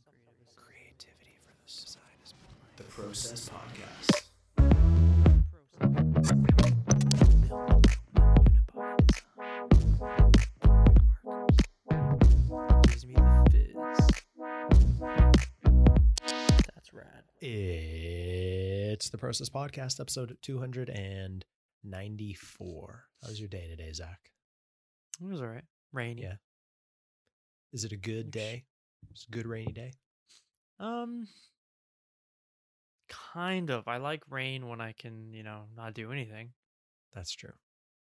Some 0.00 0.14
creative 0.24 0.56
Creativity 0.56 1.36
for 1.44 1.52
the 1.52 1.70
side 1.70 2.00
is 2.24 2.32
the 2.76 2.84
Process 2.84 3.48
Podcast. 3.48 4.28
Gives 12.88 13.06
me 13.06 13.14
the 13.14 13.48
fizz. 13.50 13.74
That's 16.74 16.92
rad. 16.92 17.22
It's 17.40 19.08
the 19.10 19.18
Process 19.18 19.48
Podcast, 19.48 20.00
episode 20.00 20.36
294. 20.42 23.04
How 23.22 23.28
was 23.28 23.38
your 23.40 23.48
day 23.48 23.66
today, 23.68 23.92
Zak? 23.92 24.18
It 25.20 25.26
was 25.26 25.40
all 25.40 25.48
right. 25.48 25.64
Rainy. 25.92 26.22
Yeah. 26.22 26.34
Is 27.72 27.84
it 27.84 27.92
a 27.92 27.96
good 27.96 28.30
day? 28.30 28.64
It's 29.10 29.26
a 29.26 29.30
good 29.30 29.46
rainy 29.46 29.72
day. 29.72 29.92
Um, 30.80 31.28
kind 33.08 33.70
of. 33.70 33.88
I 33.88 33.98
like 33.98 34.22
rain 34.30 34.68
when 34.68 34.80
I 34.80 34.92
can, 34.92 35.32
you 35.32 35.42
know, 35.42 35.64
not 35.76 35.94
do 35.94 36.12
anything 36.12 36.50
That's 37.14 37.32
true. 37.32 37.52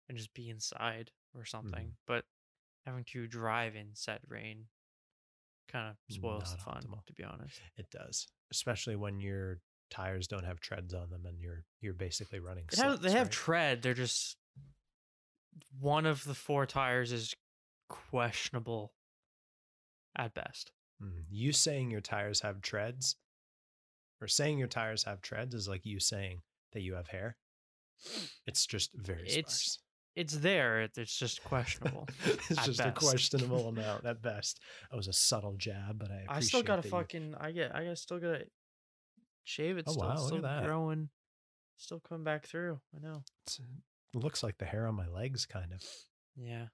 and 0.09 0.17
just 0.19 0.35
be 0.35 0.49
inside 0.51 1.11
Mm-hmm. 1.35 1.41
or 1.41 1.45
something. 1.47 1.93
But 2.07 2.25
having 2.87 3.05
to 3.13 3.27
drive 3.27 3.75
in 3.75 3.89
said 3.95 4.21
rain 4.29 4.67
kind 5.71 5.89
of 5.91 5.97
spoils 6.15 6.45
the 6.53 6.59
Not 6.59 6.61
fun, 6.65 6.83
optimal. 6.85 7.05
to 7.07 7.13
be 7.13 7.25
honest. 7.25 7.61
It 7.77 7.91
does, 7.91 8.29
especially 8.53 8.95
when 8.95 9.19
your 9.21 9.59
tires 9.91 10.29
don't 10.29 10.45
have 10.45 10.61
treads 10.61 10.95
on 10.95 11.11
them 11.11 11.27
and 11.27 11.41
you're 11.41 11.65
you're 11.81 11.93
basically 11.93 12.39
running. 12.39 12.65
It 12.73 12.79
has, 12.79 13.01
they 13.01 13.11
have 13.11 13.27
right? 13.27 13.33
tread. 13.33 13.83
They're 13.83 13.95
just 13.95 14.37
one 15.81 16.07
of 16.07 16.23
the 16.25 16.35
four 16.35 16.67
tires 16.67 17.11
is 17.11 17.35
questionable 17.89 18.93
at 20.17 20.35
best. 20.35 20.71
Mm. 21.03 21.25
You 21.31 21.53
saying 21.53 21.91
your 21.91 22.01
tires 22.01 22.41
have 22.41 22.61
treads, 22.63 23.17
or 24.21 24.29
saying 24.29 24.59
your 24.59 24.69
tires 24.69 25.05
have 25.05 25.21
treads, 25.23 25.55
is 25.55 25.69
like 25.69 25.85
you 25.85 26.01
saying 26.01 26.43
that 26.73 26.83
you 26.83 26.95
have 26.95 27.09
hair. 27.09 27.37
It's 28.47 28.67
just 28.67 28.91
very 28.95 29.23
It's 29.29 29.55
sparse. 29.55 29.79
It's 30.17 30.37
there. 30.37 30.89
It's 30.97 31.19
just 31.19 31.43
questionable. 31.43 32.09
it's 32.27 32.65
just 32.65 32.79
best. 32.79 32.89
a 32.89 32.93
questionable 32.93 33.69
amount 33.69 34.05
at 34.07 34.23
best. 34.23 34.61
That 34.91 34.97
was 34.97 35.09
a 35.09 35.13
subtle 35.13 35.57
jab, 35.57 35.99
but 35.99 36.11
I 36.11 36.25
I 36.29 36.41
still 36.41 36.63
that 36.63 36.85
you- 36.85 36.91
fucking. 36.91 37.35
I 37.41 37.51
get. 37.51 37.75
I 37.75 37.93
still 37.95 38.21
gotta 38.21 38.45
shave 39.43 39.77
it. 39.79 39.85
Oh, 39.89 39.93
still, 39.93 40.03
wow, 40.05 40.13
it's 40.13 40.23
look 40.23 40.45
at 40.45 40.59
still 40.59 40.67
growing. 40.67 41.09
Still 41.77 42.01
coming 42.01 42.23
back 42.25 42.47
through. 42.47 42.79
I 42.95 43.01
know. 43.01 43.23
it's- 43.47 43.61
it 44.15 44.19
looks 44.23 44.45
like 44.45 44.59
the 44.59 44.65
hair 44.65 44.87
on 44.87 44.95
my 44.95 45.09
legs, 45.09 45.45
kind 45.45 45.73
of. 45.73 45.83
Yeah. 46.37 46.67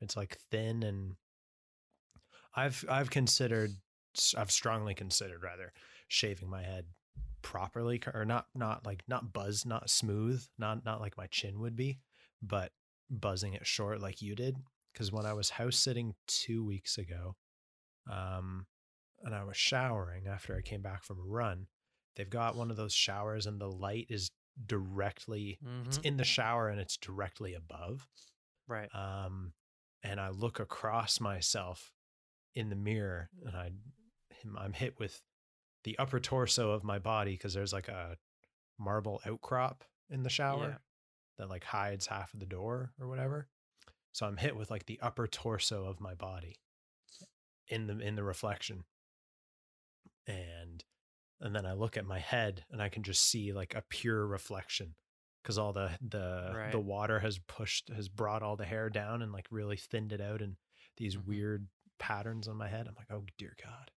It's 0.00 0.16
like 0.16 0.38
thin 0.50 0.82
and 0.82 1.16
I've 2.56 2.84
I've 2.88 3.10
considered 3.10 3.70
I've 4.36 4.50
strongly 4.50 4.94
considered 4.94 5.42
rather 5.42 5.72
shaving 6.08 6.48
my 6.48 6.62
head 6.62 6.86
properly 7.42 8.00
or 8.14 8.24
not 8.24 8.46
not 8.54 8.84
like 8.86 9.02
not 9.06 9.32
buzz 9.32 9.64
not 9.66 9.88
smooth 9.90 10.44
not 10.58 10.84
not 10.84 11.00
like 11.00 11.16
my 11.16 11.26
chin 11.28 11.60
would 11.60 11.76
be 11.76 11.98
but 12.42 12.72
buzzing 13.10 13.54
it 13.54 13.66
short 13.66 14.00
like 14.00 14.20
you 14.22 14.34
did 14.34 14.56
because 14.92 15.12
when 15.12 15.26
I 15.26 15.32
was 15.34 15.50
house 15.50 15.76
sitting 15.76 16.14
2 16.28 16.64
weeks 16.64 16.98
ago 16.98 17.36
um 18.10 18.66
and 19.22 19.34
I 19.34 19.44
was 19.44 19.56
showering 19.56 20.26
after 20.26 20.56
I 20.56 20.62
came 20.62 20.82
back 20.82 21.04
from 21.04 21.18
a 21.20 21.22
run 21.24 21.66
they've 22.16 22.28
got 22.30 22.56
one 22.56 22.70
of 22.70 22.76
those 22.76 22.94
showers 22.94 23.46
and 23.46 23.60
the 23.60 23.70
light 23.70 24.06
is 24.08 24.30
directly 24.66 25.58
it's 25.86 25.98
Mhm. 25.98 26.04
in 26.06 26.16
the 26.16 26.24
shower 26.24 26.68
and 26.68 26.80
it's 26.80 26.96
directly 26.96 27.54
above 27.54 28.06
Right. 28.66 28.92
um, 28.94 29.52
and 30.02 30.18
I 30.20 30.30
look 30.30 30.58
across 30.58 31.20
myself 31.20 31.92
in 32.56 32.68
the 32.70 32.74
mirror, 32.76 33.30
and 33.44 33.54
I, 33.56 33.70
I'm 34.58 34.72
hit 34.72 34.98
with 34.98 35.20
the 35.84 35.96
upper 35.98 36.18
torso 36.18 36.72
of 36.72 36.82
my 36.82 36.98
body 36.98 37.32
because 37.32 37.54
there's 37.54 37.72
like 37.72 37.86
a 37.88 38.16
marble 38.78 39.20
outcrop 39.24 39.84
in 40.10 40.22
the 40.24 40.28
shower 40.30 40.68
Yeah. 40.70 40.76
that 41.38 41.48
like 41.48 41.62
hides 41.62 42.06
half 42.08 42.34
of 42.34 42.40
the 42.40 42.46
door 42.46 42.92
or 43.00 43.06
whatever. 43.08 43.46
So 44.12 44.26
I'm 44.26 44.36
hit 44.38 44.56
with 44.56 44.70
like 44.70 44.86
the 44.86 44.98
upper 45.00 45.26
torso 45.28 45.84
of 45.84 46.00
my 46.00 46.14
body 46.14 46.56
in 47.68 47.86
the 47.86 47.98
in 48.00 48.16
the 48.16 48.24
reflection, 48.24 48.84
and 50.26 50.84
and 51.40 51.54
then 51.54 51.66
I 51.66 51.74
look 51.74 51.96
at 51.96 52.06
my 52.06 52.18
head 52.18 52.64
and 52.70 52.80
I 52.82 52.88
can 52.88 53.02
just 53.02 53.22
see 53.28 53.52
like 53.52 53.74
a 53.74 53.82
pure 53.90 54.26
reflection 54.26 54.94
because 55.42 55.58
all 55.58 55.72
the 55.72 55.90
the 56.00 56.50
the 56.72 56.80
water 56.80 57.18
has 57.20 57.38
pushed 57.46 57.90
has 57.94 58.08
brought 58.08 58.42
all 58.42 58.56
the 58.56 58.64
hair 58.64 58.88
down 58.88 59.20
and 59.22 59.32
like 59.32 59.46
really 59.50 59.76
thinned 59.76 60.12
it 60.12 60.20
out 60.20 60.40
and 60.40 60.56
these 60.96 61.16
Mhm. 61.16 61.26
weird 61.26 61.68
patterns 61.98 62.48
on 62.48 62.56
my 62.56 62.68
head. 62.68 62.86
I'm 62.88 62.94
like, 62.96 63.10
oh 63.10 63.24
dear 63.38 63.54
God, 63.62 63.90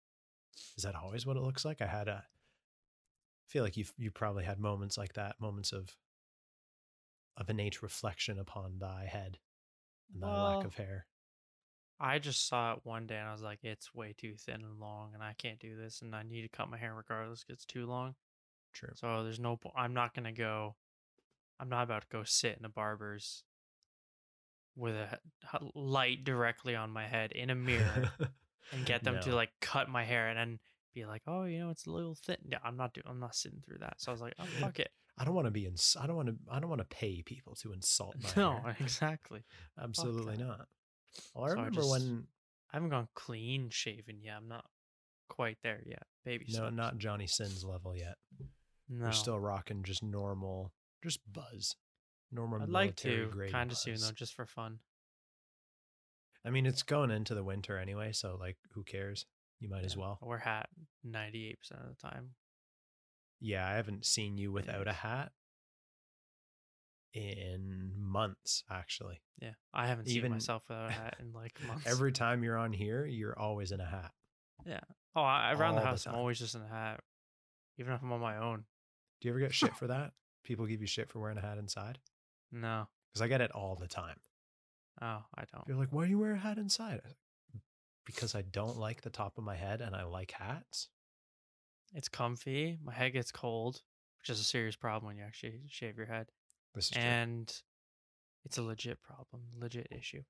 is 0.76 0.84
that 0.84 0.94
always 0.94 1.26
what 1.26 1.36
it 1.36 1.42
looks 1.42 1.64
like? 1.64 1.80
I 1.80 1.86
had 1.86 2.08
a 2.08 2.24
I 2.24 3.48
feel 3.48 3.62
like 3.62 3.76
you 3.76 3.84
you 3.96 4.10
probably 4.10 4.44
had 4.44 4.58
moments 4.58 4.98
like 4.98 5.14
that, 5.14 5.40
moments 5.40 5.72
of 5.72 5.96
of 7.36 7.50
innate 7.50 7.82
reflection 7.82 8.38
upon 8.38 8.78
thy 8.78 9.06
head 9.10 9.38
and 10.12 10.22
thy 10.22 10.42
lack 10.42 10.64
of 10.64 10.74
hair. 10.74 11.06
I 11.98 12.18
just 12.18 12.46
saw 12.46 12.74
it 12.74 12.80
one 12.82 13.06
day 13.06 13.16
and 13.16 13.28
I 13.28 13.32
was 13.32 13.42
like, 13.42 13.60
it's 13.62 13.94
way 13.94 14.14
too 14.16 14.34
thin 14.36 14.62
and 14.62 14.78
long, 14.78 15.12
and 15.14 15.22
I 15.22 15.34
can't 15.38 15.58
do 15.58 15.76
this, 15.76 16.02
and 16.02 16.14
I 16.14 16.22
need 16.22 16.42
to 16.42 16.48
cut 16.48 16.68
my 16.68 16.76
hair 16.76 16.94
regardless. 16.94 17.44
It's 17.48 17.64
too 17.64 17.86
long. 17.86 18.14
True. 18.74 18.90
So 18.94 19.22
there's 19.22 19.40
no. 19.40 19.58
I'm 19.74 19.94
not 19.94 20.14
gonna 20.14 20.32
go. 20.32 20.76
I'm 21.58 21.70
not 21.70 21.84
about 21.84 22.02
to 22.02 22.08
go 22.08 22.22
sit 22.24 22.58
in 22.58 22.66
a 22.66 22.68
barber's 22.68 23.44
with 24.76 24.94
a 24.94 25.18
light 25.74 26.24
directly 26.24 26.74
on 26.76 26.90
my 26.90 27.06
head 27.06 27.32
in 27.32 27.50
a 27.50 27.54
mirror 27.54 28.10
and 28.72 28.84
get 28.84 29.02
them 29.04 29.18
to 29.22 29.34
like 29.34 29.50
cut 29.60 29.88
my 29.88 30.04
hair 30.04 30.28
and 30.28 30.38
then 30.38 30.58
be 30.94 31.04
like, 31.06 31.22
oh, 31.26 31.44
you 31.44 31.58
know, 31.58 31.70
it's 31.70 31.86
a 31.86 31.90
little 31.90 32.14
thin. 32.14 32.36
Yeah, 32.44 32.58
I'm 32.64 32.76
not 32.76 32.94
doing. 32.94 33.04
I'm 33.08 33.20
not 33.20 33.34
sitting 33.34 33.62
through 33.66 33.78
that. 33.78 33.94
So 33.98 34.10
I 34.10 34.12
was 34.12 34.20
like, 34.20 34.34
oh, 34.38 34.44
fuck 34.60 34.78
it. 34.80 34.90
I 35.18 35.24
don't 35.24 35.34
want 35.34 35.46
to 35.46 35.50
be 35.50 35.64
ins- 35.66 35.96
I 35.98 36.06
don't 36.06 36.16
want 36.16 36.28
to 36.28 36.34
I 36.50 36.60
don't 36.60 36.68
want 36.68 36.80
to 36.88 36.96
pay 36.96 37.22
people 37.22 37.54
to 37.62 37.72
insult 37.72 38.16
my 38.22 38.30
No, 38.36 38.60
hair. 38.60 38.76
exactly. 38.80 39.44
Absolutely 39.82 40.36
not. 40.36 40.66
Well, 41.34 41.44
I 41.44 41.48
So 41.48 41.52
I 41.52 41.56
remember 41.56 41.80
just- 41.80 41.90
when 41.90 42.26
I 42.72 42.76
haven't 42.76 42.90
gone 42.90 43.08
clean 43.14 43.70
shaven 43.70 44.20
yet. 44.20 44.34
I'm 44.36 44.48
not 44.48 44.66
quite 45.28 45.56
there 45.62 45.82
yet. 45.86 46.02
Baby 46.24 46.46
no, 46.50 46.54
steps. 46.58 46.74
not 46.76 46.98
Johnny 46.98 47.26
Sins 47.26 47.64
level 47.64 47.96
yet. 47.96 48.16
No. 48.88 49.06
We're 49.06 49.12
still 49.12 49.38
rocking 49.40 49.82
just 49.84 50.02
normal, 50.02 50.72
just 51.02 51.20
buzz, 51.32 51.76
normal. 52.32 52.62
I'd 52.62 52.68
like 52.68 52.96
to 52.96 53.30
kind 53.50 53.70
of 53.70 53.76
soon 53.78 53.96
though, 54.00 54.10
just 54.12 54.34
for 54.34 54.46
fun. 54.46 54.78
I 56.44 56.50
mean, 56.50 56.66
it's 56.66 56.82
going 56.82 57.10
into 57.10 57.34
the 57.34 57.42
winter 57.44 57.76
anyway, 57.78 58.12
so 58.12 58.36
like, 58.38 58.56
who 58.72 58.84
cares? 58.84 59.26
You 59.58 59.68
might 59.68 59.84
as 59.84 59.96
well. 59.96 60.18
I 60.22 60.26
wear 60.26 60.38
hat 60.38 60.68
98% 61.06 61.54
of 61.72 61.88
the 61.88 62.08
time. 62.08 62.30
Yeah, 63.40 63.66
I 63.66 63.74
haven't 63.74 64.06
seen 64.06 64.38
you 64.38 64.52
without 64.52 64.86
a 64.86 64.92
hat 64.92 65.32
in 67.14 67.92
months, 67.98 68.62
actually. 68.70 69.20
Yeah, 69.40 69.52
I 69.72 69.86
haven't 69.86 70.08
Even- 70.08 70.24
seen 70.24 70.32
myself 70.32 70.62
without 70.68 70.90
a 70.90 70.92
hat 70.92 71.16
in 71.20 71.32
like 71.32 71.58
months. 71.66 71.86
Every 71.86 72.12
time 72.12 72.44
you're 72.44 72.58
on 72.58 72.72
here, 72.72 73.04
you're 73.06 73.38
always 73.38 73.72
in 73.72 73.80
a 73.80 73.86
hat. 73.86 74.12
Yeah. 74.64 74.80
Oh, 75.14 75.22
I, 75.22 75.52
around 75.52 75.74
the 75.74 75.80
all 75.80 75.84
the 75.84 75.90
house, 75.90 76.06
I'm 76.06 76.14
always 76.14 76.38
just 76.38 76.54
in 76.54 76.62
a 76.62 76.68
hat, 76.68 77.00
even 77.78 77.92
if 77.92 78.02
I'm 78.02 78.12
on 78.12 78.20
my 78.20 78.36
own. 78.38 78.64
Do 79.20 79.28
you 79.28 79.32
ever 79.32 79.40
get 79.40 79.54
shit 79.54 79.74
for 79.76 79.86
that? 79.86 80.12
People 80.44 80.66
give 80.66 80.80
you 80.80 80.86
shit 80.86 81.10
for 81.10 81.18
wearing 81.18 81.38
a 81.38 81.42
hat 81.42 81.58
inside? 81.58 81.98
No, 82.60 82.88
Because 83.12 83.22
I 83.22 83.28
get 83.28 83.40
it 83.40 83.50
all 83.52 83.76
the 83.76 83.86
time. 83.88 84.16
oh, 85.02 85.22
I 85.34 85.44
don't. 85.52 85.66
You're 85.68 85.76
like, 85.76 85.92
why 85.92 86.04
do 86.04 86.10
you 86.10 86.18
wear 86.18 86.32
a 86.32 86.38
hat 86.38 86.58
inside? 86.58 87.00
I 87.04 87.06
was 87.08 87.14
like, 87.54 87.62
Because 88.04 88.34
I 88.34 88.42
don't 88.42 88.78
like 88.78 89.02
the 89.02 89.10
top 89.10 89.36
of 89.38 89.44
my 89.44 89.56
head 89.56 89.80
and 89.80 89.94
I 89.94 90.04
like 90.04 90.30
hats. 90.32 90.88
It's 91.94 92.08
comfy. 92.08 92.78
My 92.82 92.92
head 92.92 93.12
gets 93.12 93.30
cold, 93.30 93.82
which 94.20 94.30
is 94.30 94.40
a 94.40 94.44
serious 94.44 94.76
problem 94.76 95.06
when 95.08 95.16
you 95.18 95.24
actually 95.24 95.60
shave 95.68 95.96
your 95.96 96.06
head, 96.06 96.28
This 96.74 96.86
is 96.86 96.90
true. 96.92 97.02
and 97.02 97.62
it's 98.44 98.58
a 98.58 98.62
legit 98.62 99.02
problem, 99.02 99.42
legit 99.58 99.88
issue. 99.90 100.22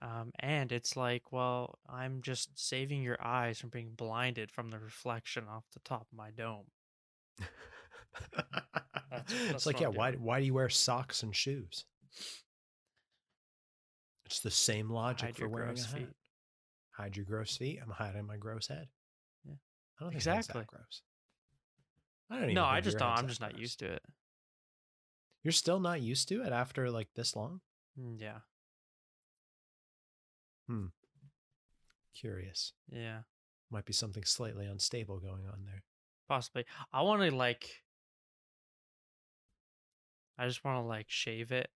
Um, 0.00 0.30
and 0.38 0.70
it's 0.70 0.96
like, 0.96 1.32
well, 1.32 1.78
I'm 1.88 2.22
just 2.22 2.56
saving 2.56 3.02
your 3.02 3.18
eyes 3.20 3.58
from 3.58 3.70
being 3.70 3.90
blinded 3.96 4.50
from 4.52 4.70
the 4.70 4.78
reflection 4.78 5.44
off 5.48 5.64
the 5.72 5.80
top 5.80 6.02
of 6.12 6.16
my 6.16 6.30
dome. 6.30 6.66
that's 9.10 9.32
it's 9.50 9.66
like, 9.66 9.80
yeah, 9.80 9.88
why 9.88 10.12
why 10.12 10.40
do 10.40 10.46
you 10.46 10.54
wear 10.54 10.68
socks 10.68 11.22
and 11.22 11.34
shoes? 11.34 11.84
It's 14.26 14.40
the 14.40 14.50
same 14.50 14.90
logic 14.90 15.28
Hide 15.28 15.36
for 15.36 15.48
wearing 15.48 15.78
a 15.78 15.80
hat. 15.80 15.90
feet. 15.90 16.08
Hide 16.92 17.16
your 17.16 17.24
gross 17.24 17.56
feet. 17.56 17.78
I'm 17.82 17.90
hiding 17.90 18.26
my 18.26 18.36
gross 18.36 18.68
head. 18.68 18.88
Yeah. 19.44 19.54
I 19.98 20.04
don't 20.04 20.10
think 20.10 20.16
exactly. 20.18 20.38
Exactly. 20.40 20.60
that 20.62 20.66
gross. 20.68 21.02
I 22.30 22.34
don't 22.34 22.42
even 22.44 22.54
No, 22.54 22.64
I 22.64 22.80
just 22.80 22.98
don't. 22.98 23.08
I'm 23.08 23.26
just 23.28 23.40
not 23.40 23.50
gross. 23.52 23.60
used 23.60 23.78
to 23.78 23.92
it. 23.92 24.02
You're 25.44 25.52
still 25.52 25.80
not 25.80 26.02
used 26.02 26.28
to 26.28 26.42
it 26.42 26.52
after 26.52 26.90
like 26.90 27.08
this 27.14 27.34
long? 27.36 27.60
Mm, 27.98 28.20
Yeah, 28.20 28.38
Curious. 32.14 32.72
yeah, 32.90 33.20
Might 33.70 33.84
be 33.86 33.92
something 33.92 34.24
slightly 34.24 34.66
unstable 34.66 35.20
going 35.20 35.46
on 35.46 35.64
there. 35.64 35.84
possibly. 36.28 36.64
I 36.92 37.02
want 37.02 37.22
to 37.22 37.34
like. 37.34 37.70
I 40.38 40.46
just 40.46 40.64
want 40.64 40.76
to 40.82 40.86
like 40.86 41.06
shave 41.08 41.50
it, 41.52 41.68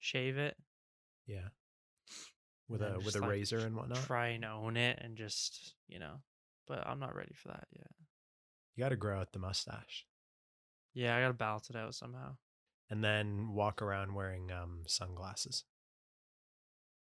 shave 0.00 0.36
it, 0.38 0.56
Yeah. 1.26 1.48
With 2.68 2.82
a 2.82 3.00
with 3.04 3.16
a 3.16 3.20
like, 3.20 3.30
razor 3.30 3.58
and 3.58 3.76
whatnot. 3.76 3.98
Try 4.04 4.28
and 4.28 4.44
own 4.44 4.76
it, 4.76 4.98
and 5.02 5.16
just 5.16 5.74
you 5.88 5.98
know, 5.98 6.22
but 6.66 6.86
I'm 6.86 6.98
not 6.98 7.14
ready 7.14 7.34
for 7.34 7.48
that 7.48 7.66
yet. 7.72 7.90
You 8.74 8.82
got 8.84 8.88
to 8.90 8.96
grow 8.96 9.20
out 9.20 9.32
the 9.32 9.38
mustache 9.38 10.06
Yeah, 10.94 11.14
I 11.16 11.20
gotta 11.20 11.34
balance 11.34 11.68
it 11.70 11.76
out 11.76 11.94
somehow. 11.94 12.36
and 12.90 13.04
then 13.04 13.52
walk 13.52 13.82
around 13.82 14.14
wearing 14.14 14.50
um, 14.50 14.82
sunglasses. 14.86 15.64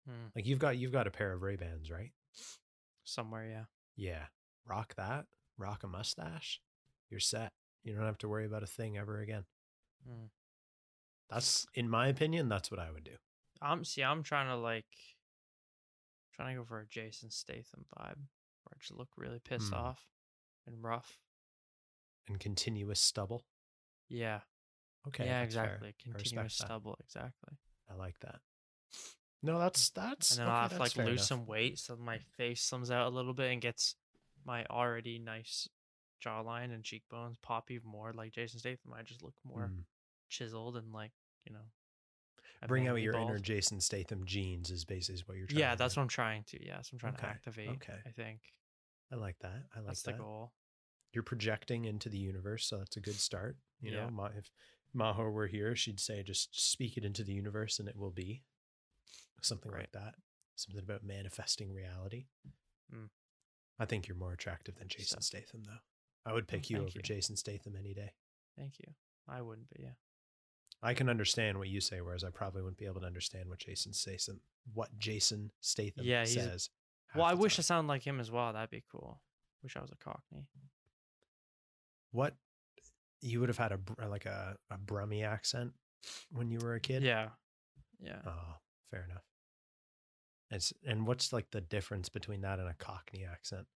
Hmm. 0.07 0.29
Like 0.37 0.47
you've 0.47 0.61
got 0.61 0.77
you've 0.79 0.93
got 0.93 1.07
a 1.09 1.11
pair 1.11 1.33
of 1.33 1.43
Ray 1.43 1.57
Bans, 1.57 1.91
right? 1.91 2.13
Somewhere, 3.05 3.47
yeah. 3.49 3.65
Yeah, 3.97 4.27
rock 4.67 4.95
that. 4.97 5.27
Rock 5.59 5.83
a 5.83 5.89
mustache. 5.89 6.61
You're 7.11 7.21
set. 7.21 7.53
You 7.83 7.95
don't 7.95 8.05
have 8.05 8.19
to 8.19 8.29
worry 8.29 8.47
about 8.47 8.63
a 8.63 8.67
thing 8.69 8.97
ever 8.99 9.21
again. 9.21 9.45
Hmm. 10.07 10.27
That's, 11.31 11.67
in 11.75 11.89
my 11.89 12.09
opinion, 12.09 12.49
that's 12.49 12.71
what 12.71 12.81
I 12.81 12.91
would 12.91 13.05
do. 13.05 13.17
I'm 13.61 13.85
see. 13.85 14.03
I'm 14.03 14.23
trying 14.23 14.49
to 14.49 14.57
like, 14.57 14.87
trying 16.35 16.55
to 16.55 16.61
go 16.61 16.65
for 16.67 16.81
a 16.81 16.87
Jason 16.87 17.31
Statham 17.31 17.85
vibe, 17.99 18.17
where 18.19 18.73
I 18.75 18.79
just 18.79 18.93
look 18.95 19.09
really 19.17 19.39
pissed 19.41 19.71
Hmm. 19.71 19.75
off 19.75 20.07
and 20.67 20.83
rough. 20.83 21.19
And 22.29 22.39
continuous 22.39 23.01
stubble. 23.01 23.45
Yeah. 24.09 24.41
Okay. 25.09 25.25
yeah. 25.25 25.35
fair. 25.39 25.45
Exactly. 25.45 25.89
Respect 25.89 26.19
Continuous 26.25 26.59
that. 26.59 26.65
stubble. 26.67 26.97
Exactly. 27.01 27.57
I 27.91 27.95
like 27.95 28.19
that. 28.21 28.41
No, 29.43 29.59
that's 29.59 29.91
that's. 29.91 30.33
and 30.33 30.41
then 30.41 30.47
okay, 30.49 30.55
I'll 30.55 30.63
have 30.63 30.73
to 30.73 30.79
like 30.79 30.97
lose 30.97 31.07
enough. 31.09 31.21
some 31.21 31.47
weight 31.47 31.79
so 31.79 31.97
my 31.97 32.19
face 32.37 32.69
slims 32.69 32.91
out 32.91 33.07
a 33.07 33.15
little 33.15 33.35
bit 33.35 33.53
and 33.53 33.61
gets 33.61 33.95
my 34.45 34.65
already 34.67 35.19
nice 35.19 35.69
jawline 36.25 36.73
and 36.75 36.83
cheekbones 36.83 37.37
pop 37.43 37.71
even 37.71 37.89
more. 37.89 38.13
Like 38.13 38.33
Jason 38.33 38.59
Statham, 38.59 38.93
I 38.93 39.03
just 39.03 39.23
look 39.23 39.35
more 39.45 39.71
Mm. 39.73 39.85
Chiseled 40.29 40.77
and 40.77 40.93
like 40.93 41.13
you 41.45 41.53
know. 41.53 41.61
Bring 42.67 42.89
out 42.89 42.97
your 42.97 43.15
inner. 43.15 43.39
Jason 43.39 43.81
Statham 43.81 44.25
genes 44.25 44.71
is 44.71 44.85
basically 44.85 45.23
what 45.27 45.37
you're 45.37 45.47
trying. 45.47 45.61
Yeah, 45.61 45.75
that's 45.75 45.95
do. 45.95 46.01
what 46.01 46.05
I'm 46.05 46.09
trying 46.09 46.43
to. 46.49 46.67
Yeah, 46.67 46.81
so 46.81 46.91
I'm 46.95 46.99
trying 46.99 47.13
Okay, 47.15 47.23
to 47.27 47.29
activate. 47.29 47.69
okay. 47.69 47.99
I 48.07 48.11
think 48.11 48.41
I 49.13 49.17
like 49.17 49.39
that. 49.41 49.63
I 49.75 49.79
like 49.81 49.89
that's 49.89 50.03
that. 50.03 50.17
the 50.17 50.23
goal. 50.23 50.53
You're 51.13 51.23
projecting 51.23 51.85
into 51.85 52.09
the 52.09 52.19
universe, 52.19 52.67
so 52.67 52.79
that's 52.79 52.97
a 52.97 53.01
good 53.01 53.15
start. 53.15 53.57
You 53.81 53.93
Yeah. 53.93 54.05
know, 54.07 54.11
Ma- 54.11 54.31
if 54.37 54.51
Maho 54.97 55.31
were 55.31 55.47
here, 55.47 55.77
she'd 55.77 56.01
say 56.01 56.23
just 56.23 56.59
speak 56.59 56.97
it 56.97 57.05
into 57.05 57.23
the 57.23 57.33
universe 57.35 57.79
and 57.79 57.89
it 57.89 57.97
will 57.97 58.11
be 58.11 58.43
something 59.43 59.71
like 59.71 59.93
that. 59.93 60.15
Something 60.57 60.83
about 60.83 61.05
manifesting 61.05 61.73
reality. 61.73 62.25
Mm. 62.93 63.11
I 63.79 63.85
think 63.85 64.09
you're 64.09 64.17
more 64.17 64.33
attractive 64.33 64.77
than 64.77 64.89
Jason 64.89 65.21
stuff. 65.21 65.23
Statham, 65.25 65.63
though. 65.65 65.79
I 66.25 66.33
would 66.33 66.49
pick 66.49 66.71
you 66.71 66.79
over 66.79 66.89
you. 66.95 67.03
Jason 67.03 67.37
Statham 67.37 67.77
any 67.77 67.93
day. 67.95 68.13
Thank 68.59 68.79
you. 68.79 68.95
I 69.29 69.43
wouldn't, 69.43 69.69
but 69.69 69.81
yeah. 69.81 69.91
I 70.83 70.95
can 70.95 71.09
understand 71.09 71.59
what 71.59 71.69
you 71.69 71.81
say, 71.81 72.01
whereas 72.01 72.23
I 72.25 72.31
probably 72.31 72.63
wouldn't 72.63 72.79
be 72.79 72.87
able 72.87 73.01
to 73.01 73.07
understand 73.07 73.49
what 73.49 73.59
Jason 73.59 73.93
Statham, 73.93 74.41
what 74.75 74.97
Jason 74.99 75.51
Statham 75.61 76.05
Yeah, 76.05 76.25
says. 76.25 76.71
Well, 77.15 77.25
I 77.25 77.35
wish 77.35 77.55
I 77.55 77.57
time. 77.57 77.63
sounded 77.65 77.89
like 77.89 78.03
him 78.07 78.21
as 78.21 78.31
well. 78.31 78.53
That'd 78.53 78.71
be 78.71 78.85
cool. 78.93 79.21
Wish 79.63 79.77
I 79.77 79.81
was 79.81 79.91
a 79.91 79.97
Cockney. 79.97 80.47
what 82.13 82.35
you 83.23 83.41
would 83.41 83.49
have 83.49 83.59
had 83.59 83.73
a 83.73 84.07
like 84.09 84.27
a 84.27 84.57
a 84.71 84.77
Brummy 84.79 85.25
accent 85.25 85.73
when 86.31 86.51
you 86.51 86.59
were 86.59 86.75
a 86.75 86.81
kid. 86.81 87.03
Yeah. 87.03 87.31
Yeah. 87.99 88.21
Oh, 88.27 88.57
fair 88.91 89.05
enough. 89.11 89.25
It's 90.51 90.73
and 90.87 91.07
what's 91.07 91.33
like 91.33 91.51
the 91.51 91.63
difference 91.63 92.09
between 92.09 92.43
that 92.43 92.59
and 92.59 92.69
a 92.69 92.75
Cockney 92.75 93.25
accent? 93.25 93.67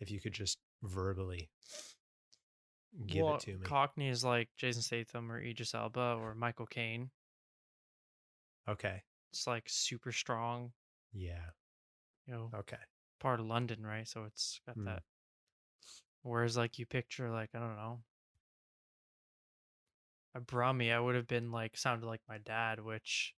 If 0.00 0.10
you 0.10 0.20
could 0.20 0.32
just 0.32 0.58
verbally 0.82 1.50
give 3.04 3.22
well, 3.22 3.28
it 3.28 3.38
to 3.40 3.58
me. 3.58 3.64
Cockney 3.64 4.08
is 4.08 4.24
like 4.24 4.50
Jason 4.56 4.82
Statham 4.82 5.30
or 5.30 5.40
Idris 5.40 5.74
Elba 5.74 6.16
or 6.18 6.34
Michael 6.34 6.66
Caine. 6.66 7.10
okay. 8.68 9.02
It's 9.32 9.46
like 9.46 9.68
super 9.68 10.10
strong, 10.10 10.72
Yeah. 11.12 11.50
you 12.26 12.34
know, 12.34 12.54
Okay. 12.54 12.78
part 13.20 13.40
of 13.40 13.46
London, 13.46 13.84
right? 13.86 14.08
So 14.08 14.24
it's 14.24 14.60
got 14.66 14.76
Mm. 14.76 14.84
that. 14.84 15.04
Whereas, 16.22 16.56
like, 16.58 16.78
you 16.78 16.84
picture, 16.84 17.30
like, 17.30 17.54
I 17.54 17.58
don't 17.58 17.76
know, 17.76 18.04
a 20.34 20.40
Brummy, 20.40 20.92
I 20.92 21.00
would 21.00 21.16
have 21.16 21.26
been 21.26 21.50
like, 21.50 21.76
sounded 21.76 22.06
like 22.06 22.22
my 22.28 22.38
dad, 22.38 22.78
which 22.80 23.34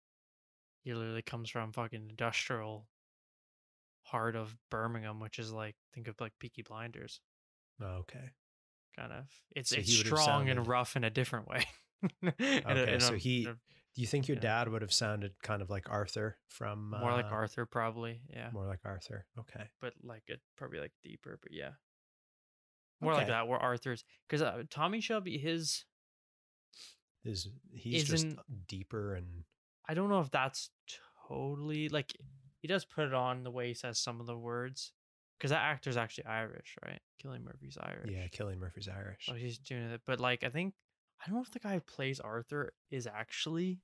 he 0.84 0.94
literally 0.94 1.22
comes 1.24 1.50
from 1.50 1.74
fucking 1.74 2.10
industrial 2.10 2.90
heart 4.02 4.36
of 4.36 4.58
Birmingham, 4.72 5.20
which 5.20 5.38
is 5.38 5.52
like, 5.52 5.76
think 5.94 6.08
of 6.08 6.20
like 6.20 6.40
Peaky 6.40 6.64
Blinders, 6.64 7.22
Okay. 7.82 8.34
Kind 8.98 9.12
of. 9.14 9.26
It's 9.56 9.70
So 9.70 9.78
it's 9.78 9.90
he 9.90 9.98
would 10.00 10.08
have 10.08 10.20
strong 10.20 10.50
and 10.50 10.68
rough 10.68 10.96
in 10.96 11.04
a 11.04 11.10
different 11.10 11.48
way. 11.48 11.66
A- 12.24 12.28
Okay, 12.72 12.94
in 12.94 13.00
so 13.00 13.14
a- 13.14 13.18
he- 13.18 13.46
a- 13.46 13.54
Do 13.54 14.02
you 14.02 14.08
think 14.08 14.28
your 14.28 14.36
Yeah. 14.38 14.42
dad 14.42 14.70
would 14.70 14.82
have 14.84 14.94
sounded 14.94 15.34
kind 15.42 15.62
of 15.62 15.70
like 15.70 15.90
Arthur 15.90 16.38
from 16.48 16.92
more 16.92 17.12
like 17.14 17.26
uh, 17.26 17.30
Arthur, 17.30 17.66
probably. 17.66 18.22
Yeah. 18.30 18.50
More 18.54 18.68
like 18.68 18.80
Arthur. 18.86 19.26
Okay. 19.40 19.70
but 19.82 19.94
like 20.04 20.24
it 20.28 20.40
probably 20.58 20.80
like 20.80 20.92
deeper, 21.04 21.40
but 21.42 21.52
yeah, 21.52 21.72
more 23.02 23.14
like 23.14 23.28
that. 23.28 23.48
Where 23.48 23.58
Arthur's 23.60 24.04
because 24.28 24.42
uh, 24.44 24.64
Tommy 24.70 25.02
Shelby, 25.02 25.38
his 25.40 25.86
Is 27.26 27.50
he's 27.74 28.04
just 28.08 28.28
deeper 28.68 29.16
and 29.16 29.44
I 29.90 29.94
don't 29.96 30.10
know 30.10 30.20
if 30.20 30.30
that's 30.32 30.70
totally 31.28 31.90
like 31.90 32.16
he 32.62 32.68
does 32.68 32.86
put 32.86 33.06
it 33.08 33.14
on 33.14 33.44
the 33.44 33.52
way 33.52 33.70
he 33.70 33.74
says 33.74 34.00
some 34.00 34.20
of 34.20 34.28
the 34.28 34.38
words 34.38 34.94
because 35.38 35.52
that 35.52 35.62
actor's 35.62 35.98
actually 35.98 36.26
Irish, 36.26 36.76
right? 36.86 37.00
Cillian 37.24 37.44
Murphy's 37.44 37.78
Irish. 37.82 38.10
yeah, 38.12 38.28
Cillian 38.28 38.58
Murphy's 38.60 38.88
Irish. 38.88 39.28
Oh, 39.32 39.36
he's 39.36 39.58
doing 39.60 39.84
it, 39.84 40.02
but 40.06 40.20
like 40.20 40.44
I 40.44 40.50
think 40.50 40.74
I 41.24 41.28
don't 41.28 41.36
know 41.38 41.42
if 41.44 41.52
the 41.52 41.60
guy 41.60 41.74
who 41.76 41.80
plays 41.82 42.20
Arthur 42.20 42.74
is 42.92 43.08
actually. 43.08 43.82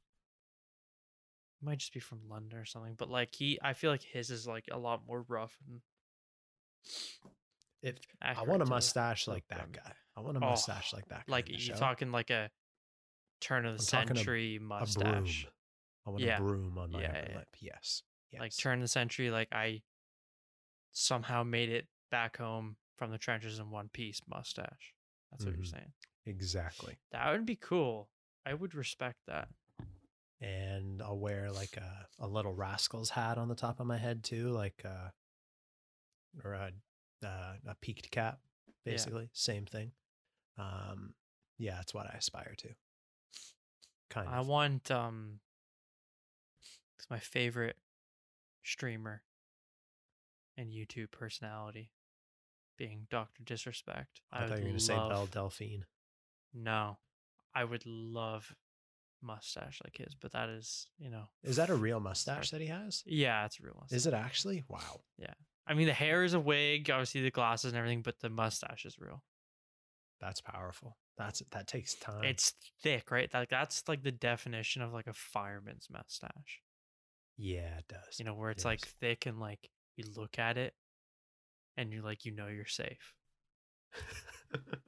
He 1.60 1.66
might 1.66 1.80
just 1.80 1.94
be 1.94 2.00
from 2.00 2.20
London 2.30 2.58
or 2.60 2.66
something, 2.66 2.96
but 2.98 3.10
like 3.10 3.34
he, 3.36 3.58
I 3.62 3.74
feel 3.74 3.92
like 3.92 4.04
his 4.04 4.30
is 4.32 4.46
like 4.48 4.66
a 4.72 4.78
lot 4.78 5.02
more 5.08 5.24
rough 5.28 5.58
and. 5.68 5.82
If 7.82 7.96
I 8.22 8.44
want 8.44 8.62
a 8.62 8.66
mustache 8.66 9.28
like 9.28 9.44
that 9.50 9.72
guy. 9.74 9.92
I 10.16 10.22
want 10.22 10.38
a 10.38 10.40
Oh, 10.46 10.52
mustache 10.52 10.94
like 10.94 11.08
that 11.10 11.26
guy. 11.28 11.32
like 11.32 11.50
you're 11.50 11.60
show. 11.60 11.74
talking 11.74 12.12
like 12.12 12.30
a 12.30 12.50
turn 13.42 13.66
of 13.66 13.78
the 13.78 13.82
I'm 13.98 14.06
talking 14.06 14.12
a- 14.12 14.20
century 14.20 14.56
a 14.56 14.60
broom. 14.60 14.68
mustache 14.70 15.48
I 16.06 16.10
want 16.12 16.22
Yeah. 16.24 16.38
a 16.38 16.42
broom 16.42 16.78
on 16.78 16.92
my 16.92 17.02
Yeah, 17.02 17.10
upper 17.10 17.30
yeah. 17.32 17.38
lip. 17.40 17.48
Yes. 17.60 18.04
Yes. 18.32 18.40
like 18.40 18.56
turn 18.58 18.78
of 18.80 18.84
the 18.84 18.88
century 18.88 19.30
like 19.32 19.50
i 19.52 19.82
somehow 20.94 21.44
made 21.44 21.70
it 21.70 21.88
back 22.10 22.38
home 22.38 22.78
from 22.98 23.12
the 23.12 23.18
trenches 23.18 23.60
in 23.60 23.70
one 23.72 23.90
piece 23.90 24.22
mustache 24.28 24.94
that's 25.32 25.46
what 25.46 25.54
you're 25.56 25.64
Mhm. 25.64 25.72
saying 25.72 25.94
Exactly. 26.26 26.98
that 27.12 27.32
would 27.32 27.46
be 27.46 27.56
cool 27.58 28.10
i 28.46 28.54
would 28.54 28.74
respect 28.74 29.18
that 29.28 29.50
And 30.42 31.02
I'll 31.02 31.18
wear 31.20 31.52
like 31.52 31.78
a, 31.78 32.08
a 32.20 32.28
little 32.28 32.54
rascal's 32.54 33.10
hat 33.10 33.38
on 33.38 33.48
the 33.48 33.56
top 33.56 33.80
of 33.80 33.88
my 33.88 33.98
head 33.98 34.24
too, 34.26 34.50
like 34.52 34.82
uh 34.86 35.10
or 36.44 36.54
a 36.54 36.72
uh, 37.26 37.54
a 37.68 37.76
peaked 37.80 38.12
cap, 38.12 38.40
Yeah. 38.68 38.92
basically. 38.92 39.30
Same 39.34 39.66
thing. 39.66 39.92
Um 40.58 41.16
yeah, 41.58 41.76
that's 41.76 41.94
what 41.94 42.08
I 42.08 42.18
aspire 42.18 42.56
to. 42.58 42.70
Kind 44.10 44.28
i 44.30 44.40
of. 44.40 44.48
want 44.48 44.92
um 44.92 45.40
it's 47.00 47.10
my 47.10 47.20
favorite 47.20 47.78
streamer 48.64 49.24
and 50.58 50.70
youtube 50.72 51.12
personality 51.12 51.92
being 52.78 53.08
dr 53.10 53.44
disrespect 53.44 54.22
I, 54.32 54.46
thought 54.48 54.58
you 54.60 54.64
were 54.64 54.70
gonna 54.70 54.80
say 54.80 54.94
Belle 54.96 55.28
Delphine. 55.32 55.86
no 56.54 56.98
i 57.54 57.64
would 57.64 57.86
love 57.86 58.54
mustache 59.22 59.80
like 59.84 59.98
his 59.98 60.16
but 60.16 60.32
that 60.34 60.50
is 60.50 60.88
you 61.00 61.10
know 61.10 61.24
Is 61.44 61.56
that 61.56 61.70
a 61.70 61.76
real 61.76 62.00
mustache 62.10 62.50
that 62.52 62.62
he 62.62 62.68
has? 62.68 63.04
yeah 63.06 63.46
it's 63.46 63.60
a 63.60 63.64
real 63.64 63.76
mustache 63.80 63.96
Is 63.96 64.06
it 64.08 64.14
actually? 64.14 64.64
Wow. 64.68 65.02
Yeah. 65.18 65.34
I 65.66 65.76
mean, 65.76 65.88
the 65.88 65.94
hair 65.94 66.26
is 66.26 66.34
a 66.34 66.42
wig, 66.42 66.90
obviously 66.90 67.22
the 67.22 67.32
glasses 67.32 67.72
and 67.72 67.78
everything, 67.78 68.02
but 68.02 68.20
the 68.20 68.30
mustache 68.30 68.84
is 68.86 68.98
real. 69.00 69.24
That's 70.20 70.42
powerful. 70.42 70.98
That's 71.18 71.42
that 71.52 71.68
takes 71.68 71.94
time. 71.96 72.26
It's 72.26 72.54
thick, 72.82 73.12
right? 73.12 73.34
Like 73.34 73.48
that's 73.50 73.88
like 73.88 74.04
the 74.04 74.12
definition 74.12 74.82
of 74.82 74.92
like 74.92 75.08
a 75.08 75.14
fireman's 75.14 75.88
mustache. 75.90 76.60
yeah, 77.38 77.78
it 77.78 77.88
does. 77.88 78.20
You 78.20 78.26
know, 78.26 78.34
where 78.34 78.50
it's 78.52 78.66
like 78.66 78.82
Yes. 78.84 78.94
thick 79.00 79.26
and 79.26 79.40
like 79.40 79.70
you 79.96 80.06
look 80.16 80.40
at 80.40 80.58
it 80.58 80.74
and 81.78 81.92
you're 81.92 82.04
like, 82.04 82.26
you 82.26 82.32
know, 82.32 82.48
you're 82.48 82.66
safe. 82.66 83.14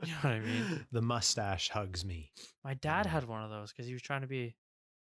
You 0.03 0.12
know 0.12 0.17
what 0.21 0.33
I 0.33 0.39
mean? 0.41 0.85
the 0.91 1.01
mustache 1.01 1.69
hugs 1.69 2.05
me. 2.05 2.31
My 2.63 2.75
dad 2.75 3.07
had 3.07 3.27
one 3.27 3.43
of 3.43 3.50
those 3.50 3.71
because 3.71 3.88
he 3.88 3.93
was 3.93 4.01
trying 4.03 4.21
to 4.21 4.27
be 4.27 4.55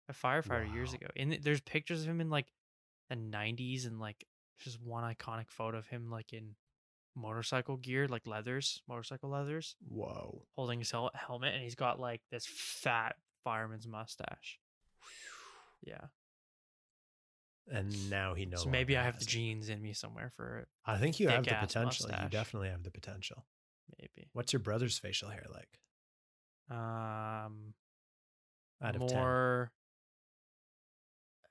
a 0.08 0.14
firefighter 0.14 0.72
years 0.74 0.94
ago. 0.94 1.08
And 1.18 1.38
there's 1.44 1.60
pictures 1.60 2.04
of 2.04 2.08
him 2.08 2.22
in 2.22 2.30
like 2.30 2.46
the 3.10 3.18
90s 3.18 3.86
and 3.86 4.00
like 4.00 4.26
just 4.60 4.82
one 4.82 5.04
iconic 5.04 5.50
photo 5.50 5.78
of 5.78 5.88
him 5.88 6.10
like 6.10 6.32
in 6.32 6.56
motorcycle 7.16 7.78
gear, 7.78 8.08
like 8.08 8.26
leathers, 8.26 8.82
motorcycle 8.88 9.30
leathers. 9.30 9.76
Whoa. 9.90 10.44
holding 10.56 10.80
his 10.80 10.92
helmet 10.92 11.54
and 11.54 11.64
he's 11.64 11.76
got 11.76 12.00
like 12.00 12.22
this 12.32 12.46
fat 12.46 13.16
fireman's 13.44 13.88
mustache. 13.88 14.60
Yeah. 15.84 16.06
And 17.72 18.10
now 18.12 18.36
he 18.36 18.46
knows. 18.46 18.64
so 18.64 18.70
maybe 18.70 18.96
I 18.96 19.04
have 19.04 19.18
the 19.18 19.26
genes 19.26 19.70
in 19.70 19.82
me 19.82 19.94
somewhere 19.94 20.32
for 20.36 20.60
it. 20.60 20.68
I 20.86 20.98
think 20.98 21.20
you 21.20 21.30
have 21.30 21.46
the 21.46 21.56
potential. 21.60 22.10
You 22.10 22.30
definitely 22.30 22.70
have 22.70 22.84
the 22.84 22.92
potential. 22.92 23.46
Maybe. 24.00 24.30
What's 24.34 24.54
your 24.54 24.60
brother's 24.60 24.98
facial 25.00 25.30
hair 25.30 25.46
like? 25.52 25.80
Um 26.70 27.74
Out 28.84 28.96
of 28.96 29.02
more 29.02 29.72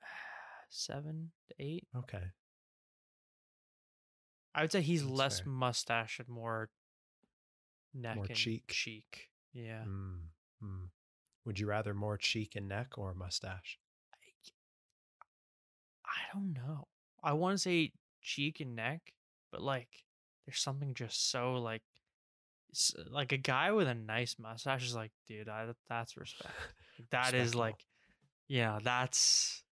seven 0.69 1.31
to 1.49 1.55
eight. 1.59 1.87
Okay. 1.97 2.23
I 4.53 4.61
would 4.61 4.71
say 4.71 4.81
he's 4.81 5.01
That's 5.03 5.13
less 5.13 5.39
fair. 5.41 5.49
mustache 5.51 6.19
and 6.19 6.29
more 6.29 6.69
neck 7.93 8.15
More 8.15 8.25
and 8.25 8.35
cheek. 8.35 8.67
Cheek. 8.69 9.29
Yeah. 9.53 9.83
Mm, 9.85 10.19
mm. 10.63 10.87
Would 11.45 11.59
you 11.59 11.67
rather 11.67 11.93
more 11.93 12.17
cheek 12.17 12.55
and 12.55 12.67
neck 12.69 12.97
or 12.97 13.13
mustache? 13.13 13.79
I 16.15 16.33
don't 16.33 16.53
know. 16.53 16.87
I 17.23 17.33
want 17.33 17.55
to 17.55 17.61
say 17.61 17.91
cheek 18.21 18.59
and 18.61 18.75
neck, 18.75 19.01
but 19.51 19.61
like 19.61 19.89
there's 20.45 20.59
something 20.61 20.93
just 20.93 21.29
so 21.29 21.53
like 21.53 21.81
like 23.09 23.31
a 23.31 23.37
guy 23.37 23.71
with 23.71 23.87
a 23.87 23.95
nice 23.95 24.35
mustache 24.39 24.85
is 24.85 24.95
like, 24.95 25.11
dude, 25.27 25.49
I, 25.49 25.67
that's 25.89 26.17
respect. 26.17 26.53
That 27.11 27.33
is 27.33 27.53
like, 27.55 27.75
yeah, 28.47 28.79
that's 28.81 29.63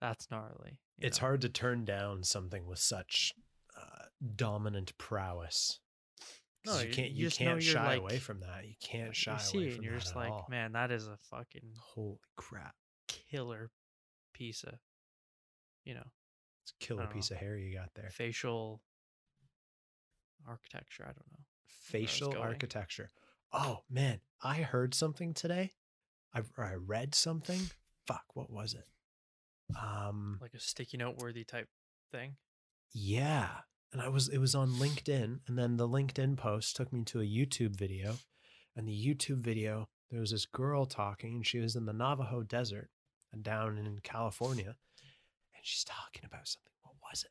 that's 0.00 0.30
gnarly. 0.30 0.78
It's 0.98 1.20
know? 1.20 1.26
hard 1.26 1.42
to 1.42 1.48
turn 1.48 1.84
down 1.84 2.24
something 2.24 2.66
with 2.66 2.78
such 2.78 3.34
uh, 3.76 4.04
dominant 4.36 4.96
prowess. 4.96 5.80
No, 6.66 6.78
you 6.80 6.90
can't 6.90 7.10
you 7.10 7.24
you, 7.24 7.30
can't 7.30 7.62
shy 7.62 7.86
like- 7.86 7.98
away 7.98 8.18
from 8.18 8.40
that. 8.40 8.66
You 8.66 8.74
can't 8.82 9.14
shy 9.14 9.38
you 9.52 9.60
away 9.60 9.70
from 9.70 9.76
and 9.76 9.84
you're 9.84 9.94
that 9.94 10.00
just 10.00 10.12
at 10.12 10.16
like, 10.16 10.30
all. 10.30 10.46
man, 10.50 10.72
that 10.72 10.90
is 10.90 11.08
a 11.08 11.16
fucking 11.30 11.74
Holy 11.78 12.18
crap! 12.36 12.74
killer 13.30 13.70
piece 14.34 14.62
of, 14.64 14.74
you 15.84 15.94
know, 15.94 16.06
It's 16.62 16.72
a 16.80 16.84
killer 16.84 17.06
piece 17.06 17.30
of 17.30 17.38
hair 17.38 17.56
you 17.56 17.74
got 17.76 17.90
there. 17.94 18.10
facial 18.10 18.82
architecture. 20.46 21.04
I 21.04 21.08
don't 21.12 21.30
know. 21.32 21.44
Facial 21.66 22.36
architecture. 22.38 23.10
Oh 23.52 23.80
man, 23.90 24.20
I 24.42 24.56
heard 24.62 24.94
something 24.94 25.34
today. 25.34 25.72
I 26.34 26.42
I 26.56 26.74
read 26.74 27.14
something. 27.14 27.60
Fuck, 28.06 28.24
what 28.34 28.50
was 28.50 28.74
it? 28.74 28.86
Um, 29.80 30.38
Like 30.40 30.54
a 30.54 30.60
sticky 30.60 30.96
note 30.98 31.16
worthy 31.18 31.44
type 31.44 31.68
thing. 32.10 32.36
Yeah. 32.92 33.48
And 33.92 34.00
I 34.00 34.08
was 34.08 34.28
it 34.28 34.38
was 34.38 34.54
on 34.54 34.70
LinkedIn 34.74 35.40
and 35.46 35.58
then 35.58 35.76
the 35.76 35.88
LinkedIn 35.88 36.36
post 36.36 36.76
took 36.76 36.92
me 36.92 37.04
to 37.04 37.20
a 37.20 37.24
YouTube 37.24 37.76
video. 37.76 38.16
And 38.76 38.86
the 38.86 38.92
YouTube 38.92 39.40
video, 39.40 39.88
there 40.10 40.20
was 40.20 40.30
this 40.30 40.46
girl 40.46 40.86
talking 40.86 41.34
and 41.36 41.46
she 41.46 41.58
was 41.58 41.74
in 41.74 41.86
the 41.86 41.92
Navajo 41.92 42.42
desert 42.42 42.90
and 43.32 43.42
down 43.42 43.78
in 43.78 43.98
California 44.02 44.76
and 45.60 45.66
she's 45.66 45.84
talking 45.84 46.22
about 46.24 46.48
something. 46.48 46.72
What 46.82 46.94
was 47.10 47.22
it? 47.22 47.30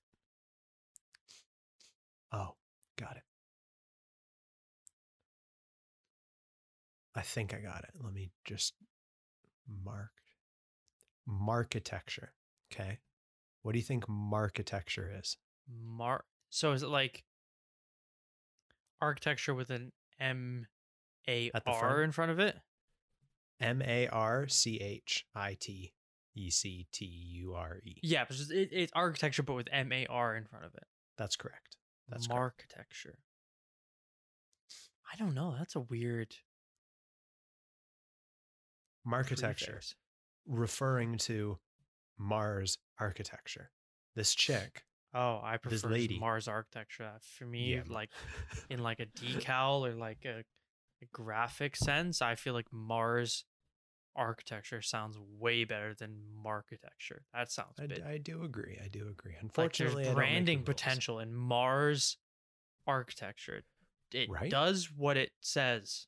Oh, 2.31 2.55
got 2.95 3.15
it. 3.17 3.23
I 7.15 7.21
think 7.21 7.55
I 7.55 7.57
got 7.57 7.83
it. 7.83 7.89
Let 7.99 8.13
me 8.13 8.29
just 8.45 8.75
mark 9.83 10.11
architecture. 11.27 12.33
Okay. 12.71 12.99
What 13.63 13.71
do 13.73 13.79
you 13.79 13.83
think 13.83 14.05
architecture 14.31 15.11
is? 15.19 15.37
Mar. 15.67 16.23
So 16.51 16.71
is 16.73 16.83
it 16.83 16.89
like 16.89 17.23
architecture 19.01 19.55
with 19.55 19.71
an 19.71 19.91
M 20.19 20.67
A 21.27 21.49
R 21.65 22.03
in 22.03 22.11
front 22.11 22.29
of 22.31 22.37
it? 22.37 22.57
M 23.59 23.81
A 23.81 24.07
R 24.07 24.47
C 24.47 24.77
H 24.77 25.25
I 25.35 25.57
T 25.59 25.93
E 26.35 26.49
C 26.49 26.87
T 26.91 27.05
U 27.05 27.53
R 27.53 27.79
E. 27.83 27.97
Yeah, 28.03 28.25
but 28.27 28.37
it's, 28.39 28.49
it, 28.51 28.69
it's 28.71 28.91
architecture, 28.95 29.43
but 29.43 29.53
with 29.55 29.67
M 29.71 29.91
A 29.91 30.05
R 30.07 30.35
in 30.35 30.45
front 30.45 30.65
of 30.65 30.73
it. 30.75 30.83
That's 31.17 31.35
correct. 31.35 31.77
That's 32.07 32.27
architecture. 32.29 33.19
I 35.11 35.15
don't 35.17 35.33
know. 35.33 35.55
That's 35.57 35.75
a 35.75 35.79
weird 35.81 36.35
Architecture, 39.11 39.81
referring 40.45 41.17
to 41.19 41.57
Mars 42.19 42.77
architecture. 42.99 43.71
This 44.15 44.35
chick, 44.35 44.83
Oh, 45.13 45.39
I 45.43 45.57
This 45.63 45.81
prefer 45.81 45.95
lady. 45.95 46.19
Mars 46.19 46.47
architecture. 46.47 47.05
Uh, 47.05 47.17
for 47.21 47.45
me, 47.45 47.75
Yeah. 47.75 47.81
like 47.89 48.11
in 48.69 48.79
like 48.83 48.99
a 48.99 49.05
decal 49.17 49.87
or 49.87 49.95
like 49.95 50.25
a, 50.25 50.43
a 51.01 51.05
graphic 51.11 51.75
sense, 51.75 52.21
I 52.21 52.35
feel 52.35 52.53
like 52.53 52.71
Mars 52.71 53.45
architecture 54.19 54.81
sounds 54.81 55.17
way 55.39 55.63
better 55.63 55.93
than 55.95 56.17
marchitecture. 56.43 57.21
That 57.33 57.51
sounds 57.51 57.79
I, 57.79 57.87
big. 57.87 58.03
I 58.03 58.17
do 58.17 58.43
agree. 58.43 58.77
I 58.83 58.87
do 58.89 59.07
agree. 59.09 59.31
like 59.33 59.41
Unfortunately, 59.43 60.03
there's 60.03 60.15
I 60.15 60.19
don't 60.19 60.19
make 60.19 60.27
the 60.27 60.33
branding 60.33 60.63
potential 60.63 61.19
in 61.19 61.33
Mars 61.33 62.17
architecture. 62.85 63.63
It 64.13 64.29
Right? 64.29 64.51
does 64.51 64.91
what 64.95 65.17
it 65.17 65.31
says. 65.41 66.07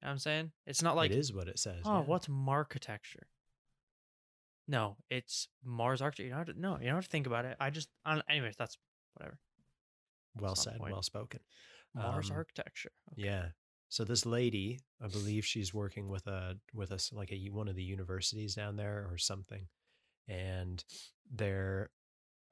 You 0.00 0.06
know 0.06 0.08
what 0.08 0.12
I'm 0.12 0.18
saying? 0.18 0.52
It's 0.66 0.82
not 0.82 0.96
like 0.96 1.10
it 1.10 1.16
is 1.18 1.32
what 1.32 1.48
it 1.48 1.58
says. 1.58 1.82
oh, 1.84 1.98
yeah. 1.98 2.04
what's 2.04 2.28
marchitecture? 2.28 3.26
No, 4.66 4.96
it's 5.10 5.48
Mars 5.64 6.00
architecture. 6.02 6.24
You 6.24 6.30
don't 6.30 6.46
have 6.46 6.54
to, 6.54 6.60
no, 6.60 6.78
you 6.78 6.86
don't 6.86 6.96
have 6.96 7.04
to 7.04 7.10
think 7.10 7.26
about 7.26 7.44
it. 7.44 7.56
I 7.58 7.70
just, 7.70 7.88
I, 8.04 8.20
anyways, 8.30 8.54
that's 8.56 8.78
whatever. 9.14 9.38
Well 10.40 10.52
That's 10.52 10.62
said. 10.62 10.78
Well 10.78 11.02
spoken. 11.02 11.40
Mars 11.94 12.30
Um, 12.30 12.36
architecture. 12.36 12.92
Okay. 13.12 13.22
Yeah. 13.24 13.46
So 13.88 14.04
this 14.04 14.26
lady, 14.26 14.80
I 15.02 15.08
believe 15.08 15.46
she's 15.46 15.72
working 15.72 16.08
with 16.08 16.26
a 16.26 16.56
with 16.74 16.92
us 16.92 17.10
like 17.12 17.32
a 17.32 17.38
one 17.50 17.68
of 17.68 17.76
the 17.76 17.82
universities 17.82 18.54
down 18.54 18.76
there 18.76 19.06
or 19.10 19.16
something, 19.18 19.66
and 20.28 20.84
they're 21.30 21.90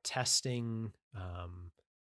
testing 0.03 0.93
um, 1.15 1.71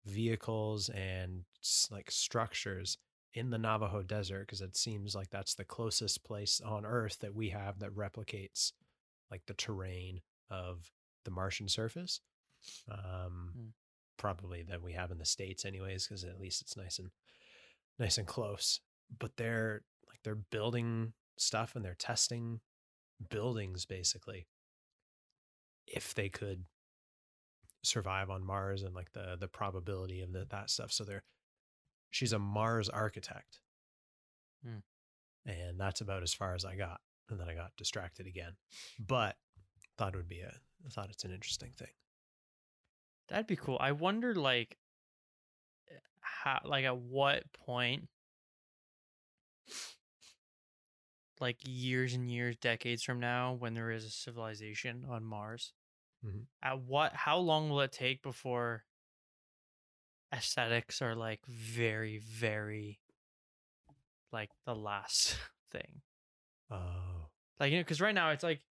vehicles 0.05 0.89
and 0.91 1.45
like 1.91 2.11
structures 2.11 2.99
in 3.35 3.51
the 3.51 3.59
Navajo 3.59 4.03
Desert 4.03 4.47
because 4.47 4.61
it 4.61 4.77
seems 4.77 5.15
like 5.15 5.31
that's 5.31 5.55
the 5.55 5.65
closest 5.65 6.25
place 6.25 6.61
on 6.65 6.87
Earth 6.87 7.19
that 7.21 7.35
we 7.35 7.51
have 7.51 7.79
that 7.81 7.95
replicates 7.95 8.73
like 9.31 9.43
the 9.47 9.55
terrain 9.55 10.21
of 10.51 10.91
the 11.25 11.31
Martian 11.31 11.69
surface. 11.69 12.21
Um, 12.91 13.53
Hmm. 13.55 13.67
Probably 14.17 14.65
that 14.65 14.83
we 14.83 14.95
have 14.95 15.13
in 15.13 15.19
the 15.19 15.25
states, 15.25 15.65
anyways, 15.65 16.07
because 16.07 16.25
at 16.25 16.41
least 16.41 16.61
it's 16.61 16.77
nice 16.77 16.99
and 16.99 17.11
nice 18.01 18.19
and 18.19 18.27
close. 18.27 18.81
But 19.17 19.37
they're 19.37 19.83
like 20.09 20.19
they're 20.25 20.35
building 20.35 21.13
stuff 21.39 21.77
and 21.77 21.85
they're 21.85 21.95
testing 21.95 22.61
buildings 23.31 23.85
basically 23.85 24.47
if 25.87 26.15
they 26.15 26.29
could 26.29 26.65
survive 27.83 28.29
on 28.31 28.45
Mars 28.45 28.83
and 28.83 28.95
like 28.95 29.13
the 29.13 29.37
the 29.39 29.49
probability 29.49 30.21
of 30.21 30.33
the, 30.33 30.47
that 30.51 30.71
stuff. 30.71 30.93
So 30.93 31.05
they're 31.05 31.25
she's 32.11 32.33
a 32.33 32.39
Mars 32.39 32.89
architect. 32.89 33.61
Hmm. 34.65 34.79
And 35.47 35.81
that's 35.81 36.01
about 36.01 36.23
as 36.23 36.35
far 36.35 36.55
as 36.55 36.65
I 36.65 36.77
got. 36.77 37.01
And 37.31 37.39
then 37.39 37.49
I 37.49 37.55
got 37.55 37.73
distracted 37.77 38.27
again. 38.27 38.53
But 38.99 39.37
thought 39.97 40.15
it 40.15 40.17
would 40.17 40.29
be 40.29 40.41
a 40.41 40.53
I 40.87 40.91
thought 40.91 41.11
it's 41.11 41.25
an 41.25 41.33
interesting 41.33 41.73
thing. 41.77 41.89
That'd 43.29 43.47
be 43.47 43.57
cool. 43.57 43.77
I 43.81 43.93
wonder, 43.93 44.35
like, 44.35 44.79
how, 46.21 46.61
like, 46.65 46.85
at 46.85 46.97
what 46.97 47.43
point, 47.53 48.09
like, 51.41 51.59
years 51.67 52.15
and 52.15 52.31
years, 52.31 52.57
decades 52.57 53.03
from 53.05 53.21
now, 53.21 53.55
when 53.55 53.75
there 53.75 53.91
is 53.91 54.05
a 54.05 54.11
civilization 54.11 55.05
on 55.09 55.25
Mars, 55.25 55.73
Mhm. 56.23 56.47
at 56.63 56.81
what, 56.81 57.15
how 57.15 57.39
long 57.39 57.71
will 57.71 57.81
it 57.83 57.93
take 57.93 58.23
before 58.23 58.85
aesthetics 60.33 61.01
are 61.03 61.15
like 61.15 61.45
very, 61.47 62.19
very, 62.19 63.01
like, 64.33 64.51
the 64.65 64.75
last 64.75 65.37
thing? 65.71 66.03
Oh. 66.71 67.31
Like, 67.61 67.71
you 67.73 67.79
know, 67.79 67.83
because 67.85 68.01
right 68.01 68.15
now 68.15 68.31
it's 68.31 68.43
like 68.45 68.63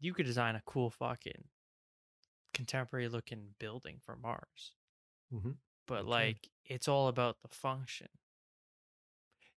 you 0.00 0.12
could 0.14 0.26
design 0.26 0.56
a 0.56 0.62
cool 0.66 0.90
fucking 0.90 1.48
contemporary 2.54 3.08
looking 3.08 3.54
building 3.58 3.98
for 4.00 4.16
Mars, 4.16 4.74
hmm 5.30 5.52
but 5.86 6.06
can. 6.06 6.06
like 6.06 6.50
it's 6.64 6.88
all 6.88 7.08
about 7.08 7.40
the 7.42 7.48
function. 7.48 8.08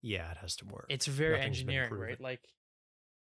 Yeah, 0.03 0.31
it 0.31 0.39
has 0.39 0.57
to 0.57 0.67
work. 0.67 0.87
It's 0.89 1.07
very 1.07 1.37
Nothing's 1.37 1.61
engineering, 1.61 1.95
right? 1.95 2.21
Like 2.21 2.41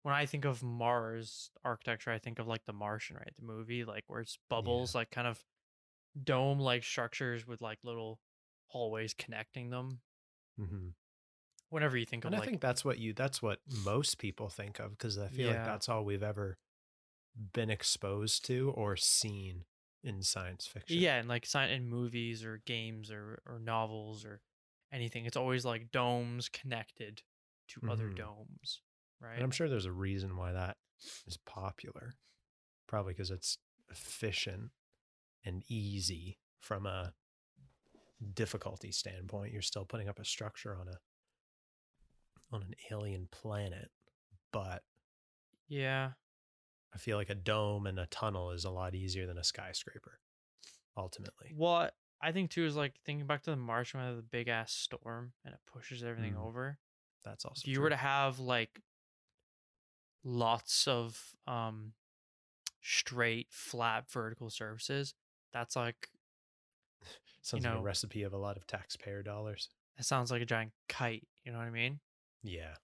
when 0.04 0.14
I 0.14 0.26
think 0.26 0.46
of 0.46 0.62
Mars 0.62 1.50
architecture, 1.64 2.12
I 2.12 2.20
think 2.20 2.40
of 2.40 2.48
like 2.48 2.66
The 2.66 2.74
Martian, 2.74 3.16
right? 3.16 3.34
The 3.40 3.46
movie, 3.46 3.86
like 3.86 4.04
where 4.08 4.22
it's 4.22 4.38
bubbles, 4.50 4.94
like 4.94 5.10
kind 5.10 5.28
of 5.28 5.44
dome 6.22 6.60
like 6.60 6.84
structures 6.84 7.48
with 7.48 7.62
like 7.62 7.80
little 7.84 8.20
hallways 8.68 9.14
connecting 9.14 9.70
them. 9.70 10.00
Mm-hmm. 10.60 10.90
Whenever 11.70 11.98
you 11.98 12.06
think 12.06 12.24
of 12.24 12.30
And 12.30 12.36
I 12.36 12.40
like 12.40 12.50
think 12.50 12.62
that's 12.62 12.86
what 12.86 13.00
you 13.00 13.14
that's 13.14 13.42
what 13.42 13.60
most 13.84 14.18
people 14.18 14.50
think 14.50 14.80
of 14.80 14.92
because 14.92 15.18
I 15.18 15.28
feel 15.28 15.48
like 15.48 15.66
that's 15.66 15.90
all 15.90 16.06
we've 16.06 16.24
ever 16.24 16.58
been 17.54 17.70
exposed 17.70 18.46
to 18.46 18.72
or 18.76 18.96
seen 18.96 19.64
in 20.04 20.22
science 20.22 20.68
fiction. 20.68 21.00
Yeah, 21.00 21.18
and 21.18 21.28
like 21.28 21.46
science 21.46 21.74
in 21.76 21.90
movies 21.90 22.46
or 22.46 22.62
games 22.66 23.12
or 23.12 23.42
or 23.46 23.60
novels 23.60 24.24
or 24.24 24.42
anything. 24.92 25.26
It's 25.26 25.38
always 25.38 25.66
like 25.66 25.92
domes 25.92 26.50
connected 26.50 27.24
to 27.70 27.82
other 27.90 28.10
Mhm. 28.10 28.16
domes, 28.16 28.82
right? 29.20 29.36
And 29.36 29.44
I'm 29.44 29.52
sure 29.52 29.68
there's 29.70 29.86
a 29.86 29.92
reason 29.92 30.36
why 30.38 30.52
that 30.52 30.78
is 31.26 31.38
popular. 31.38 32.18
Probably 32.88 33.14
because 33.14 33.32
it's 33.32 33.58
efficient 33.90 34.72
and 35.44 35.64
easy 35.68 36.40
from 36.60 36.86
a 36.86 37.14
difficulty 38.34 38.92
standpoint. 38.92 39.52
You're 39.54 39.62
still 39.62 39.86
putting 39.86 40.08
up 40.08 40.20
a 40.20 40.26
structure 40.26 40.76
on 40.76 40.88
a 40.88 41.00
on 42.52 42.62
an 42.62 42.76
alien 42.92 43.28
planet, 43.32 43.92
but 44.52 44.84
yeah, 45.68 46.14
I 46.94 46.98
feel 46.98 47.18
like 47.18 47.30
a 47.32 47.36
dome 47.36 47.88
and 47.88 48.00
a 48.00 48.06
tunnel 48.08 48.52
is 48.52 48.64
a 48.66 48.70
lot 48.70 48.94
easier 48.96 49.26
than 49.26 49.38
a 49.38 49.44
skyscraper. 49.44 50.20
ultimately. 50.98 51.52
What 51.54 51.94
I 52.22 52.32
think 52.32 52.50
too 52.52 52.66
is 52.66 52.76
like 52.76 52.94
thinking 53.06 53.28
back 53.28 53.44
to 53.44 53.52
the 53.52 53.58
Martian 53.58 54.00
when 54.00 54.16
the 54.16 54.22
big 54.22 54.48
ass 54.48 54.72
storm 54.72 55.34
and 55.44 55.54
it 55.54 55.60
pushes 55.66 56.04
everything 56.04 56.34
Mm, 56.36 56.46
over. 56.46 56.80
That's 57.24 57.46
also 57.46 57.62
if 57.64 57.68
you 57.68 57.76
true. 57.76 57.84
were 57.84 57.90
to 57.90 57.96
have 57.96 58.40
like 58.40 58.82
lots 60.24 60.88
of 60.88 61.36
um 61.48 61.94
straight 62.82 63.48
flat 63.52 64.10
vertical 64.10 64.50
surfaces, 64.50 65.14
that's 65.54 65.76
like 65.76 66.10
Sounds 67.42 67.64
like 67.64 67.74
know- 67.74 67.80
a 67.80 67.84
recipe 67.84 68.24
of 68.24 68.34
a 68.34 68.38
lot 68.38 68.58
of 68.58 68.66
taxpayer 68.66 69.22
dollars. 69.22 69.70
that 69.98 70.04
sounds 70.04 70.32
like 70.32 70.42
a 70.42 70.46
giant 70.46 70.72
kite. 70.90 71.28
You 71.44 71.52
know 71.52 71.60
what 71.60 71.68
I 71.68 71.72
mean? 71.72 72.00
Yeah. 72.44 72.76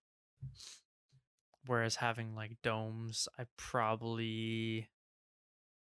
Whereas 1.67 1.95
having 1.95 2.35
like 2.35 2.57
domes, 2.63 3.27
I 3.37 3.45
probably 3.57 4.89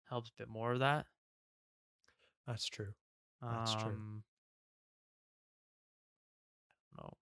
helps 0.09 0.31
a 0.31 0.33
bit 0.39 0.49
more 0.49 0.73
of 0.73 0.81
that. 0.81 1.07
That's 2.47 2.67
true. 2.67 2.95
That's 3.43 3.75
true. 3.75 3.91
Um, 3.93 4.23
I 6.97 6.97
don't 7.03 7.05
know. 7.07 7.17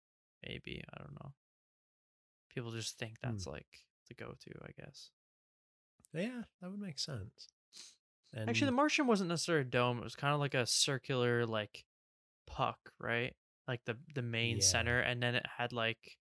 Maybe 0.46 0.84
I 0.94 0.98
don't 1.00 1.14
know. 1.14 1.34
People 2.54 2.72
just 2.72 2.98
think 2.98 3.20
Hmm. 3.24 3.30
that's 3.30 3.48
like 3.48 3.68
the 4.08 4.14
go-to, 4.14 4.52
I 4.64 4.72
guess. 4.80 5.10
Yeah, 6.14 6.44
that 6.62 6.72
would 6.72 6.80
make 6.80 7.00
sense. 7.00 7.50
And 8.34 8.50
Actually, 8.50 8.68
the 8.68 8.72
Martian 8.74 9.08
wasn't 9.08 9.30
necessarily 9.30 9.62
a 9.64 9.70
dome. 9.70 9.98
It 10.00 10.04
was 10.04 10.16
kind 10.16 10.34
of 10.34 10.40
like 10.40 10.54
a 10.54 10.66
circular, 10.66 11.46
like 11.46 11.86
puck, 12.48 12.94
right? 13.00 13.36
Like 13.68 13.82
the 13.86 13.98
the 14.14 14.22
main 14.22 14.58
Yeah. 14.58 14.62
center, 14.62 15.00
and 15.00 15.22
then 15.22 15.36
it 15.36 15.46
had 15.58 15.74
like 15.74 16.18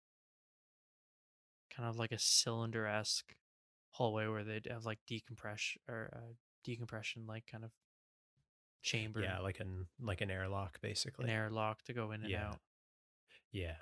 kind 1.69 1.89
of 1.89 1.97
like 1.97 2.11
a 2.11 2.19
cylinder 2.19 2.85
esque 2.87 3.35
hallway 3.91 4.27
where 4.27 4.43
they'd 4.43 4.67
have 4.71 4.85
like 4.85 4.99
decompression 5.07 5.81
or 5.87 6.09
uh, 6.15 6.33
decompression, 6.63 7.25
like 7.27 7.45
kind 7.47 7.63
of 7.63 7.71
chamber, 8.83 9.21
yeah, 9.21 9.39
like 9.39 9.59
an 9.59 9.87
like 9.99 10.21
an 10.21 10.29
airlock 10.29 10.79
basically. 10.81 11.25
an 11.25 11.31
airlock 11.31 11.81
to 11.83 11.93
go 11.93 12.11
in 12.11 12.21
and 12.21 12.29
Yeah. 12.29 12.49
out. 12.49 12.59
Yeah. 13.51 13.77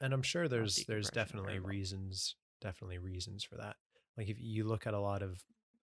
And 0.00 0.12
I'm 0.12 0.22
sure 0.22 0.48
there's 0.48 0.84
there's 0.86 1.10
definitely 1.10 1.54
airlock. 1.54 1.70
reasons 1.70 2.34
definitely 2.60 2.98
reasons 2.98 3.44
for 3.44 3.56
that. 3.56 3.76
Like 4.16 4.28
if 4.28 4.38
you 4.40 4.64
look 4.64 4.86
at 4.86 4.94
a 4.94 5.00
lot 5.00 5.22
of 5.22 5.44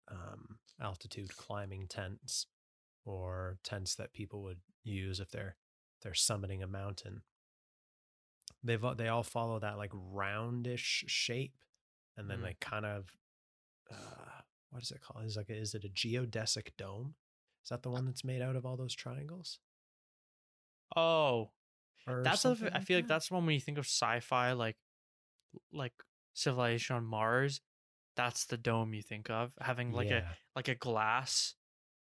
um, 0.08 0.60
altitude 0.82 1.36
climbing 1.36 1.88
tents 1.88 2.48
or 3.06 3.58
tents 3.64 3.96
that 3.96 4.14
people 4.14 4.44
would 4.44 4.60
use 4.84 5.20
if 5.20 5.30
they're 5.32 5.56
they're 6.02 6.12
summiting 6.14 6.64
a 6.64 6.68
mountain, 6.68 7.22
they've 8.64 8.84
they 8.98 9.08
all 9.08 9.24
follow 9.24 9.60
that 9.60 9.78
like 9.78 9.92
roundish 9.94 11.04
shape, 11.08 11.58
and 12.18 12.30
then 12.30 12.40
Mm. 12.40 12.44
they 12.44 12.54
kind 12.60 12.86
of 12.86 13.16
uh, 13.92 14.42
what 14.72 14.82
is 14.84 14.92
it 14.92 15.02
called? 15.02 15.26
Is 15.26 15.36
like 15.38 15.50
a, 15.50 15.56
is 15.56 15.74
it 15.76 15.84
a 15.84 15.90
geodesic 15.90 16.70
dome? 16.78 17.16
Is 17.64 17.70
that 17.70 17.84
the 17.84 17.90
one 17.92 18.06
that's 18.06 18.24
made 18.24 18.42
out 18.42 18.56
of 18.56 18.66
all 18.66 18.78
those 18.78 18.96
triangles? 18.96 19.60
Oh, 20.96 21.52
that's 22.08 22.46
I 22.46 22.56
feel 22.56 22.98
like 22.98 23.08
that? 23.08 23.08
that's 23.08 23.28
the 23.30 23.36
one 23.36 23.46
when 23.46 23.56
you 23.56 23.62
think 23.62 23.78
of 23.78 23.86
sci-fi, 23.86 24.54
like 24.54 24.78
like 25.72 25.94
civilization 26.34 26.96
on 26.96 27.06
Mars. 27.06 27.62
That's 28.16 28.46
the 28.46 28.58
dome 28.58 28.94
you 28.94 29.02
think 29.02 29.30
of 29.30 29.54
having 29.62 29.92
like 29.94 30.12
a 30.12 30.26
like 30.56 30.68
a 30.68 30.76
glass 30.76 31.56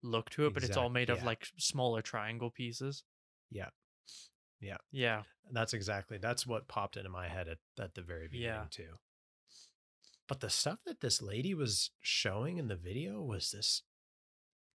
look 0.01 0.29
to 0.31 0.47
it, 0.47 0.53
but 0.53 0.63
it's 0.63 0.75
all 0.77 0.89
made 0.89 1.09
of 1.09 1.23
like 1.23 1.47
smaller 1.57 2.01
triangle 2.01 2.49
pieces. 2.49 3.03
Yeah. 3.51 3.69
Yeah. 4.59 4.77
Yeah. 4.91 5.23
That's 5.51 5.73
exactly 5.73 6.17
that's 6.17 6.45
what 6.47 6.67
popped 6.67 6.97
into 6.97 7.09
my 7.09 7.27
head 7.27 7.47
at, 7.47 7.57
at 7.81 7.95
the 7.95 8.01
very 8.01 8.27
beginning 8.27 8.53
Yeah. 8.53 8.65
too. 8.69 8.97
But 10.27 10.39
the 10.39 10.49
stuff 10.49 10.79
that 10.85 11.01
this 11.01 11.21
lady 11.21 11.53
was 11.53 11.91
showing 12.01 12.57
in 12.57 12.67
the 12.67 12.75
video 12.75 13.21
was 13.21 13.51
this 13.51 13.83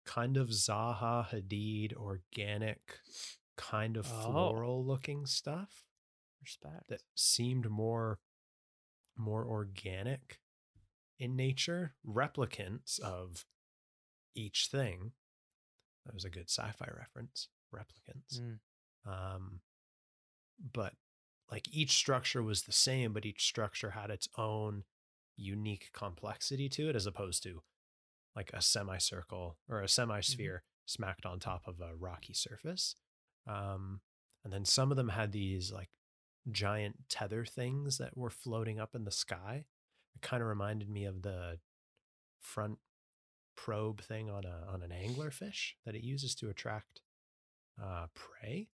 kind 0.08 0.38
of 0.38 0.48
Zaha 0.50 1.28
Hadid 1.30 1.94
organic 1.96 3.00
kind 3.58 3.98
of 3.98 4.08
Oh. 4.12 4.32
floral 4.32 4.86
looking 4.86 5.26
stuff 5.26 5.86
Respect. 6.42 6.88
that 6.88 7.02
seemed 7.16 7.70
more 7.70 8.20
more 9.16 9.46
organic 9.46 10.40
in 11.20 11.36
nature, 11.36 11.96
replicants 12.06 13.00
of 13.00 13.46
each 14.36 14.68
thing. 14.72 15.14
That 16.06 16.14
was 16.14 16.24
a 16.24 16.30
good 16.30 16.50
sci-fi 16.50 16.88
reference. 16.96 17.50
Replicants. 17.74 18.40
Mm. 18.40 18.60
Um, 19.06 19.62
but 20.60 20.94
like 21.52 21.68
each 21.74 21.92
structure 21.94 22.44
was 22.44 22.64
the 22.64 22.72
same, 22.72 23.12
but 23.14 23.26
each 23.26 23.44
structure 23.44 23.92
had 23.92 24.12
its 24.12 24.28
own 24.38 24.84
unique 25.36 25.90
complexity 25.94 26.70
to 26.70 26.90
it, 26.90 26.96
as 26.96 27.08
opposed 27.08 27.42
to 27.44 27.64
like 28.38 28.52
a 28.54 28.62
semicircle 28.62 29.58
or 29.68 29.82
a 29.82 29.88
semisphere 29.90 30.64
smacked 30.86 31.26
on 31.26 31.40
top 31.40 31.64
of 31.68 31.82
a 31.82 31.94
rocky 31.96 32.34
surface. 32.34 32.96
Um, 33.48 34.00
and 34.46 34.54
then 34.54 34.64
some 34.64 34.92
of 34.92 34.96
them 34.98 35.10
had 35.10 35.32
these 35.34 35.72
like 35.74 35.90
giant 36.52 37.10
tether 37.10 37.44
things 37.44 37.98
that 37.98 38.16
were 38.16 38.30
floating 38.30 38.80
up 38.80 38.96
in 38.96 39.04
the 39.04 39.12
sky. 39.12 39.66
It 40.16 40.22
kind 40.22 40.42
of 40.42 40.48
reminded 40.48 40.90
me 40.90 41.04
of 41.06 41.24
the 41.24 41.58
front 42.40 42.78
probe 43.56 44.02
thing 44.02 44.30
on 44.30 44.46
a 44.46 44.72
on 44.72 44.84
an 44.84 44.92
anglerfish 44.92 45.72
that 45.84 45.96
it 45.96 46.04
uses 46.04 46.36
to 46.36 46.48
attract 46.48 47.02
uh 47.84 48.06
prey 48.14 48.70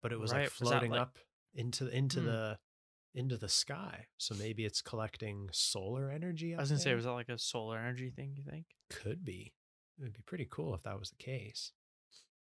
but 0.00 0.12
it 0.12 0.20
was 0.20 0.30
Right, 0.32 0.42
like 0.42 0.60
was 0.60 0.68
floating 0.70 0.92
like- 0.92 1.00
up 1.00 1.18
into 1.52 1.88
into 1.88 2.20
Hmm. 2.20 2.26
the 2.26 2.58
into 3.14 3.36
the 3.36 3.48
sky 3.48 4.06
so 4.18 4.34
maybe 4.34 4.64
it's 4.64 4.82
collecting 4.82 5.48
solar 5.52 6.10
energy 6.10 6.54
I 6.54 6.60
was 6.60 6.70
gonna 6.70 6.80
say, 6.80 6.94
was 6.94 7.04
that 7.04 7.12
like 7.12 7.28
a 7.28 7.38
solar 7.38 7.78
energy 7.78 8.10
thing? 8.10 8.34
You 8.36 8.42
think? 8.48 8.66
could 8.90 9.24
be 9.24 9.52
it 9.98 10.02
would 10.02 10.12
be 10.12 10.22
pretty 10.26 10.46
cool 10.50 10.74
if 10.74 10.82
that 10.82 10.98
was 10.98 11.10
the 11.10 11.16
case 11.22 11.72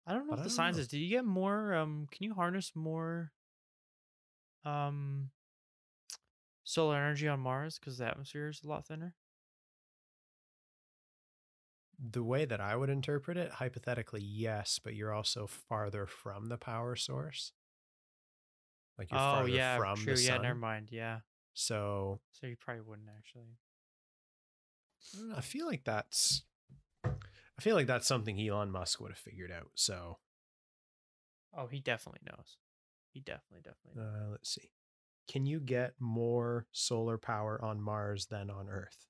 I 0.06 0.12
don't 0.12 0.26
know 0.26 0.30
But 0.32 0.40
if 0.40 0.40
I 0.40 0.44
the 0.44 0.50
science 0.50 0.76
know. 0.76 0.82
is. 0.82 0.88
Do 0.88 0.98
you 0.98 1.08
get 1.08 1.24
more? 1.24 1.74
Um, 1.74 2.06
can 2.12 2.24
you 2.24 2.34
harness 2.34 2.72
more? 2.74 3.32
Um, 4.64 5.30
solar 6.62 6.96
energy 6.96 7.26
on 7.26 7.40
Mars 7.40 7.78
because 7.78 7.96
the 7.98 8.06
atmosphere 8.06 8.48
is 8.48 8.60
a 8.64 8.68
lot 8.68 8.86
thinner. 8.86 9.14
the 12.10 12.22
way 12.24 12.44
that 12.44 12.60
i 12.60 12.74
would 12.76 12.90
interpret 12.90 13.36
it 13.36 13.50
hypothetically 13.52 14.20
yes 14.20 14.80
but 14.82 14.94
you're 14.94 15.12
also 15.12 15.46
farther 15.46 16.06
from 16.06 16.48
the 16.48 16.58
power 16.58 16.96
source 16.96 17.52
like 18.98 19.10
you're 19.10 19.20
oh 19.20 19.22
farther 19.22 19.48
yeah, 19.48 19.76
from 19.78 19.96
true. 19.96 20.14
the 20.14 20.22
Yeah, 20.22 20.38
never 20.38 20.58
mind. 20.58 20.88
Yeah, 20.90 21.20
so 21.52 22.20
so 22.32 22.46
you 22.46 22.56
probably 22.56 22.82
wouldn't 22.82 23.08
actually. 23.16 23.56
I 25.14 25.18
don't 25.18 25.28
know, 25.30 25.36
I 25.36 25.40
feel 25.40 25.66
like 25.66 25.84
that's 25.84 26.42
I 27.04 27.60
feel 27.60 27.76
like 27.76 27.86
that's 27.86 28.06
something 28.06 28.40
Elon 28.40 28.70
Musk 28.70 29.00
would 29.00 29.10
have 29.10 29.18
figured 29.18 29.52
out. 29.52 29.70
So 29.74 30.18
Oh, 31.56 31.66
he 31.68 31.78
definitely 31.78 32.22
knows. 32.26 32.56
He 33.12 33.20
definitely, 33.20 33.60
definitely. 33.62 34.02
Knows. 34.02 34.12
uh, 34.12 34.30
let's 34.32 34.50
see. 34.52 34.70
Can 35.28 35.46
you 35.46 35.60
get 35.60 35.94
more 36.00 36.66
solar 36.72 37.16
power 37.16 37.62
on 37.64 37.80
Mars 37.80 38.26
than 38.26 38.50
on 38.50 38.68
Earth? 38.68 39.06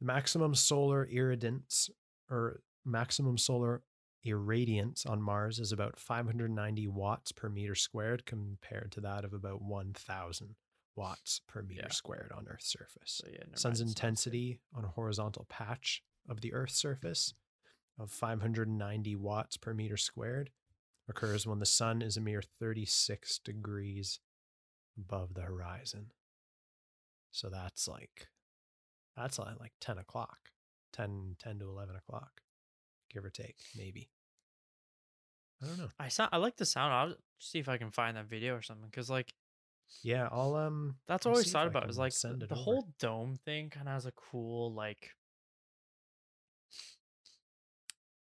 Maximum 0.00 0.54
solar 0.54 1.06
irradiance 1.06 1.88
or 2.28 2.60
maximum 2.84 3.38
solar 3.38 3.82
irradiance 4.24 5.08
on 5.08 5.20
Mars 5.22 5.58
is 5.58 5.72
about 5.72 5.98
590 5.98 6.86
watts 6.88 7.32
per 7.32 7.48
meter 7.48 7.74
squared 7.74 8.24
compared 8.26 8.92
to 8.92 9.00
that 9.00 9.24
of 9.24 9.32
about 9.32 9.62
1000 9.62 10.54
watts 10.94 11.40
per 11.48 11.62
meter 11.62 11.82
Yeah. 11.86 11.92
squared 11.92 12.32
on 12.32 12.46
Earth's 12.48 12.68
surface. 12.68 13.20
So 13.22 13.28
yeah, 13.30 13.38
sun's 13.38 13.48
mind, 13.48 13.54
it's 13.54 13.64
not 13.64 13.76
safe. 13.76 13.88
intensity 13.88 14.60
on 14.74 14.84
a 14.84 14.88
horizontal 14.88 15.46
patch 15.48 16.02
of 16.28 16.40
the 16.40 16.52
Earth's 16.52 16.76
surface 16.76 17.34
of 17.98 18.10
590 18.10 19.16
watts 19.16 19.56
per 19.56 19.74
meter 19.74 19.96
squared 19.96 20.50
occurs 21.08 21.46
when 21.46 21.58
the 21.58 21.66
sun 21.66 22.00
is 22.02 22.16
a 22.16 22.20
mere 22.20 22.42
36 22.42 23.38
degrees 23.40 24.20
above 24.96 25.34
the 25.34 25.42
horizon. 25.42 26.12
So 27.30 27.48
that's 27.48 27.88
like, 27.88 28.28
that's 29.16 29.38
like, 29.38 29.58
like 29.58 29.72
10 29.80 29.98
o'clock, 29.98 30.50
10, 30.92 31.36
10 31.38 31.58
to 31.60 31.68
11 31.68 31.96
o'clock, 31.96 32.41
give 33.12 33.24
or 33.24 33.30
take, 33.30 33.56
maybe. 33.76 34.10
I 35.62 35.66
don't 35.66 35.78
know. 35.78 35.90
I 35.98 36.08
sound. 36.08 36.30
I 36.32 36.38
like 36.38 36.56
the 36.56 36.66
sound. 36.66 36.92
I'll 36.92 37.16
see 37.38 37.58
if 37.58 37.68
I 37.68 37.78
can 37.78 37.90
find 37.90 38.16
that 38.16 38.26
video 38.26 38.54
or 38.54 38.62
something. 38.62 38.90
Cause 38.90 39.08
like 39.10 39.32
Yeah, 40.02 40.28
I'll, 40.32 40.54
um, 40.56 40.96
that's 41.06 41.26
I'll 41.26 41.32
always 41.32 41.50
thought 41.50 41.66
about. 41.66 41.88
Is 41.88 41.98
like 41.98 42.12
send 42.12 42.40
the, 42.40 42.46
it 42.46 42.48
the 42.48 42.54
over. 42.54 42.62
whole 42.62 42.88
dome 42.98 43.36
thing 43.44 43.70
kind 43.70 43.88
of 43.88 43.94
has 43.94 44.06
a 44.06 44.12
cool 44.12 44.72
like. 44.72 45.10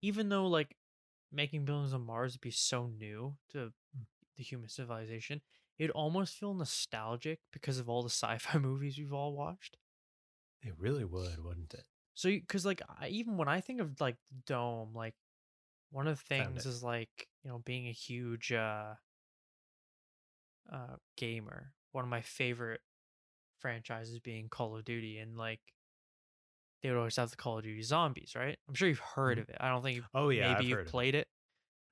Even 0.02 0.30
though 0.30 0.48
like 0.48 0.76
making 1.32 1.66
buildings 1.66 1.94
on 1.94 2.02
Mars 2.06 2.34
would 2.34 2.42
be 2.42 2.52
so 2.52 2.88
new 2.88 3.38
to 3.50 3.74
Hmm. 3.94 4.04
the 4.36 4.44
human 4.44 4.70
civilization, 4.70 5.42
it'd 5.78 5.92
almost 5.92 6.36
feel 6.36 6.54
nostalgic 6.54 7.40
because 7.52 7.80
of 7.80 7.90
all 7.90 8.04
the 8.04 8.10
sci-fi 8.10 8.58
movies 8.60 8.98
we've 8.98 9.14
all 9.14 9.34
watched. 9.36 9.78
it 10.62 10.78
really 10.78 11.04
would, 11.06 11.44
wouldn't 11.44 11.74
it? 11.74 11.86
So, 12.18 12.30
because 12.32 12.66
like 12.66 12.82
I, 12.90 13.10
even 13.10 13.38
when 13.38 13.48
I 13.48 13.62
think 13.62 13.80
of 13.82 14.02
like 14.02 14.18
dome, 14.46 14.94
like 14.96 15.16
one 15.92 16.08
of 16.08 16.18
the 16.20 16.26
things 16.26 16.66
is 16.66 16.84
like 16.84 17.30
you 17.44 17.50
know 17.52 17.60
being 17.60 17.88
a 17.88 17.92
huge 17.94 18.52
uh, 18.52 18.96
uh, 20.72 20.98
gamer. 21.16 21.74
One 21.92 22.04
of 22.04 22.10
my 22.10 22.22
favorite 22.22 22.82
franchises 23.60 24.20
being 24.20 24.50
Call 24.50 24.78
of 24.78 24.86
Duty, 24.86 25.20
and 25.20 25.38
like 25.38 25.62
they 26.82 26.90
would 26.90 26.98
always 26.98 27.16
have 27.16 27.30
the 27.32 27.36
Call 27.38 27.58
of 27.58 27.64
Duty 27.64 27.82
Zombies, 27.82 28.36
right? 28.36 28.58
I'm 28.68 28.74
sure 28.76 28.88
you've 28.88 29.00
heard 29.00 29.38
Mhm. 29.38 29.40
of 29.40 29.50
it. 29.50 29.58
I 29.60 29.70
don't 29.70 29.82
think 29.82 29.96
you've, 29.96 30.10
Oh 30.14 30.30
yeah, 30.30 30.52
maybe 30.54 30.66
I've 30.66 30.66
you've 30.66 30.86
of 30.88 30.98
it. 30.98 30.98
played 30.98 31.16
it. 31.16 31.28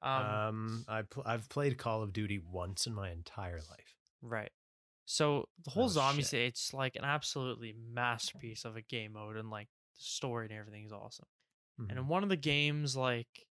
Um, 0.01 0.41
Um, 0.59 0.85
I 0.87 1.01
pl- 1.03 1.23
I've 1.25 1.49
played 1.49 1.77
Call 1.77 2.01
of 2.03 2.13
Duty 2.13 2.39
once 2.39 2.87
in 2.87 2.93
my 2.93 3.11
entire 3.11 3.61
life. 3.61 3.97
right. 4.21 4.51
So 5.05 5.49
the 5.63 5.71
whole 5.71 5.87
Oh, 5.87 5.89
zombies, 5.89 6.33
it's 6.33 6.73
like 6.73 6.95
an 6.95 7.03
absolutely 7.05 7.73
masterpiece 7.73 8.65
of 8.65 8.75
a 8.75 8.81
game 8.81 9.13
mode, 9.13 9.37
and 9.37 9.49
like 9.49 9.69
the 9.97 10.03
story 10.03 10.45
and 10.47 10.53
everything 10.55 10.85
is 10.85 10.91
awesome. 10.93 11.27
And 11.89 11.97
Mhm. 11.97 11.99
in 11.99 12.07
one 12.07 12.23
of 12.23 12.29
the 12.29 12.37
games, 12.37 12.95
like, 12.97 13.47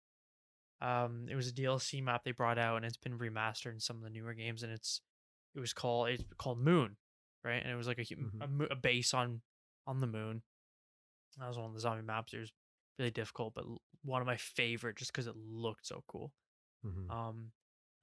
um, 0.82 1.28
it 1.30 1.36
was 1.36 1.48
a 1.48 1.54
DLC 1.54 2.02
map 2.02 2.24
they 2.24 2.32
brought 2.32 2.58
out, 2.58 2.78
and 2.78 2.86
it's 2.86 2.98
been 2.98 3.18
remastered 3.18 3.74
in 3.74 3.80
some 3.80 3.98
of 3.98 4.04
the 4.04 4.10
newer 4.10 4.34
games, 4.34 4.64
and 4.64 4.72
it's 4.72 5.02
it 5.56 5.60
was 5.60 5.74
called 5.74 6.10
it's 6.10 6.24
called 6.38 6.60
Moon, 6.60 6.98
right? 7.44 7.62
And 7.64 7.72
it 7.72 7.76
was 7.76 7.88
like 7.88 8.00
a 8.00 8.06
Mhm. 8.18 8.42
a, 8.42 8.64
a 8.72 8.76
base 8.76 9.14
on 9.14 9.42
on 9.88 10.00
the 10.00 10.08
moon. 10.08 10.44
That 11.38 11.48
was 11.48 11.58
one 11.58 11.68
of 11.68 11.74
the 11.74 11.80
zombie 11.80 12.04
maps. 12.04 12.34
It 12.34 12.40
was 12.40 12.52
really 12.98 13.12
difficult, 13.12 13.54
but 13.56 13.66
one 14.04 14.22
of 14.22 14.26
my 14.28 14.38
favorite 14.38 14.98
just 14.98 15.12
because 15.12 15.28
it 15.28 15.36
looked 15.36 15.86
so 15.86 16.04
cool. 16.08 16.34
Mhm. 16.84 17.10
Um, 17.10 17.54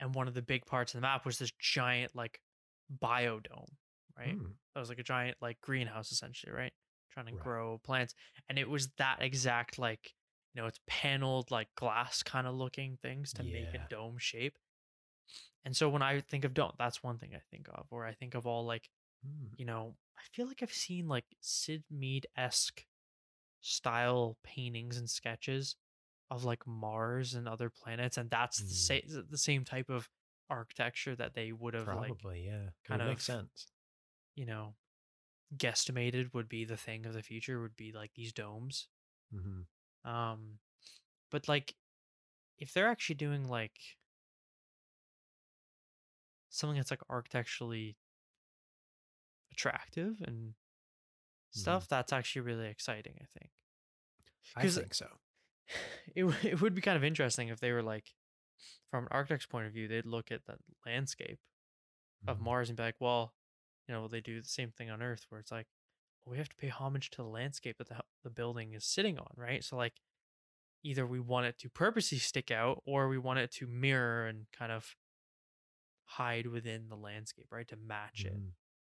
and 0.01 0.15
one 0.15 0.29
of 0.29 0.35
the 0.35 0.43
big 0.43 0.67
parts 0.67 0.95
of 0.95 0.99
the 0.99 1.03
map 1.07 1.27
was 1.27 1.39
this 1.39 1.53
giant 1.61 2.15
like 2.15 2.41
biodome, 3.03 3.77
right? 4.19 4.39
Mm. 4.39 4.57
That 4.75 4.81
was 4.81 4.89
like 4.91 4.99
a 4.99 5.05
giant 5.05 5.39
like 5.43 5.61
greenhouse 5.61 6.13
essentially, 6.13 6.53
right? 6.53 6.73
Trying 7.17 7.27
to 7.29 7.33
Right. 7.35 7.43
grow 7.43 7.79
plants. 7.79 8.15
And 8.51 8.59
it 8.59 8.69
was 8.69 8.89
that 8.99 9.23
exact 9.23 9.79
like, 9.79 10.15
you 10.53 10.61
know, 10.61 10.69
it's 10.69 10.81
paneled 10.87 11.51
like 11.51 11.75
glass 11.75 12.23
kind 12.23 12.47
of 12.47 12.55
looking 12.55 12.99
things 12.99 13.33
to 13.35 13.43
make 13.43 13.73
a 13.73 13.87
dome 13.89 14.19
shape. 14.19 14.59
And 15.65 15.75
so 15.75 15.89
when 15.89 16.03
I 16.03 16.21
think 16.21 16.45
of 16.45 16.53
dome, 16.53 16.75
that's 16.79 17.03
one 17.03 17.19
thing 17.19 17.35
I 17.35 17.41
think 17.51 17.69
of, 17.73 17.87
or 17.91 18.05
I 18.05 18.13
think 18.13 18.35
of 18.35 18.47
all 18.47 18.67
like, 18.67 18.91
Mm. 19.27 19.59
you 19.59 19.65
know, 19.65 19.97
I 20.19 20.23
feel 20.35 20.47
like 20.47 20.63
I've 20.63 20.75
seen 20.75 21.09
like 21.09 21.25
Syd 21.41 21.85
Mead 21.91 22.27
esque 22.37 22.85
style 23.63 24.37
paintings 24.43 24.99
and 24.99 25.09
sketches 25.09 25.77
of 26.31 26.45
like 26.45 26.67
Mars 26.67 27.33
and 27.33 27.49
other 27.49 27.71
planets, 27.71 28.19
and 28.19 28.29
that's 28.29 28.59
the, 28.59 28.67
Mm. 28.67 29.03
sa- 29.15 29.23
the 29.31 29.39
same 29.39 29.65
type 29.65 29.89
of 29.89 30.11
architecture 30.51 31.17
that 31.17 31.33
they 31.35 31.51
would 31.51 31.73
have 31.73 31.87
like 31.87 32.09
Probably, 32.21 32.45
yeah. 32.45 32.71
kind 32.85 33.01
of- 33.01 33.23
sense. 33.23 33.73
you 34.35 34.45
know, 34.45 34.77
guesstimated 35.55 36.33
would 36.35 36.49
be 36.49 36.65
the 36.65 36.77
thing 36.77 37.07
of 37.07 37.15
the 37.15 37.23
future 37.23 37.61
would 37.61 37.77
be 37.77 37.93
like 37.93 38.15
these 38.15 38.33
domes. 38.33 38.89
hmm 39.33 39.61
Um, 40.05 40.61
but 41.31 41.49
like, 41.49 41.77
if 42.59 42.73
they're 42.73 42.89
actually 42.89 43.17
doing 43.17 43.49
like 43.49 43.99
something 46.49 46.77
that's 46.77 46.91
like 46.91 47.03
architecturally 47.09 47.99
attractive 49.53 50.21
and 50.21 50.55
stuff, 51.51 51.89
that's 51.89 52.13
actually 52.13 52.43
really 52.43 52.69
exciting. 52.69 53.19
I 53.23 53.27
think 53.27 53.53
I 54.57 54.67
think 54.67 54.95
so. 54.95 55.21
it 56.15 56.25
it 56.45 56.61
would 56.61 56.75
be 56.75 56.81
kind 56.81 56.97
of 56.97 57.05
interesting 57.05 57.49
if 57.49 57.61
they 57.61 57.73
were 57.73 57.83
like, 57.83 58.15
from 58.91 59.05
an 59.07 59.11
architect's 59.13 59.47
point 59.47 59.67
of 59.67 59.73
view, 59.75 59.89
they'd 59.89 60.07
look 60.07 60.33
at 60.33 60.47
the 60.47 60.59
landscape 60.87 61.41
of 62.27 62.41
Mhm. 62.41 62.41
Mars 62.41 62.71
and 62.71 62.77
be 62.77 62.85
like, 62.85 63.01
well, 63.01 63.35
you 63.89 63.95
know, 63.95 64.09
they 64.09 64.21
do 64.21 64.41
the 64.41 64.49
same 64.49 64.71
thing 64.71 64.91
on 64.91 65.03
Earth 65.03 65.27
where 65.29 65.41
it's 65.41 65.53
like, 65.53 65.67
well, 66.25 66.33
we 66.33 66.39
have 66.39 66.49
to 66.49 66.57
pay 66.57 66.69
homage 66.69 67.11
to 67.11 67.19
the 67.19 67.29
landscape 67.29 67.79
that 67.79 67.89
the, 67.89 67.97
the 68.25 68.31
building 68.31 68.75
is 68.75 68.85
sitting 68.85 69.19
on, 69.19 69.31
right? 69.37 69.63
So, 69.63 69.77
like, 69.77 69.95
either 70.83 71.07
we 71.07 71.21
want 71.21 71.47
it 71.47 71.59
to 71.59 71.69
purposely 71.69 72.19
stick 72.19 72.51
out 72.51 72.83
or 72.85 73.09
we 73.09 73.19
want 73.19 73.39
it 73.39 73.51
to 73.53 73.67
mirror 73.67 74.27
and 74.27 74.47
kind 74.57 74.73
of 74.73 74.97
hide 76.05 76.47
within 76.47 76.89
the 76.89 76.97
landscape, 76.97 77.47
right? 77.51 77.67
To 77.69 77.77
match 77.77 78.25
it, 78.25 78.37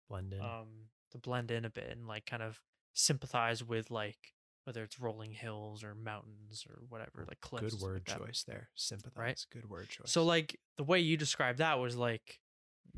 Blend 0.09 0.33
in. 0.33 0.41
um, 0.41 0.89
to 1.13 1.19
blend 1.19 1.51
in 1.51 1.65
a 1.65 1.71
bit 1.71 1.89
and 1.91 2.07
like 2.07 2.27
kind 2.27 2.43
of 2.43 2.61
sympathize 2.93 3.63
with 3.65 3.91
like 3.91 4.35
whether 4.65 4.83
it's 4.83 4.99
rolling 4.99 5.33
hills 5.33 5.85
or 5.85 5.95
mountains 5.95 6.67
or 6.69 6.81
whatever, 6.89 7.25
like 7.29 7.41
cliffs. 7.41 7.75
Good 7.75 7.83
word 7.83 8.03
like 8.09 8.19
choice 8.19 8.45
there. 8.47 8.69
Sympathize. 8.75 9.17
Right? 9.17 9.47
Good 9.53 9.71
word 9.71 9.89
choice. 9.89 10.11
So 10.11 10.25
like 10.25 10.59
the 10.77 10.85
way 10.85 11.01
you 11.01 11.17
described 11.17 11.59
that 11.59 11.79
was 11.79 11.97
like 11.97 12.41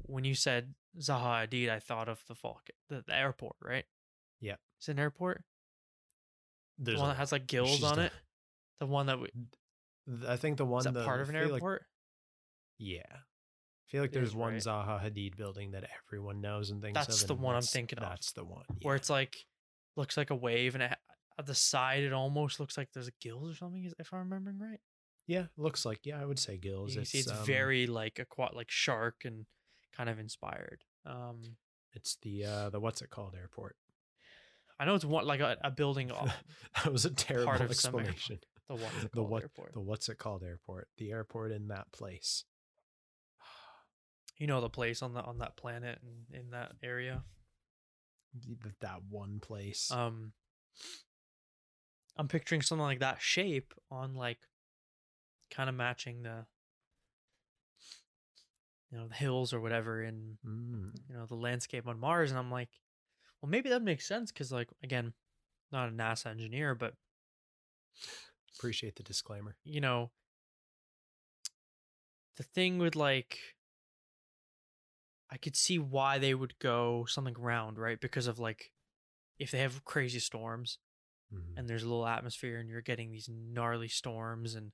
when 0.09 0.25
you 0.25 0.35
said 0.35 0.75
Zaha 0.99 1.47
Hadid, 1.47 1.69
I 1.71 1.79
thought 1.79 2.09
of 2.09 2.23
the 2.29 2.35
Falcon, 2.35 2.75
the, 2.89 3.05
the 3.07 3.15
airport, 3.17 3.57
right? 3.63 3.85
Yeah. 4.41 4.57
It's 4.79 4.89
an 4.89 4.99
airport. 4.99 5.45
There's 6.79 6.97
the 6.97 7.03
one 7.03 7.11
a 7.11 7.15
that 7.15 7.19
has 7.19 7.33
like 7.33 7.47
gills 7.55 7.83
on 7.83 7.97
done- 7.97 8.07
it. 8.07 8.13
The 8.81 8.87
one 8.87 9.07
that 9.07 9.19
we, 9.21 9.29
I 10.29 10.37
think 10.37 10.57
the 10.57 10.65
one 10.65 10.81
is 10.81 10.85
that 10.85 10.95
the, 10.95 11.05
part 11.05 11.21
of 11.21 11.29
an 11.29 11.35
feel 11.35 11.45
like- 11.45 11.53
airport. 11.55 11.85
yeah. 12.79 13.03
I 13.11 13.91
feel 13.91 14.03
like 14.03 14.11
It 14.11 14.15
there's 14.15 14.35
one 14.35 14.53
right? 14.53 14.63
Zaha 14.63 15.03
Hadid 15.03 15.37
building 15.37 15.71
that 15.71 15.89
everyone 16.07 16.41
knows 16.43 16.71
and 16.71 16.83
thinks 16.83 16.99
That's 17.07 17.23
of. 17.23 17.29
the 17.29 17.35
one 17.35 17.55
I'm 17.55 17.61
that's- 17.61 17.73
thinking 17.73 17.99
of, 17.99 18.05
That's 18.09 18.33
the 18.33 18.45
one. 18.45 18.65
Where 18.83 18.95
it's 18.97 19.09
like 19.11 19.37
looks 19.97 20.17
like 20.17 20.29
a 20.31 20.35
wave, 20.37 20.75
and 20.75 20.83
it, 20.85 20.95
at 21.39 21.47
the 21.47 21.55
side 21.55 22.03
it 22.05 22.13
almost 22.13 22.61
looks 22.61 22.77
like 22.77 22.91
there's 22.93 23.09
a 23.09 23.13
gills 23.21 23.51
or 23.51 23.57
something. 23.57 23.85
is- 23.85 23.95
If 23.99 24.13
I'm 24.13 24.21
remembering 24.21 24.59
right, 24.59 24.81
yeah, 25.27 25.47
looks 25.57 25.85
like 25.87 26.01
yeah, 26.05 26.21
I 26.21 26.25
would 26.27 26.39
say 26.39 26.57
gills. 26.59 26.91
you 26.91 26.97
can 26.99 27.05
see 27.07 27.19
it's 27.19 27.31
um, 27.31 27.45
very 27.47 27.87
like 27.87 28.21
aqua, 28.21 28.51
like 28.55 28.71
shark 28.71 29.23
and 29.25 29.47
kind 29.97 30.09
of 30.09 30.19
inspired. 30.19 30.85
Um, 31.07 31.57
It's 31.93 32.17
the 32.23 32.45
uh 32.45 32.71
the 32.71 32.81
what's 32.81 33.03
it 33.03 33.11
called 33.11 33.35
airport. 33.35 33.77
I 34.81 34.85
know 34.85 34.95
it's 34.95 35.05
one 35.05 35.27
like 35.27 35.41
a, 35.41 35.57
a 35.63 35.71
building 35.71 36.11
off 36.13 36.33
that 36.85 36.93
was 36.93 37.05
a 37.05 37.11
terrible 37.11 37.53
of 37.53 37.75
some 37.77 37.95
airport. 37.97 38.09
explanation. 38.09 38.39
the 38.69 38.75
one 38.77 38.93
The 39.13 39.23
what 39.23 39.43
airport. 39.43 39.73
the 39.73 39.81
what's 39.81 40.09
it 40.09 40.19
called 40.19 40.43
airport? 40.45 40.89
The 40.99 41.11
airport 41.11 41.51
in 41.53 41.69
that 41.69 41.91
place. 41.93 42.45
you 44.37 44.47
know 44.47 44.61
the 44.61 44.71
place 44.71 45.03
on 45.03 45.15
the 45.15 45.23
on 45.23 45.39
that 45.39 45.57
planet 45.57 45.99
and 46.03 46.41
in 46.41 46.51
that 46.51 46.73
area 46.83 47.25
That 48.81 49.01
one 49.11 49.41
place. 49.41 49.91
um 49.91 50.33
i'm 52.17 52.29
picturing 52.29 52.63
something 52.63 52.85
like 52.85 53.01
that 53.01 53.21
shape 53.21 53.75
on 53.91 54.15
like 54.15 54.39
kind 55.51 55.69
of 55.69 55.75
matching 55.75 56.23
the 56.23 56.47
you 58.91 58.99
know 58.99 59.09
the 59.09 59.15
hills 59.15 59.53
or 59.53 59.61
whatever 59.61 60.03
in 60.03 60.39
Mm. 60.45 60.93
you 61.09 61.15
know 61.17 61.27
the 61.27 61.35
landscape 61.37 61.87
on 61.87 61.99
mars 61.99 62.31
and 62.31 62.39
i'm 62.39 62.51
like 62.51 62.71
well 63.43 63.51
maybe 63.51 63.71
that 63.71 63.83
makes 63.83 64.07
sense 64.07 64.33
because 64.33 64.53
like 64.53 64.71
again 64.83 65.15
not 65.73 65.89
a 65.91 65.93
nasa 65.93 66.27
engineer 66.29 66.75
but 66.75 66.95
Appreciate 68.55 68.97
the 68.97 69.03
disclaimer. 69.03 69.57
you 69.65 69.81
know 69.81 70.11
the 72.37 72.43
thing 72.43 72.79
with 72.79 72.97
like 72.97 73.57
I 75.31 75.37
could 75.37 75.57
see 75.57 75.79
why 75.79 76.19
they 76.19 76.35
would 76.35 76.59
go 76.59 77.05
something 77.05 77.35
round, 77.35 77.79
right? 77.79 78.01
Because 78.01 78.27
of 78.27 78.39
like 78.39 78.73
if 79.39 79.51
they 79.51 79.59
have 79.61 79.85
crazy 79.85 80.21
storms 80.21 80.79
Mhm. 81.31 81.55
and 81.57 81.69
there's 81.69 81.85
a 81.85 81.89
little 81.89 82.07
atmosphere 82.07 82.59
and 82.61 82.71
you're 82.71 82.83
getting 82.83 83.13
these 83.13 83.29
gnarly 83.31 83.89
storms 83.89 84.55
and 84.55 84.73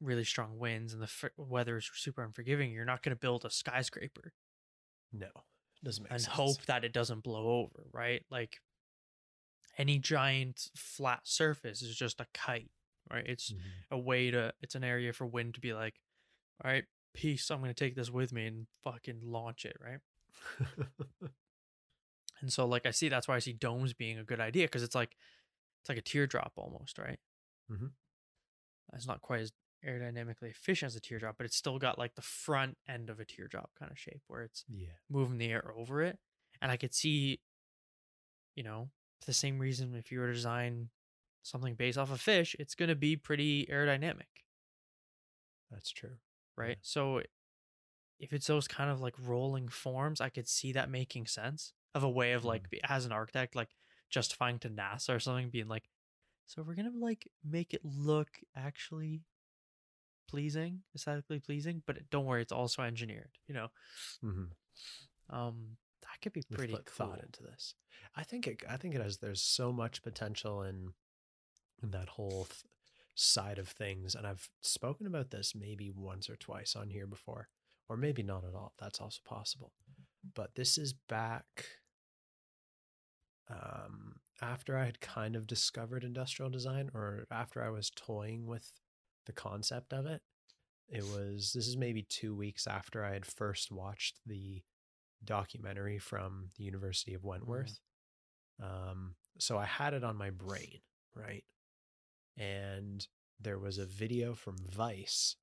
really 0.00 0.24
strong 0.24 0.58
winds 0.58 0.92
and 0.92 1.00
the 1.02 1.06
f- 1.06 1.30
weather 1.36 1.76
is 1.78 1.90
super 1.94 2.22
unforgiving, 2.22 2.72
you're 2.72 2.84
not 2.84 3.02
going 3.02 3.14
to 3.16 3.20
build 3.20 3.44
a 3.44 3.50
skyscraper 3.50 4.32
No, 5.12 5.30
doesn't 5.82 6.02
make 6.02 6.12
and 6.12 6.20
sense. 6.20 6.34
hope 6.34 6.64
that 6.66 6.84
it 6.84 6.92
doesn't 6.92 7.20
blow 7.24 7.60
over, 7.60 7.86
right? 7.92 8.24
Like 8.30 8.60
any 9.76 9.98
giant 9.98 10.70
flat 10.76 11.20
surface 11.24 11.82
is 11.82 11.96
just 11.96 12.20
a 12.20 12.26
kite, 12.32 12.70
right? 13.10 13.26
It's 13.26 13.52
Mhm. 13.52 13.84
a 13.90 13.98
way 13.98 14.30
to 14.30 14.54
it's 14.60 14.74
an 14.74 14.84
area 14.84 15.12
for 15.12 15.26
wind 15.26 15.54
to 15.54 15.60
be 15.60 15.72
like 15.72 16.00
all 16.64 16.70
right 16.70 16.84
peace 17.14 17.50
i'm 17.50 17.60
gonna 17.60 17.74
take 17.74 17.94
this 17.94 18.10
with 18.10 18.32
me 18.32 18.46
and 18.46 18.66
fucking 18.82 19.20
launch 19.22 19.64
it 19.64 19.76
right 19.80 20.00
and 22.40 22.52
so 22.52 22.66
like 22.66 22.86
i 22.86 22.90
see 22.90 23.08
that's 23.08 23.28
why 23.28 23.36
i 23.36 23.38
see 23.38 23.52
domes 23.52 23.92
being 23.92 24.18
a 24.18 24.24
good 24.24 24.40
idea 24.40 24.66
because 24.66 24.82
it's 24.82 24.94
like 24.94 25.16
it's 25.82 25.88
like 25.88 25.98
a 25.98 26.02
teardrop 26.02 26.52
almost 26.56 26.98
right 26.98 27.18
Mhm. 27.70 27.94
it's 28.92 29.06
not 29.06 29.20
quite 29.20 29.40
as 29.40 29.52
aerodynamically 29.86 30.50
efficient 30.50 30.90
as 30.90 30.96
a 30.96 31.00
teardrop 31.00 31.36
but 31.36 31.44
it's 31.46 31.56
still 31.56 31.78
got 31.78 31.98
like 31.98 32.14
the 32.14 32.22
front 32.22 32.76
end 32.88 33.10
of 33.10 33.20
a 33.20 33.24
teardrop 33.24 33.70
kind 33.78 33.90
of 33.90 33.98
shape 33.98 34.22
where 34.28 34.42
it's 34.42 34.64
yeah. 34.68 34.88
moving 35.10 35.38
the 35.38 35.50
air 35.50 35.72
over 35.76 36.02
it 36.02 36.18
and 36.60 36.70
i 36.70 36.76
could 36.76 36.94
see 36.94 37.40
you 38.54 38.62
know 38.62 38.88
for 39.20 39.26
the 39.26 39.34
same 39.34 39.58
reason 39.58 39.94
if 39.94 40.10
you 40.10 40.20
were 40.20 40.28
to 40.28 40.32
design 40.32 40.88
something 41.42 41.74
based 41.74 41.98
off 41.98 42.12
a 42.12 42.16
fish 42.16 42.56
it's 42.58 42.74
going 42.74 42.88
to 42.88 42.94
be 42.94 43.16
pretty 43.16 43.66
aerodynamic 43.66 44.44
That's 45.70 45.90
true. 45.90 46.16
right? 46.56 46.78
So 46.82 47.20
if 48.18 48.32
it's 48.32 48.46
those 48.46 48.68
kind 48.68 48.90
of 48.90 49.00
like 49.00 49.14
rolling 49.22 49.68
forms, 49.68 50.20
I 50.20 50.28
could 50.28 50.48
see 50.48 50.72
that 50.72 50.90
making 50.90 51.26
sense 51.26 51.72
of 51.94 52.02
a 52.02 52.08
way 52.08 52.32
of 52.32 52.40
mm-hmm. 52.40 52.48
like 52.48 52.70
be, 52.70 52.80
as 52.88 53.04
an 53.04 53.12
architect, 53.12 53.56
like 53.56 53.70
justifying 54.10 54.58
to 54.60 54.70
NASA 54.70 55.14
or 55.14 55.20
something, 55.20 55.50
being 55.50 55.68
like, 55.68 55.84
so 56.46 56.62
we're 56.62 56.74
gonna 56.74 56.90
like 56.98 57.28
make 57.44 57.74
it 57.74 57.80
look 57.84 58.28
actually 58.56 59.22
pleasing, 60.34 60.80
aesthetically 60.94 61.38
pleasing, 61.38 61.82
but 61.86 61.98
don't 62.10 62.24
worry, 62.24 62.42
it's 62.42 62.52
also 62.52 62.82
engineered. 62.82 63.30
You 63.46 63.54
know, 63.54 63.68
Mm-hmm. 64.24 65.36
um, 65.36 65.76
that 66.02 66.20
could 66.22 66.32
be 66.32 66.42
pretty 66.52 66.74
put 66.74 66.86
cool. 66.86 67.06
thought 67.08 67.22
into 67.22 67.42
this. 67.42 67.74
I 68.16 68.24
think 68.24 68.46
it. 68.46 68.62
I 68.68 68.76
think 68.76 68.94
it 68.94 69.00
has. 69.00 69.18
There's 69.18 69.42
so 69.42 69.72
much 69.72 70.02
potential 70.02 70.62
in 70.62 70.92
in 71.82 71.90
that 71.92 72.08
whole 72.08 72.44
th- 72.50 72.64
side 73.14 73.58
of 73.58 73.68
things, 73.68 74.14
and 74.16 74.26
I've 74.26 74.48
spoken 74.60 75.06
about 75.06 75.30
this 75.30 75.54
maybe 75.54 75.90
once 75.94 76.28
or 76.28 76.36
twice 76.36 76.74
on 76.76 76.90
here 76.90 77.06
before, 77.06 77.48
or 77.88 77.96
maybe 77.96 78.22
not 78.24 78.44
at 78.44 78.54
all. 78.54 78.72
That's 78.80 79.00
also 79.00 79.20
possible. 79.24 79.72
But 80.34 80.54
this 80.56 80.76
is 80.78 80.92
back. 81.08 81.66
Um, 83.50 84.16
after 84.40 84.76
I 84.78 84.84
had 84.86 85.00
kind 85.00 85.36
of 85.36 85.46
discovered 85.46 86.02
industrial 86.02 86.50
design 86.50 86.90
or 86.94 87.26
after 87.30 87.62
I 87.62 87.68
was 87.70 87.90
toying 87.90 88.46
with 88.46 88.72
the 89.26 89.32
concept 89.32 89.92
of 89.92 90.06
it. 90.06 90.22
It 90.88 91.02
was 91.02 91.52
this 91.54 91.66
is 91.66 91.76
maybe 91.76 92.02
2 92.02 92.34
weeks 92.34 92.66
after 92.66 93.04
I 93.04 93.12
had 93.14 93.24
first 93.26 93.72
watched 93.72 94.20
the 94.26 94.62
documentary 95.24 95.98
from 95.98 96.50
the 96.58 96.64
University 96.64 97.14
of 97.14 97.24
Wentworth. 97.24 97.80
Um 98.62 99.14
so 99.38 99.58
I 99.58 99.64
had 99.64 99.94
it 99.94 100.04
on 100.04 100.16
my 100.16 100.30
brain, 100.30 100.80
right? 101.14 101.44
And 102.36 103.06
there 103.40 103.58
was 103.58 103.78
a 103.78 103.86
video 103.86 104.34
from 104.34 104.56
Vice 104.58 105.36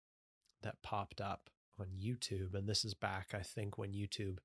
that 0.62 0.82
popped 0.84 1.20
up 1.20 1.50
on 1.80 1.88
YouTube 2.00 2.54
and 2.54 2.68
this 2.70 2.86
is 2.86 2.94
back 2.94 3.30
I 3.34 3.40
think 3.42 3.78
when 3.78 3.92
YouTube 3.94 4.38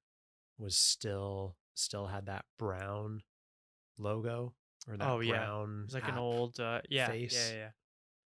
was 0.59 0.77
still 0.77 1.57
still 1.75 2.07
had 2.07 2.27
that 2.27 2.47
brown 2.59 3.23
logo 3.99 4.55
or 4.89 4.97
that 4.97 5.07
Oh, 5.09 5.21
yeah. 5.21 5.33
brown 5.37 5.83
It's 5.85 5.95
like 5.95 6.09
an 6.09 6.17
old, 6.19 6.59
uh, 6.61 6.81
yeah, 6.89 7.09
face. 7.09 7.51
yeah, 7.53 7.57
yeah. 7.59 7.71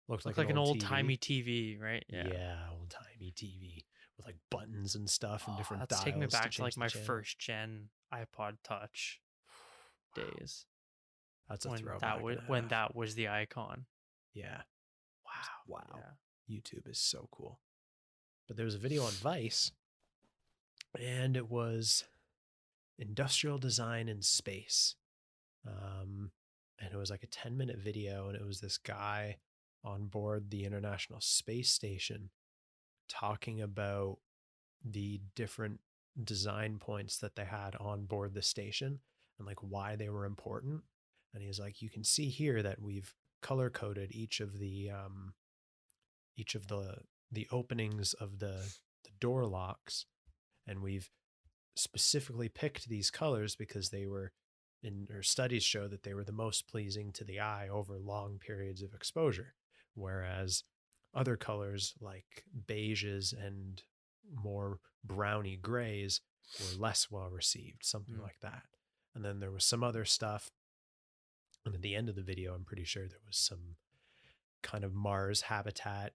Looked 0.08 0.24
Looked 0.26 0.36
like, 0.38 0.46
like, 0.46 0.50
an 0.50 0.58
old, 0.58 0.80
timey 0.80 1.16
TV, 1.16 1.80
right? 1.80 2.04
yeah, 2.08 2.56
old 2.72 2.90
timey 2.90 3.32
TV 3.36 3.84
with 4.16 4.26
like 4.26 4.36
buttons 4.50 4.94
and 4.94 5.08
stuff 5.08 5.44
and 5.46 5.54
Oh, 5.54 5.58
different 5.58 5.80
that's 5.82 5.94
dials. 5.96 6.04
taking 6.04 6.20
me 6.20 6.26
back 6.26 6.42
to, 6.44 6.48
change 6.50 6.60
like 6.60 6.76
my 6.76 6.88
channel. 6.88 7.06
first 7.06 7.38
gen 7.38 7.88
iPod 8.12 8.58
Touch 8.62 9.20
days 10.14 10.66
That's 11.48 11.64
a 11.66 11.70
when 11.70 11.78
throwback. 11.78 12.00
that 12.00 12.22
was 12.22 12.38
when 12.46 12.68
that 12.68 12.94
was 12.94 13.14
the 13.14 13.28
icon. 13.28 13.86
yeah. 14.34 14.62
Wow, 15.26 15.80
Wow. 15.92 16.00
yeah. 16.48 16.56
YouTube 16.56 16.88
is 16.88 16.98
so 16.98 17.28
cool. 17.32 17.60
But 18.46 18.56
there 18.56 18.66
was 18.66 18.74
a 18.74 18.78
video 18.78 19.04
on 19.04 19.12
Vice, 19.22 19.72
and 21.00 21.36
it 21.36 21.50
was 21.50 22.04
industrial 22.98 23.58
design 23.58 24.08
in 24.08 24.22
space. 24.22 24.94
Um, 25.66 26.30
and 26.78 26.92
it 26.92 26.96
was 26.96 27.10
like 27.10 27.22
a 27.22 27.26
10 27.28 27.56
minute 27.56 27.78
video, 27.78 28.28
and 28.28 28.36
it 28.36 28.44
was 28.44 28.60
this 28.60 28.76
guy 28.78 29.38
on 29.84 30.06
board 30.06 30.50
the 30.50 30.64
International 30.64 31.20
Space 31.20 31.70
Station 31.70 32.30
talking 33.08 33.60
about 33.60 34.18
the 34.84 35.20
different 35.34 35.80
design 36.22 36.78
points 36.78 37.18
that 37.18 37.36
they 37.36 37.44
had 37.44 37.74
on 37.80 38.04
board 38.04 38.34
the 38.34 38.42
station 38.42 39.00
and 39.38 39.46
like 39.46 39.58
why 39.60 39.96
they 39.96 40.08
were 40.08 40.24
important. 40.24 40.82
And 41.34 41.42
he's 41.42 41.58
like, 41.58 41.82
you 41.82 41.90
can 41.90 42.04
see 42.04 42.28
here 42.28 42.62
that 42.62 42.80
we've 42.80 43.14
color 43.42 43.68
coded 43.68 44.10
each 44.12 44.40
of 44.40 44.58
the 44.58 44.90
um, 44.90 45.34
each 46.36 46.54
of 46.54 46.68
the 46.68 46.96
the 47.30 47.46
openings 47.50 48.14
of 48.14 48.38
the 48.38 48.72
the 49.04 49.10
door 49.20 49.44
locks 49.44 50.06
and 50.66 50.80
we've 50.80 51.10
specifically 51.76 52.48
picked 52.48 52.88
these 52.88 53.10
colors 53.10 53.54
because 53.56 53.90
they 53.90 54.06
were 54.06 54.32
in 54.82 55.08
or 55.12 55.22
studies 55.22 55.62
show 55.62 55.88
that 55.88 56.04
they 56.04 56.14
were 56.14 56.24
the 56.24 56.32
most 56.32 56.68
pleasing 56.68 57.12
to 57.12 57.24
the 57.24 57.40
eye 57.40 57.68
over 57.68 57.98
long 57.98 58.38
periods 58.38 58.82
of 58.82 58.94
exposure 58.94 59.54
whereas 59.94 60.64
other 61.14 61.36
colors 61.36 61.94
like 62.00 62.44
beiges 62.66 63.32
and 63.32 63.82
more 64.34 64.78
browny 65.04 65.56
grays 65.56 66.20
were 66.60 66.78
less 66.80 67.10
well 67.10 67.28
received 67.30 67.84
something 67.84 68.16
Mm. 68.16 68.22
like 68.22 68.40
that 68.40 68.64
and 69.14 69.24
then 69.24 69.38
there 69.40 69.50
was 69.52 69.64
some 69.64 69.84
other 69.84 70.04
stuff 70.04 70.50
and 71.64 71.74
at 71.74 71.82
the 71.82 71.94
end 71.94 72.08
of 72.08 72.14
the 72.16 72.22
video 72.22 72.54
i'm 72.54 72.64
pretty 72.64 72.84
sure 72.84 73.06
there 73.08 73.18
was 73.26 73.36
some 73.36 73.76
kind 74.62 74.84
of 74.84 74.92
mars 74.94 75.42
habitat 75.42 76.14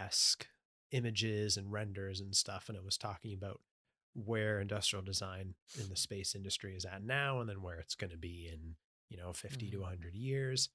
esque 0.00 0.48
images 0.90 1.56
and 1.56 1.72
renders 1.72 2.20
and 2.20 2.36
stuff. 2.36 2.68
And 2.68 2.76
it 2.78 2.84
was 2.84 2.96
talking 2.96 3.34
about 3.34 3.60
where 4.14 4.60
industrial 4.60 5.02
design 5.04 5.54
in 5.80 5.88
the 5.88 5.96
space 5.96 6.34
industry 6.36 6.74
is 6.76 6.84
at 6.84 7.02
now 7.02 7.40
and 7.40 7.48
then 7.48 7.62
where 7.62 7.78
it's 7.80 7.96
going 7.96 8.10
to 8.12 8.16
be 8.16 8.48
in, 8.52 8.76
you 9.08 9.16
know, 9.16 9.32
50 9.32 9.70
to 9.70 9.78
Mhm. 9.78 9.80
100 9.82 10.14
years. 10.14 10.68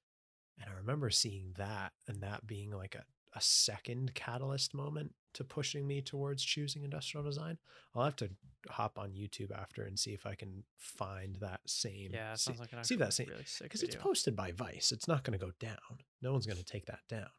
And 0.58 0.70
I 0.70 0.76
remember 0.76 1.10
seeing 1.10 1.54
that 1.56 1.92
and 2.08 2.22
that 2.22 2.46
being 2.46 2.70
like 2.70 2.94
a, 2.94 3.04
a 3.36 3.40
second 3.40 4.14
catalyst 4.14 4.74
moment 4.74 5.14
to 5.34 5.44
pushing 5.44 5.86
me 5.86 6.02
towards 6.02 6.42
choosing 6.42 6.82
industrial 6.82 7.24
design. 7.24 7.58
I'll 7.94 8.04
have 8.04 8.16
to 8.16 8.30
hop 8.68 8.98
on 8.98 9.12
YouTube 9.12 9.52
after 9.56 9.84
and 9.84 9.98
see 9.98 10.12
if 10.12 10.26
I 10.26 10.34
can 10.34 10.64
find 10.76 11.36
that 11.36 11.60
same. 11.66 12.10
Yeah, 12.12 12.32
it 12.32 12.38
see- 12.38 12.52
sounds 12.52 12.60
like 12.60 12.84
see 12.84 12.96
that 12.96 13.12
same- 13.12 13.28
really 13.28 13.44
because 13.62 13.82
it's 13.82 13.96
posted 13.96 14.34
by 14.36 14.52
Vice. 14.52 14.92
It's 14.92 15.08
not 15.08 15.24
going 15.24 15.38
to 15.38 15.44
go 15.44 15.52
down. 15.60 16.00
No 16.20 16.32
one's 16.32 16.46
going 16.46 16.58
to 16.58 16.64
take 16.64 16.86
that 16.86 17.00
down. 17.08 17.30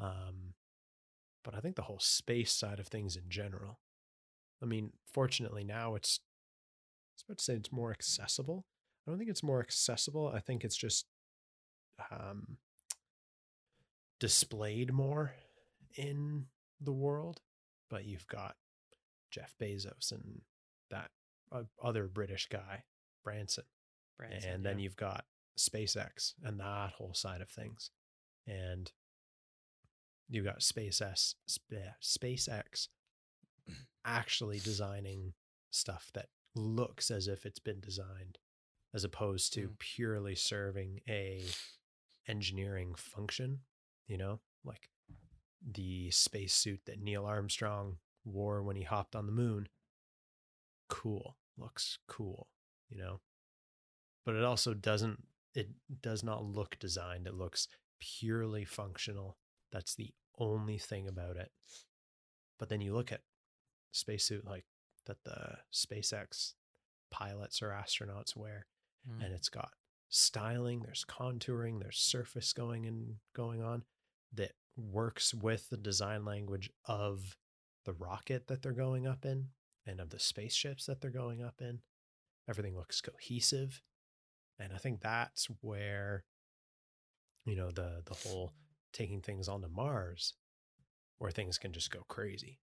Um, 0.00 0.54
but 1.44 1.54
I 1.54 1.60
think 1.60 1.76
the 1.76 1.82
whole 1.82 2.00
space 2.00 2.52
side 2.52 2.78
of 2.78 2.88
things 2.88 3.16
in 3.16 3.24
general. 3.28 3.80
I 4.62 4.66
mean, 4.66 4.92
fortunately 5.12 5.64
now 5.64 5.94
it's. 5.94 6.20
I 6.20 7.14
was 7.16 7.24
about 7.26 7.38
to 7.38 7.44
say 7.44 7.54
it's 7.54 7.72
more 7.72 7.90
accessible. 7.90 8.66
I 9.06 9.10
don't 9.10 9.18
think 9.18 9.30
it's 9.30 9.42
more 9.42 9.60
accessible. 9.60 10.30
I 10.34 10.40
think 10.40 10.64
it's 10.64 10.76
just 10.76 11.06
um, 12.10 12.56
displayed 14.20 14.92
more 14.92 15.34
in 15.96 16.46
the 16.80 16.92
world. 16.92 17.40
But 17.90 18.04
you've 18.04 18.26
got 18.26 18.56
Jeff 19.30 19.54
Bezos 19.60 20.12
and 20.12 20.40
that 20.90 21.10
uh, 21.50 21.62
other 21.82 22.06
British 22.06 22.48
guy, 22.48 22.84
Branson 23.24 23.64
Branson, 24.18 24.50
and 24.50 24.64
then 24.64 24.78
yeah. 24.78 24.84
you've 24.84 24.96
got 24.96 25.24
SpaceX 25.58 26.34
and 26.42 26.60
that 26.60 26.92
whole 26.96 27.14
side 27.14 27.40
of 27.40 27.48
things, 27.48 27.90
and 28.46 28.92
you've 30.28 30.44
got 30.44 30.60
SpaceX, 30.60 31.34
SpaceX 32.02 32.88
actually 34.04 34.58
designing 34.58 35.32
stuff 35.70 36.10
that 36.14 36.26
looks 36.54 37.10
as 37.10 37.28
if 37.28 37.46
it's 37.46 37.58
been 37.58 37.80
designed, 37.80 38.38
as 38.94 39.04
opposed 39.04 39.52
to 39.54 39.68
Mm. 39.68 39.78
purely 39.78 40.34
serving 40.34 41.00
a 41.08 41.44
engineering 42.28 42.94
function. 42.96 43.60
You 44.06 44.18
know, 44.18 44.40
like 44.64 44.88
the 45.60 46.10
spacesuit 46.10 46.80
that 46.86 47.00
Neil 47.00 47.24
Armstrong 47.24 47.96
wore 48.24 48.62
when 48.62 48.76
he 48.76 48.82
hopped 48.82 49.16
on 49.16 49.26
the 49.26 49.32
moon. 49.32 49.68
Cool, 50.88 51.36
looks 51.56 51.98
cool. 52.08 52.48
You 52.88 52.98
know, 52.98 53.20
but 54.24 54.34
it 54.34 54.44
also 54.44 54.72
doesn't 54.74 55.24
it 55.54 55.68
does 56.02 56.22
not 56.22 56.44
look 56.44 56.78
designed 56.78 57.26
it 57.26 57.34
looks 57.34 57.66
purely 58.00 58.64
functional 58.64 59.36
that's 59.72 59.94
the 59.94 60.12
only 60.38 60.76
thing 60.78 61.08
about 61.08 61.36
it 61.36 61.50
but 62.58 62.68
then 62.68 62.80
you 62.80 62.94
look 62.94 63.10
at 63.10 63.22
spacesuit 63.92 64.44
like 64.44 64.64
that 65.06 65.16
the 65.24 65.56
SpaceX 65.72 66.52
pilots 67.10 67.62
or 67.62 67.70
astronauts 67.70 68.36
wear 68.36 68.66
Mm. 69.08 69.24
and 69.24 69.32
it's 69.34 69.48
got 69.48 69.70
styling 70.08 70.80
there's 70.80 71.04
contouring 71.04 71.80
there's 71.80 71.98
surface 71.98 72.52
going 72.52 72.86
and 72.86 73.16
going 73.34 73.62
on 73.62 73.82
that 74.32 74.52
works 74.76 75.34
with 75.34 75.68
the 75.70 75.76
design 75.76 76.24
language 76.24 76.70
of 76.86 77.36
the 77.84 77.92
rocket 77.92 78.46
that 78.46 78.62
they're 78.62 78.72
going 78.72 79.06
up 79.06 79.24
in 79.24 79.48
and 79.86 80.00
of 80.00 80.10
the 80.10 80.18
spaceships 80.18 80.86
that 80.86 81.00
they're 81.00 81.10
going 81.10 81.42
up 81.42 81.60
in. 81.60 81.80
Everything 82.48 82.76
looks 82.76 83.00
cohesive 83.00 83.82
and 84.58 84.72
i 84.72 84.76
think 84.76 85.00
that's 85.00 85.46
where 85.60 86.24
you 87.44 87.54
know 87.54 87.70
the 87.70 88.02
the 88.06 88.14
whole 88.14 88.52
taking 88.92 89.20
things 89.20 89.48
onto 89.48 89.68
mars 89.68 90.34
where 91.18 91.30
things 91.30 91.58
can 91.58 91.72
just 91.72 91.90
go 91.90 92.00
crazy. 92.08 92.60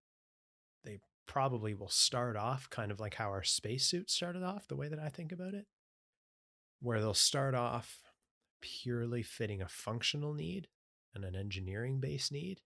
They 0.84 1.00
probably 1.28 1.74
will 1.74 1.90
start 1.90 2.38
off 2.38 2.70
kind 2.70 2.92
of 2.92 3.00
like 3.00 3.16
how 3.16 3.30
our 3.30 3.44
spacesuit 3.44 4.10
started 4.10 4.44
off 4.44 4.68
the 4.68 4.76
way 4.76 4.88
that 4.88 5.00
i 5.00 5.10
think 5.10 5.32
about 5.32 5.56
it 5.56 5.66
where 6.82 7.00
they'll 7.00 7.14
start 7.14 7.56
off 7.56 8.02
purely 8.62 9.22
fitting 9.22 9.62
a 9.62 9.68
functional 9.68 10.34
need 10.34 10.68
and 11.14 11.24
an 11.24 11.36
engineering 11.36 12.00
based 12.00 12.32
need 12.32 12.62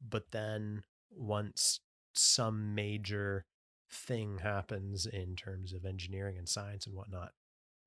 but 0.00 0.30
then 0.30 0.82
once 1.10 1.80
some 2.14 2.74
major 2.74 3.44
thing 3.90 4.38
happens 4.38 5.06
in 5.06 5.36
terms 5.36 5.72
of 5.72 5.84
engineering 5.84 6.36
and 6.38 6.48
science 6.48 6.86
and 6.86 6.94
whatnot, 6.94 7.32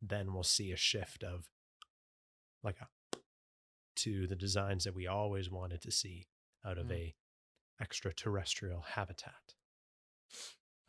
then 0.02 0.34
we'll 0.34 0.44
see 0.44 0.72
a 0.72 0.78
shift 0.78 1.24
of 1.24 1.50
like 2.64 2.78
a 2.82 2.88
to 3.96 4.28
the 4.28 4.36
designs 4.36 4.86
that 4.86 4.96
we 4.96 5.08
always 5.08 5.50
wanted 5.50 5.82
to 5.82 5.92
see 5.92 6.28
out 6.66 6.78
of 6.78 6.88
Mm. 6.88 6.94
a 6.94 7.16
extraterrestrial 7.82 8.82
habitat. 8.82 9.56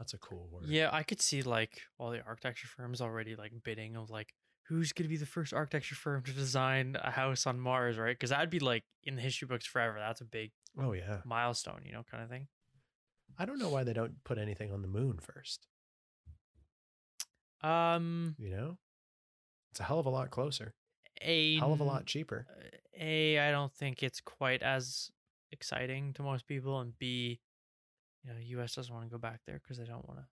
That's 0.01 0.15
a 0.15 0.19
cool 0.19 0.49
word. 0.51 0.65
Yeah, 0.67 0.89
I 0.91 1.03
could 1.03 1.21
see 1.21 1.43
like 1.43 1.83
all 1.99 2.11
the 2.11 2.23
architecture 2.25 2.67
firms 2.69 3.03
already 3.03 3.37
like 3.37 3.53
bidding 3.63 3.97
of 3.97 4.09
like 4.09 4.35
who's 4.67 4.95
gonna 4.95 5.11
be 5.11 5.19
the 5.19 5.27
first 5.27 5.53
architecture 5.53 5.95
firm 5.95 6.23
to 6.23 6.33
design 6.33 6.97
a 7.03 7.11
house 7.11 7.47
on 7.47 7.61
Mars, 7.61 7.99
right? 7.99 8.17
Because 8.17 8.31
that'd 8.31 8.49
be 8.49 8.61
like 8.61 8.85
in 9.05 9.15
the 9.15 9.21
history 9.21 9.47
books 9.47 9.67
forever. 9.67 9.99
That's 9.99 10.23
a 10.23 10.25
big 10.25 10.53
Oh 10.79 10.93
yeah. 10.95 11.19
milestone, 11.27 11.83
you 11.85 11.93
know, 11.93 12.03
kind 12.11 12.23
of 12.25 12.31
thing. 12.31 12.49
I 13.39 13.45
don't 13.45 13.59
know 13.59 13.69
why 13.69 13.85
they 13.85 13.93
don't 13.93 14.25
put 14.25 14.39
anything 14.39 14.73
on 14.73 14.81
the 14.81 14.89
moon 14.89 15.19
first. 15.21 15.67
Um, 17.63 18.37
You 18.39 18.49
know, 18.51 18.79
it's 19.71 19.81
a 19.81 19.83
hell 19.83 19.99
of 19.99 20.07
a 20.07 20.11
lot 20.11 20.31
closer, 20.31 20.73
a 21.21 21.59
hell 21.59 21.75
of 21.75 21.81
a 21.81 21.85
lot 21.85 22.07
cheaper. 22.07 22.47
uh, 22.49 22.77
A, 22.99 23.39
I 23.39 23.51
don't 23.51 23.73
think 23.73 24.03
it's 24.03 24.23
quite 24.23 24.63
as 24.63 25.11
exciting 25.53 26.15
to 26.15 26.23
most 26.23 26.47
people, 26.47 26.81
and 26.81 26.99
B, 26.99 27.41
you 28.25 28.31
know, 28.33 28.39
U.S. 28.41 28.75
doesn't 28.75 28.93
want 28.95 29.07
to 29.07 29.11
go 29.11 29.19
back 29.19 29.41
there 29.47 29.61
because 29.63 29.79
they 29.79 29.85
don't 29.85 30.07
want 30.07 30.21
to 30.21 30.27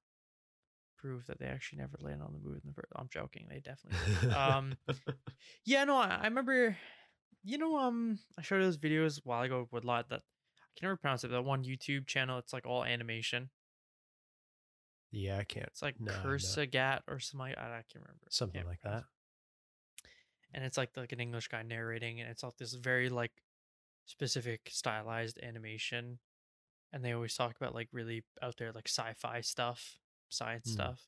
prove 0.98 1.26
that 1.26 1.38
they 1.38 1.46
actually 1.46 1.78
never 1.78 1.96
landed 2.00 2.24
on 2.24 2.32
the 2.32 2.38
moon. 2.48 2.60
In 2.62 2.68
the 2.68 2.74
first, 2.74 2.88
I'm 2.96 3.08
joking. 3.12 3.46
They 3.48 3.60
definitely. 3.60 4.30
um, 4.34 4.74
yeah, 5.64 5.84
no, 5.84 5.96
I, 5.96 6.18
I 6.22 6.24
remember. 6.24 6.76
You 7.44 7.56
know, 7.58 7.78
um, 7.78 8.18
I 8.38 8.42
showed 8.42 8.62
those 8.62 8.76
videos 8.78 9.18
a 9.18 9.22
while 9.24 9.42
ago 9.42 9.68
with 9.70 9.84
a 9.84 9.86
lot 9.86 10.08
that 10.10 10.20
I 10.20 10.70
can 10.78 10.86
never 10.88 10.96
pronounce 10.96 11.24
it. 11.24 11.30
That 11.30 11.42
one 11.44 11.64
YouTube 11.64 12.06
channel. 12.06 12.38
It's 12.38 12.52
like 12.52 12.66
all 12.66 12.84
animation. 12.84 13.50
yeah, 15.10 15.38
I 15.38 15.44
can't. 15.44 15.66
It's 15.68 15.80
like 15.82 16.00
No, 16.00 16.12
no. 16.12 16.18
Kurzgesagt 16.18 17.02
or 17.08 17.20
something. 17.20 17.54
I, 17.56 17.62
I 17.78 17.82
can't 17.90 18.04
remember. 18.04 18.26
Something 18.28 18.58
Can't 18.60 18.68
like 18.68 18.82
that. 18.82 19.04
and 20.52 20.64
it's 20.64 20.76
like 20.76 20.90
like 20.96 21.12
an 21.12 21.20
English 21.20 21.48
guy 21.48 21.62
narrating, 21.62 22.20
and 22.20 22.28
it's 22.28 22.42
all 22.44 22.54
this 22.58 22.74
very 22.74 23.08
like 23.08 23.32
specific 24.04 24.62
stylized 24.70 25.38
animation, 25.42 26.18
and 26.92 27.04
they 27.04 27.12
always 27.12 27.34
talk 27.34 27.56
about 27.56 27.74
like 27.74 27.88
really 27.92 28.24
out 28.42 28.56
there 28.58 28.72
like 28.72 28.88
sci-fi 28.88 29.40
stuff, 29.40 29.98
science 30.28 30.68
Hmm. 30.68 30.74
stuff, 30.74 31.00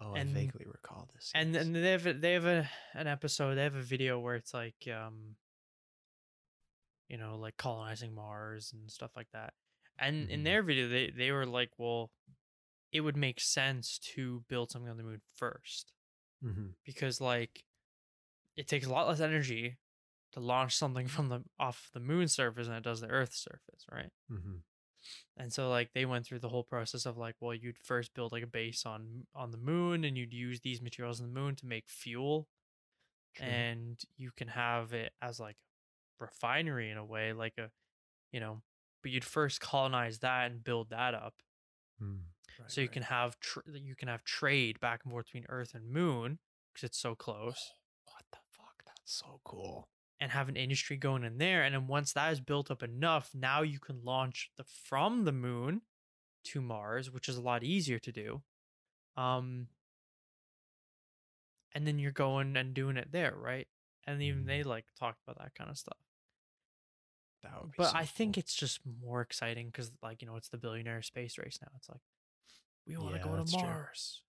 Oh, 0.00 0.14
and- 0.14 0.30
I 0.30 0.32
vaguely 0.32 0.66
recall 0.66 1.08
this. 1.14 1.30
and 1.34 1.54
yes. 1.54 1.64
then 1.64 1.72
they 1.72 1.90
have 1.90 2.06
a, 2.06 2.12
they 2.12 2.32
have 2.34 2.44
a 2.46 2.70
an 2.94 3.06
episode, 3.06 3.54
they 3.56 3.62
have 3.64 3.74
a 3.74 3.82
video 3.82 4.18
where 4.18 4.34
it's 4.36 4.52
like 4.54 4.86
um, 4.88 5.36
you 7.08 7.16
know, 7.16 7.36
like 7.36 7.56
colonizing 7.56 8.14
Mars 8.14 8.72
and 8.72 8.90
stuff 8.90 9.12
like 9.16 9.30
that, 9.32 9.54
and 9.98 10.28
in 10.30 10.40
Mhm. 10.40 10.44
their 10.44 10.62
video 10.62 10.88
they 10.88 11.10
they 11.10 11.30
were 11.32 11.46
like, 11.46 11.70
well, 11.78 12.10
it 12.92 13.00
would 13.00 13.16
make 13.16 13.40
sense 13.40 13.98
to 13.98 14.44
build 14.48 14.70
something 14.70 14.90
on 14.90 14.96
the 14.96 15.02
moon 15.02 15.20
first 15.34 15.92
Mhm. 16.42 16.74
because 16.84 17.20
like 17.20 17.64
it 18.56 18.66
takes 18.68 18.86
a 18.86 18.90
lot 18.90 19.06
less 19.08 19.20
energy 19.20 19.76
to 20.32 20.40
launch 20.40 20.76
something 20.76 21.06
from 21.14 21.28
the 21.28 21.42
off 21.58 21.90
the 21.94 22.00
moon 22.00 22.28
surface 22.28 22.66
than 22.66 22.76
it 22.76 22.84
does 22.84 23.00
the 23.00 23.08
earth's 23.08 23.42
surface 23.42 23.84
right 23.90 24.10
Mhm. 24.30 24.60
and 25.36 25.52
so 25.52 25.68
like 25.70 25.90
they 25.94 26.04
went 26.04 26.26
through 26.26 26.40
the 26.40 26.48
whole 26.48 26.64
process 26.64 27.06
of 27.06 27.16
like 27.16 27.36
well 27.40 27.54
you'd 27.54 27.78
first 27.78 28.12
build 28.14 28.32
like 28.32 28.42
a 28.42 28.46
base 28.48 28.84
on 28.86 29.26
on 29.34 29.50
the 29.50 29.58
moon 29.58 30.04
and 30.04 30.16
you'd 30.18 30.32
use 30.32 30.60
these 30.60 30.82
materials 30.82 31.20
on 31.20 31.26
the 31.32 31.40
moon 31.40 31.54
to 31.56 31.66
make 31.66 31.88
fuel 31.88 32.48
True. 33.36 33.46
and 33.46 34.00
you 34.16 34.30
can 34.36 34.48
have 34.48 34.92
it 34.92 35.12
as 35.20 35.38
like 35.38 35.56
a 36.20 36.24
refinery 36.24 36.90
in 36.90 36.96
a 36.98 37.04
way 37.04 37.32
like 37.32 37.54
a 37.58 37.70
you 38.32 38.40
know 38.40 38.62
but 39.02 39.12
you'd 39.12 39.24
first 39.24 39.60
colonize 39.60 40.18
that 40.20 40.50
and 40.50 40.64
build 40.64 40.90
that 40.90 41.14
up 41.14 41.34
Mm. 42.02 42.18
Right, 42.60 42.70
so 42.70 42.82
you 42.82 42.88
right. 42.88 42.92
can 42.92 43.02
have 43.04 43.40
tr- 43.40 43.60
you 43.72 43.96
can 43.96 44.08
have 44.08 44.22
trade 44.22 44.78
back 44.80 45.00
and 45.04 45.10
forth 45.10 45.26
between 45.26 45.46
earth 45.48 45.72
and 45.74 45.90
moon 45.90 46.38
because 46.74 46.84
it's 46.88 46.98
so 46.98 47.14
close 47.14 47.72
What 48.04 48.24
the 48.32 48.38
fuck? 48.50 48.82
That's 48.84 49.00
so 49.06 49.40
cool. 49.44 49.88
And 50.20 50.32
have 50.32 50.48
an 50.48 50.56
industry 50.56 50.96
going 50.96 51.24
in 51.24 51.38
there. 51.38 51.62
And 51.64 51.74
then 51.74 51.86
once 51.86 52.12
that 52.14 52.32
is 52.32 52.40
built 52.40 52.70
up 52.70 52.82
enough, 52.82 53.30
now 53.34 53.62
you 53.62 53.78
can 53.80 54.02
launch 54.04 54.50
the 54.56 54.64
from 54.64 55.24
the 55.24 55.32
moon 55.32 55.82
to 56.46 56.60
Mars, 56.62 57.10
which 57.10 57.28
is 57.28 57.36
a 57.36 57.42
lot 57.42 57.64
easier 57.64 57.98
to 58.00 58.12
do. 58.12 58.42
Um, 59.16 59.68
and 61.72 61.86
then 61.86 61.98
you're 61.98 62.12
going 62.12 62.56
and 62.56 62.74
doing 62.74 62.96
it 62.96 63.12
there, 63.12 63.34
right? 63.36 63.68
And 64.06 64.22
even 64.22 64.46
they 64.46 64.62
like 64.62 64.86
talked 64.98 65.22
about 65.26 65.38
that 65.42 65.54
kind 65.54 65.70
of 65.70 65.78
stuff. 65.78 65.98
That 67.42 67.62
would 67.62 67.72
be 67.72 67.82
But 67.82 67.84
so 67.84 67.96
I 67.96 68.04
think 68.06 68.38
it's 68.38 68.54
just 68.54 68.80
more 68.86 69.20
exciting 69.20 69.66
because, 69.66 69.92
like, 70.02 70.22
you 70.22 70.28
know, 70.28 70.36
it's 70.36 70.48
the 70.48 70.58
billionaire 70.58 71.02
space 71.02 71.38
race 71.38 71.58
now. 71.60 71.68
It's 71.76 71.88
like 71.88 72.00
we 72.86 72.96
want 72.96 73.14
to 73.14 73.18
Yeah, 73.18 73.20
go 73.20 73.36
that's 73.36 73.52
to 73.52 73.56
true. 73.56 73.78
Mars. 73.78 74.22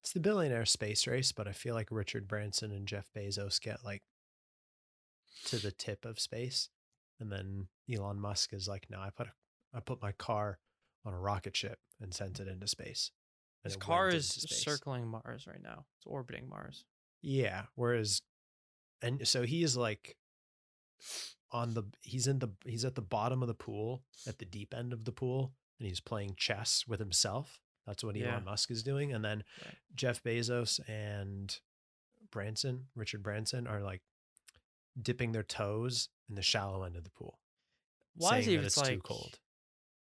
it's 0.00 0.12
the 0.12 0.20
billionaire 0.20 0.66
space 0.66 1.06
race, 1.06 1.32
but 1.32 1.48
I 1.48 1.52
feel 1.52 1.74
like 1.74 1.88
Richard 1.90 2.28
Branson 2.28 2.72
and 2.72 2.86
Jeff 2.86 3.10
Bezos 3.12 3.60
get 3.60 3.84
like 3.84 4.02
to 5.46 5.58
the 5.58 5.72
tip 5.72 6.04
of 6.04 6.18
space, 6.20 6.68
and 7.20 7.30
then 7.30 7.68
Elon 7.92 8.20
Musk 8.20 8.52
is 8.52 8.68
like, 8.68 8.86
"No, 8.90 8.98
I 9.00 9.10
put 9.10 9.26
a, 9.28 9.32
I 9.74 9.80
put 9.80 10.02
my 10.02 10.12
car 10.12 10.58
on 11.04 11.12
a 11.12 11.18
rocket 11.18 11.56
ship 11.56 11.78
and 12.00 12.12
sent 12.14 12.40
it 12.40 12.48
into 12.48 12.66
space." 12.68 13.10
and 13.64 13.70
His 13.72 13.76
car 13.76 14.08
is 14.08 14.28
space." 14.28 14.62
circling 14.62 15.06
Mars 15.08 15.46
right 15.46 15.62
now. 15.62 15.86
It's 15.98 16.06
orbiting 16.06 16.48
Mars. 16.48 16.84
Yeah. 17.22 17.64
Whereas, 17.74 18.20
and 19.02 19.26
so 19.26 19.42
he 19.42 19.62
is 19.62 19.76
like 19.76 20.16
on 21.50 21.74
the 21.74 21.84
he's 22.02 22.26
in 22.26 22.38
the 22.40 22.48
he's 22.64 22.84
at 22.84 22.94
the 22.94 23.02
bottom 23.02 23.42
of 23.42 23.48
the 23.48 23.54
pool 23.54 24.02
at 24.26 24.38
the 24.38 24.44
deep 24.44 24.74
end 24.74 24.92
of 24.92 25.04
the 25.04 25.12
pool 25.12 25.52
and 25.78 25.86
he's 25.88 26.00
playing 26.00 26.34
chess 26.36 26.84
with 26.88 26.98
himself. 27.00 27.60
That's 27.86 28.02
what 28.02 28.16
Elon 28.16 28.26
Yeah. 28.28 28.40
Musk 28.40 28.70
is 28.70 28.82
doing. 28.82 29.12
And 29.12 29.24
then 29.24 29.44
Right. 29.64 29.74
Jeff 29.94 30.22
Bezos 30.22 30.80
and 30.88 31.58
Branson, 32.30 32.88
Richard 32.94 33.22
Branson, 33.22 33.66
are 33.66 33.82
like 33.82 34.02
dipping 35.00 35.32
their 35.32 35.42
toes 35.42 36.08
in 36.28 36.34
the 36.34 36.42
shallow 36.42 36.84
end 36.84 36.96
of 36.96 37.04
the 37.04 37.10
pool. 37.10 37.38
Why 38.16 38.38
is 38.38 38.48
it 38.48 38.54
it's 38.54 38.66
it's 38.66 38.76
like 38.78 38.88
too 38.88 39.00
cold? 39.02 39.38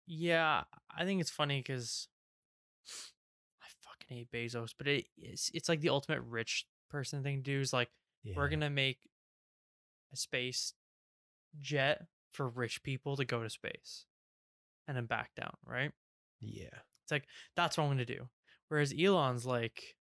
Yeah, 0.06 0.64
I 0.96 1.06
think 1.06 1.22
it's 1.22 1.32
funny 1.32 1.60
because 1.60 2.08
I 3.62 3.68
fucking 3.82 4.18
hate 4.18 4.32
Bezos, 4.32 4.74
but 4.78 4.88
it, 4.88 5.06
it's 5.18 5.50
it's 5.54 5.70
like 5.70 5.82
the 5.82 5.90
ultimate 5.90 6.22
rich 6.22 6.66
person 6.90 7.24
thing 7.24 7.38
to 7.38 7.44
do. 7.44 7.60
Is 7.60 7.74
like 7.74 7.90
we're 8.36 8.50
gonna 8.50 8.70
make 8.70 9.00
a 10.12 10.18
space 10.18 10.74
jet 11.60 12.06
for 12.32 12.48
rich 12.48 12.84
people 12.84 13.16
to 13.18 13.26
go 13.26 13.44
to 13.44 13.50
space 13.50 14.06
and 14.88 14.98
then 14.98 15.06
back 15.06 15.32
down, 15.36 15.56
right? 15.66 15.92
Yeah. 16.40 16.76
It's 17.04 17.12
like 17.12 17.26
that's 17.56 17.78
what 17.78 17.86
I'm 17.86 17.90
gonna 17.92 18.06
do. 18.06 18.30
Whereas 18.70 18.94
Elon's 18.98 19.46
like, 19.46 19.96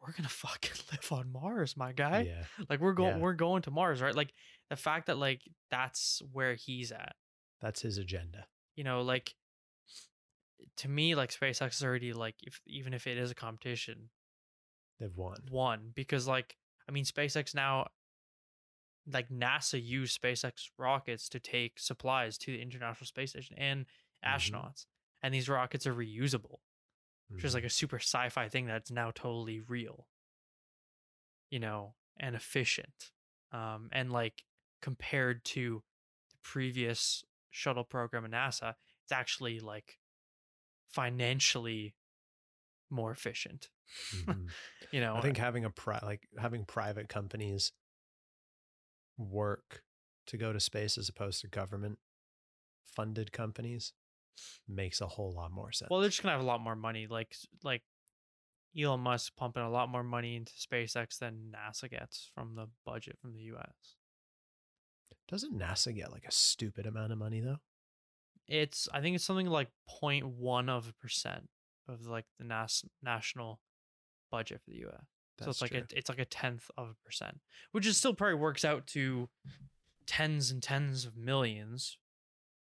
we're 0.00 0.12
gonna 0.12 0.28
fucking 0.46 0.72
live 0.92 1.12
on 1.12 1.32
Mars, 1.32 1.76
my 1.76 1.92
guy. 1.92 2.22
Yeah. 2.22 2.44
Like 2.68 2.80
we're 2.80 2.92
going 2.94 3.16
Yeah. 3.16 3.22
we're 3.22 3.32
going 3.34 3.62
to 3.62 3.70
Mars, 3.70 4.00
right? 4.02 4.14
Like 4.14 4.32
the 4.70 4.76
fact 4.76 5.06
that 5.06 5.18
like 5.18 5.42
that's 5.70 6.22
where 6.32 6.54
he's 6.54 6.92
at. 6.92 7.14
That's 7.60 7.80
his 7.82 7.98
agenda. 7.98 8.46
you 8.76 8.84
know 8.84 9.00
like 9.02 9.34
to 10.78 10.88
me 10.88 11.14
like 11.14 11.30
SpaceX 11.30 11.74
is 11.76 11.82
already 11.84 12.12
like 12.12 12.34
if 12.42 12.60
even 12.66 12.92
if 12.94 13.06
it 13.06 13.16
is 13.18 13.30
a 13.30 13.34
competition 13.34 14.10
They've 14.98 15.14
won. 15.16 15.36
Won 15.50 15.92
because 15.94 16.26
like 16.26 16.56
I 16.88 16.92
mean 16.92 17.04
SpaceX 17.04 17.54
now 17.54 17.88
like 19.10 19.28
NASA 19.28 19.82
used 19.82 20.20
SpaceX 20.20 20.70
rockets 20.78 21.28
to 21.30 21.38
take 21.40 21.78
supplies 21.78 22.36
to 22.38 22.52
the 22.52 22.60
International 22.62 23.06
Space 23.06 23.30
Station 23.30 23.56
and 23.58 23.86
Mhm. 24.24 24.34
astronauts 24.34 24.86
and 25.22 25.32
these 25.32 25.48
rockets 25.48 25.86
are 25.86 25.94
reusable 25.94 26.58
which 27.28 27.44
is 27.44 27.52
Mhm. 27.52 27.54
like 27.54 27.64
a 27.64 27.70
super 27.70 27.98
sci-fi 27.98 28.48
thing 28.48 28.66
that's 28.66 28.90
now 28.90 29.10
totally 29.10 29.60
real 29.60 30.06
you 31.50 31.58
know 31.58 31.94
and 32.18 32.34
efficient 32.34 33.12
um 33.52 33.88
and 33.92 34.10
like 34.12 34.44
compared 34.82 35.44
to 35.44 35.82
the 36.30 36.36
previous 36.42 37.24
shuttle 37.50 37.84
program 37.84 38.24
in 38.24 38.30
nasa 38.32 38.74
it's 39.04 39.12
actually 39.12 39.60
like 39.60 39.98
financially 40.88 41.94
more 42.90 43.10
efficient 43.10 43.70
Mhm. 44.14 44.50
you 44.92 45.00
know 45.00 45.16
I 45.16 45.20
think 45.20 45.36
having 45.36 45.64
a 45.64 45.70
pri- 45.70 46.00
like 46.02 46.28
having 46.38 46.64
private 46.64 47.08
companies 47.08 47.72
work 49.16 49.82
to 50.26 50.36
go 50.36 50.52
to 50.52 50.60
space 50.60 50.98
as 50.98 51.08
opposed 51.08 51.40
to 51.40 51.48
government 51.48 51.98
funded 52.84 53.32
companies 53.32 53.92
makes 54.68 55.00
a 55.00 55.06
whole 55.06 55.32
lot 55.34 55.50
more 55.50 55.72
sense. 55.72 55.90
well 55.90 56.00
they're 56.00 56.08
just 56.10 56.22
gonna 56.22 56.32
have 56.32 56.40
a 56.42 56.46
lot 56.46 56.60
more 56.60 56.76
money 56.76 57.06
like 57.08 57.34
like 57.62 57.82
elon 58.78 59.00
musk 59.00 59.32
pumping 59.36 59.62
a 59.62 59.70
lot 59.70 59.88
more 59.88 60.02
money 60.02 60.36
into 60.36 60.52
spacex 60.52 61.18
than 61.18 61.52
nasa 61.54 61.90
gets 61.90 62.30
from 62.34 62.54
the 62.54 62.66
budget 62.84 63.16
from 63.20 63.32
the 63.32 63.40
us 63.44 63.96
Doesn't 65.28 65.58
NASA 65.58 65.94
get 65.94 66.12
like 66.12 66.24
a 66.26 66.32
stupid 66.32 66.86
amount 66.86 67.12
of 67.12 67.18
money 67.18 67.40
though? 67.40 67.58
it's 68.48 68.88
i 68.92 69.00
think 69.00 69.16
it's 69.16 69.24
something 69.24 69.46
like 69.48 69.68
0.1 70.02 70.68
of 70.68 70.88
a 70.88 70.92
percent 71.02 71.48
of 71.88 72.06
like 72.06 72.26
the 72.38 72.44
nas- 72.44 72.84
national 73.02 73.60
budget 74.30 74.60
for 74.64 74.70
the 74.70 74.84
us 74.84 75.04
That's 75.38 75.46
so 75.46 75.50
it's 75.50 75.62
like 75.62 75.72
a, 75.72 75.96
it's 75.96 76.08
like 76.08 76.18
a 76.18 76.24
tenth 76.24 76.70
of 76.76 76.88
a 76.90 76.94
percent 77.04 77.40
which 77.72 77.86
is 77.86 77.96
still 77.96 78.14
probably 78.14 78.34
works 78.34 78.64
out 78.64 78.86
to 78.88 79.28
tens 80.06 80.50
and 80.52 80.62
tens 80.62 81.04
of 81.04 81.16
millions 81.16 81.98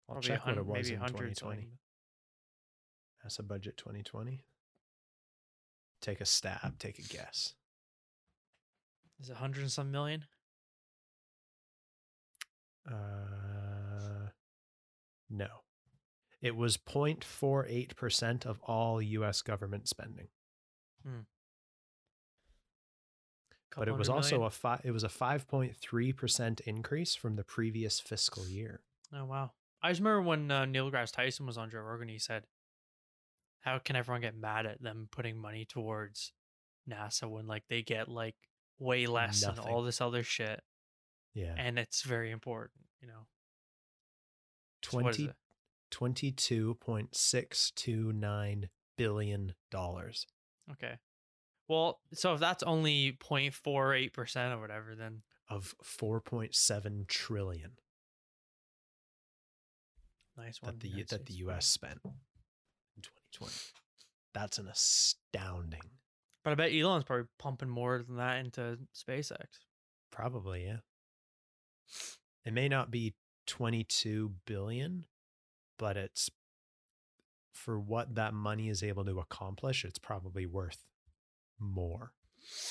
I'll 0.08 0.16
probably 0.16 0.28
check 0.30 0.46
what 0.46 0.58
it 0.58 0.66
was 0.66 0.84
maybe 0.84 0.94
in 0.96 1.00
hundreds 1.00 1.40
2020. 1.40 1.62
like- 3.24 3.32
NASA 3.32 3.48
budget 3.48 3.78
2020. 3.78 4.46
Take 6.02 6.22
a 6.22 6.26
stab, 6.26 6.78
take 6.78 7.00
a 7.00 7.02
guess. 7.02 7.56
is 9.20 9.30
it 9.30 9.38
hundred 9.38 9.62
and 9.62 9.72
some 9.72 9.92
million 9.92 10.26
Uh, 12.88 14.30
no. 15.30 15.48
It 16.42 16.56
was 16.56 16.78
0.48% 16.78 18.46
of 18.46 18.60
all 18.62 19.02
US 19.02 19.42
government 19.42 19.88
spending. 19.88 20.28
Hmm. 21.04 21.22
but 23.76 23.88
it 23.88 23.98
was 23.98 24.08
also 24.10 24.36
million? 24.36 24.48
a 24.48 24.52
fi- 24.52 24.82
it 24.84 24.92
was 24.92 25.04
a 25.04 25.10
5.3% 25.10 26.60
increase 26.62 27.16
from 27.16 27.36
the 27.36 27.44
previous 27.44 28.00
fiscal 28.00 28.48
year. 28.48 28.82
Oh 29.12 29.26
wow! 29.26 29.52
I 29.86 29.90
just 29.92 30.02
remember 30.02 30.24
when 30.24 30.50
uh, 30.50 30.66
Neil 30.66 30.90
deGrasse 30.90 31.12
Tyson 31.12 31.46
was 31.46 31.60
on 31.60 31.70
Joe 31.70 31.78
Rogan. 31.80 32.08
He 32.08 32.18
said, 32.18 32.46
"How 33.62 33.78
can 33.78 33.96
everyone 33.96 34.22
get 34.22 34.36
mad 34.36 34.66
at 34.66 34.82
them 34.82 35.08
putting 35.12 35.38
money 35.38 35.64
towards 35.66 36.34
NASA 36.90 37.30
when 37.30 37.46
like 37.46 37.66
they 37.70 37.84
get 37.84 38.10
like 38.10 38.36
way 38.80 39.06
less 39.06 39.44
and 39.44 39.56
Nothing. 39.58 39.72
all 39.72 39.84
this 39.84 40.02
other 40.02 40.24
shit, 40.24 40.64
Yeah. 41.34 41.54
and 41.58 41.78
it's 41.78 42.02
very 42.02 42.32
important." 42.32 42.86
You 43.02 43.08
know, 43.10 43.28
So 44.84 45.02
20, 45.02 45.26
it? 45.26 45.36
22.629 45.92 48.70
billion 48.98 49.54
dollars. 49.70 50.26
Okay. 50.72 50.98
Well, 51.68 52.00
so 52.14 52.34
if 52.34 52.40
that's 52.40 52.64
only 52.64 53.12
0.48% 53.14 54.56
or 54.56 54.60
whatever, 54.62 54.96
then 54.96 55.22
of 55.50 55.76
4.7 55.84 57.08
trillion 57.08 57.78
nice 60.38 60.62
one. 60.62 60.74
that 60.74 60.80
the 60.80 60.90
United 60.90 61.10
that 61.10 61.26
the 61.26 61.34
US 61.46 61.66
spent 61.66 62.00
in 62.04 63.02
2020. 63.02 63.54
That's 64.34 64.58
an 64.58 64.68
astounding. 64.68 65.82
But 66.44 66.52
I 66.52 66.56
bet 66.56 66.74
Elon's 66.74 67.06
probably 67.06 67.28
pumping 67.40 67.70
more 67.70 68.04
than 68.06 68.18
that 68.18 68.38
into 68.38 68.78
SpaceX. 68.96 69.46
Probably, 70.12 70.66
yeah. 70.66 70.78
It 72.46 72.54
may 72.54 72.70
not 72.70 72.92
be 72.92 73.16
22 73.48 74.34
billion, 74.46 75.06
but 75.80 75.98
it's 75.98 76.30
for 77.54 77.80
what 77.80 78.16
that 78.16 78.34
money 78.34 78.70
is 78.70 78.84
able 78.84 79.06
to 79.06 79.20
accomplish, 79.20 79.86
it's 79.86 79.98
probably 79.98 80.46
worth 80.46 80.84
more, 81.60 82.12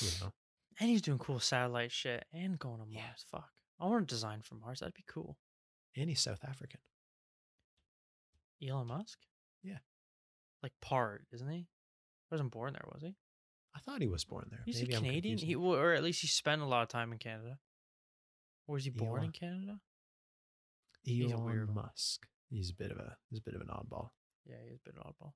you 0.00 0.10
know. 0.20 0.32
And 0.78 0.90
he's 0.90 1.02
doing 1.02 1.18
cool 1.18 1.40
satellite 1.40 1.92
shit 1.92 2.24
and 2.32 2.58
going 2.58 2.78
to 2.78 2.86
Mars. 2.86 2.92
Yeah. 2.92 3.38
Fuck. 3.38 3.48
I 3.80 3.86
want 3.86 4.06
to 4.08 4.14
design 4.14 4.42
for 4.42 4.54
Mars. 4.54 4.80
That'd 4.80 4.94
be 4.94 5.04
cool. 5.08 5.36
And 5.96 6.08
he's 6.08 6.20
South 6.20 6.44
African. 6.46 6.80
Elon 8.66 8.86
Musk? 8.86 9.18
Yeah. 9.62 9.78
Like 10.62 10.72
part, 10.80 11.26
isn't 11.32 11.48
he? 11.48 11.66
Wasn't 12.30 12.50
born 12.50 12.72
there, 12.72 12.88
was 12.92 13.02
he? 13.02 13.14
I 13.76 13.80
thought 13.80 14.00
he 14.00 14.08
was 14.08 14.24
born 14.24 14.46
there. 14.50 14.62
He's 14.64 14.80
Maybe 14.80 14.94
a 14.94 14.96
Canadian. 14.96 15.38
He 15.38 15.54
or 15.54 15.92
at 15.92 16.02
least 16.02 16.20
he 16.20 16.26
spent 16.26 16.62
a 16.62 16.66
lot 16.66 16.82
of 16.82 16.88
time 16.88 17.12
in 17.12 17.18
Canada. 17.18 17.58
Or 18.66 18.74
was 18.74 18.84
he 18.84 18.90
born 18.90 19.18
in 19.18 19.24
Elon. 19.24 19.32
Canada? 19.32 19.80
he's 21.02 21.30
a 21.30 21.34
Elon 21.34 21.44
weird. 21.44 21.74
Musk. 21.74 22.26
He's 22.50 22.70
a 22.70 22.74
bit 22.74 22.90
of 22.90 22.98
a 22.98 23.16
he's 23.30 23.40
a 23.40 23.42
bit 23.42 23.54
of 23.54 23.60
an 23.60 23.68
oddball. 23.68 24.10
Yeah, 24.46 24.56
he's 24.68 24.78
a 24.78 24.90
bit 24.90 24.96
oddball. 24.96 25.32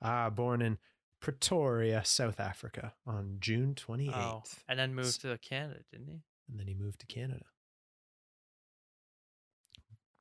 Ah, 0.00 0.30
born 0.30 0.62
in 0.62 0.78
Pretoria, 1.20 2.02
South 2.04 2.40
Africa 2.40 2.94
on 3.06 3.36
June 3.40 3.74
28th. 3.74 4.14
Oh, 4.14 4.42
and 4.68 4.78
then 4.78 4.94
moved 4.94 5.20
to 5.22 5.38
Canada, 5.38 5.80
didn't 5.90 6.08
he? 6.08 6.22
and 6.50 6.58
then 6.58 6.66
he 6.66 6.74
moved 6.74 7.00
to 7.00 7.06
Canada. 7.06 7.44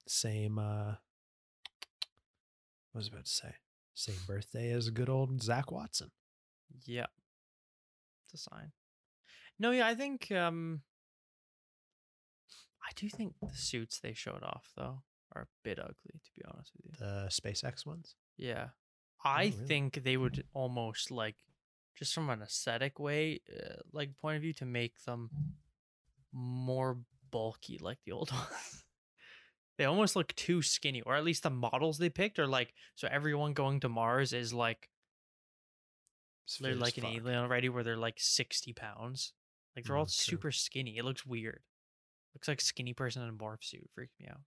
Same 0.07 0.59
uh 0.59 0.95
what 2.91 2.99
was 2.99 3.07
about 3.07 3.25
to 3.25 3.31
say? 3.31 3.53
Same 3.93 4.15
birthday 4.27 4.71
as 4.71 4.89
good 4.89 5.09
old 5.09 5.41
Zak 5.41 5.71
Watson. 5.71 6.11
Yeah. 6.85 7.07
It's 8.25 8.41
a 8.41 8.49
sign. 8.49 8.71
No, 9.59 9.71
yeah, 9.71 9.87
I 9.87 9.95
think 9.95 10.31
um 10.31 10.81
I 12.83 12.91
do 12.95 13.09
think 13.09 13.35
the 13.41 13.55
suits 13.55 13.99
they 13.99 14.13
showed 14.13 14.43
off 14.43 14.71
though 14.75 15.03
are 15.35 15.43
a 15.43 15.47
bit 15.63 15.79
ugly 15.79 16.19
to 16.23 16.31
be 16.35 16.43
honest 16.51 16.71
with 16.75 16.85
you. 16.85 17.05
The 17.05 17.27
SpaceX 17.29 17.85
ones. 17.85 18.15
Yeah. 18.37 18.69
I 19.23 19.43
really? 19.43 19.51
think 19.67 20.03
they 20.03 20.17
would 20.17 20.43
almost 20.53 21.11
like 21.11 21.35
just 21.97 22.13
from 22.13 22.29
an 22.29 22.41
aesthetic 22.41 22.99
way 22.99 23.41
uh, 23.51 23.75
like 23.93 24.17
point 24.19 24.37
of 24.37 24.41
view 24.41 24.53
to 24.53 24.65
make 24.65 25.03
them 25.05 25.29
more 26.33 26.97
bulky 27.29 27.77
like 27.81 27.99
the 28.05 28.13
old 28.13 28.31
ones. 28.31 28.83
They 29.77 29.85
almost 29.85 30.15
look 30.15 30.33
too 30.35 30.61
skinny 30.61 31.01
or 31.01 31.15
at 31.15 31.23
least 31.23 31.43
the 31.43 31.49
models 31.49 31.97
they 31.97 32.09
picked 32.09 32.37
are 32.39 32.47
like 32.47 32.73
so 32.95 33.07
everyone 33.09 33.53
going 33.53 33.79
to 33.79 33.89
Mars 33.89 34.33
is 34.33 34.53
like 34.53 34.89
they're 36.59 36.75
like 36.75 36.97
an 36.97 37.05
alien 37.05 37.37
already 37.39 37.69
where 37.69 37.83
they're 37.83 37.95
like 37.97 38.15
60 38.17 38.73
pounds. 38.73 39.33
Like 39.75 39.85
they're 39.85 39.95
all 39.95 40.05
Mm, 40.05 40.25
true. 40.25 40.33
super 40.37 40.51
skinny. 40.51 40.97
It 40.97 41.05
looks 41.05 41.25
weird. 41.25 41.61
Looks 42.35 42.47
like 42.49 42.59
skinny 42.59 42.93
person 42.93 43.21
in 43.23 43.29
a 43.29 43.33
morph 43.33 43.63
suit. 43.63 43.89
Freaks 43.95 44.13
me 44.19 44.27
out. 44.29 44.41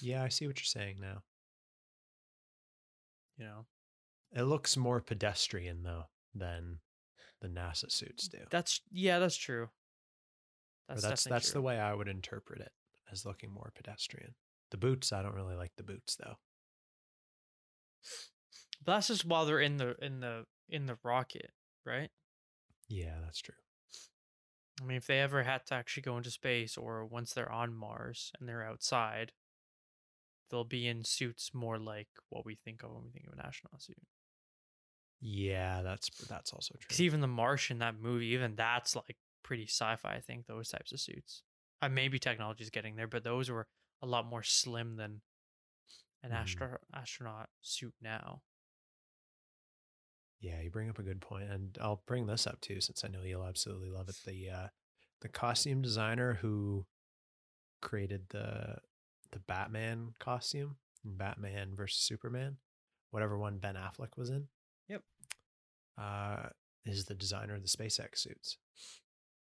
Yeah, 0.00 0.22
I 0.24 0.28
see 0.28 0.46
what 0.48 0.58
you're 0.58 0.64
saying 0.64 0.96
now. 1.00 1.22
you 3.38 3.44
know? 3.44 3.66
It 4.34 4.42
looks 4.42 4.76
more 4.76 5.00
pedestrian 5.00 5.82
though 5.82 6.04
than 6.34 6.78
the 7.40 7.48
NASA 7.48 7.90
suits 7.90 8.28
do. 8.28 8.38
that's 8.50 8.80
yeah 8.92 9.18
that's 9.18 9.36
true. 9.36 9.64
Or 10.88 10.94
that's 10.96 11.02
that's 11.02 11.24
that's 11.24 11.52
the 11.52 11.62
way 11.62 11.78
I 11.78 11.94
would 11.94 12.08
interpret 12.08 12.60
it 12.60 12.72
as 13.12 13.24
looking 13.26 13.50
more 13.50 13.72
pedestrian. 13.74 14.34
The 14.70 14.76
boots, 14.78 15.12
I 15.12 15.22
don't 15.22 15.34
really 15.34 15.56
like 15.56 15.72
the 15.76 15.82
boots 15.82 16.16
though. 16.16 16.36
but 18.84 18.94
that's 18.94 19.08
just 19.08 19.24
while 19.24 19.46
they're 19.46 19.60
in 19.60 19.76
the 19.76 19.94
in 20.04 20.20
the 20.20 20.46
in 20.68 20.86
the 20.86 20.98
rocket 21.02 21.50
right 21.84 22.10
Yeah, 22.88 23.20
that's 23.22 23.38
true. 23.40 23.54
i 24.80 24.84
mean 24.84 24.96
if 24.96 25.06
they 25.06 25.20
ever 25.20 25.42
had 25.44 25.64
to 25.66 25.74
actually 25.74 26.02
go 26.02 26.16
into 26.16 26.30
space 26.30 26.76
or 26.76 27.04
once 27.04 27.32
they're 27.32 27.50
on 27.52 27.72
mars 27.74 28.32
and 28.38 28.48
they're 28.48 28.64
outside 28.64 29.32
they'll 30.50 30.64
be 30.64 30.86
in 30.86 31.02
suits 31.04 31.54
more 31.54 31.78
like 31.78 32.08
what 32.28 32.44
we 32.44 32.54
think 32.54 32.82
of 32.82 32.92
when 32.92 33.04
we 33.04 33.10
think 33.10 33.26
of 33.26 33.32
an 33.32 33.40
astronaut 33.40 33.80
suit 33.82 33.96
Yeah, 35.20 35.82
that's 35.82 36.10
that's 36.26 36.52
also 36.52 36.74
Because 36.86 37.00
true. 37.00 37.00
even 37.00 37.20
the 37.20 37.26
Martian, 37.28 37.78
that 37.78 37.98
movie, 37.98 38.26
even 38.28 38.56
that's 38.56 38.96
like 38.96 39.16
pretty 39.42 39.64
sci-fi. 39.66 40.14
I 40.14 40.20
think 40.20 40.46
those 40.46 40.68
types 40.70 40.92
of 40.92 41.00
suits. 41.00 41.42
Uh, 41.82 41.88
maybe 41.88 42.18
technology's 42.18 42.70
getting 42.70 42.96
there, 42.96 43.06
but 43.06 43.24
those 43.24 43.50
were 43.50 43.66
a 44.02 44.06
lot 44.06 44.26
more 44.26 44.42
slim 44.42 44.96
than 44.96 45.22
an 46.22 46.30
Mhm. 46.30 46.34
astro- 46.34 46.78
astronaut 46.92 47.48
suit 47.62 47.94
now. 48.00 48.42
Yeah, 50.40 50.60
you 50.62 50.70
bring 50.70 50.88
up 50.88 50.98
a 50.98 51.02
good 51.02 51.20
point, 51.20 51.50
and 51.50 51.76
I'll 51.80 52.02
bring 52.06 52.26
this 52.26 52.46
up 52.46 52.60
too, 52.60 52.80
since 52.80 53.04
I 53.04 53.08
know 53.08 53.22
you'll 53.22 53.44
absolutely 53.44 53.90
love 53.90 54.08
it. 54.08 54.16
The 54.24 54.50
uh, 54.50 54.68
the 55.20 55.28
costume 55.28 55.82
designer 55.82 56.34
who 56.34 56.86
created 57.82 58.28
the 58.30 58.78
the 59.32 59.38
Batman 59.40 60.14
costume 60.18 60.78
Batman 61.04 61.74
versus 61.74 62.00
Superman, 62.02 62.58
whatever 63.10 63.38
one 63.38 63.58
Ben 63.58 63.74
Affleck 63.74 64.16
was 64.16 64.30
in. 64.30 64.48
Yep. 64.88 65.04
Uh, 65.98 66.50
is 66.86 67.04
the 67.04 67.14
designer 67.14 67.54
of 67.54 67.62
the 67.62 67.68
SpaceX 67.68 68.18
suits. 68.18 68.58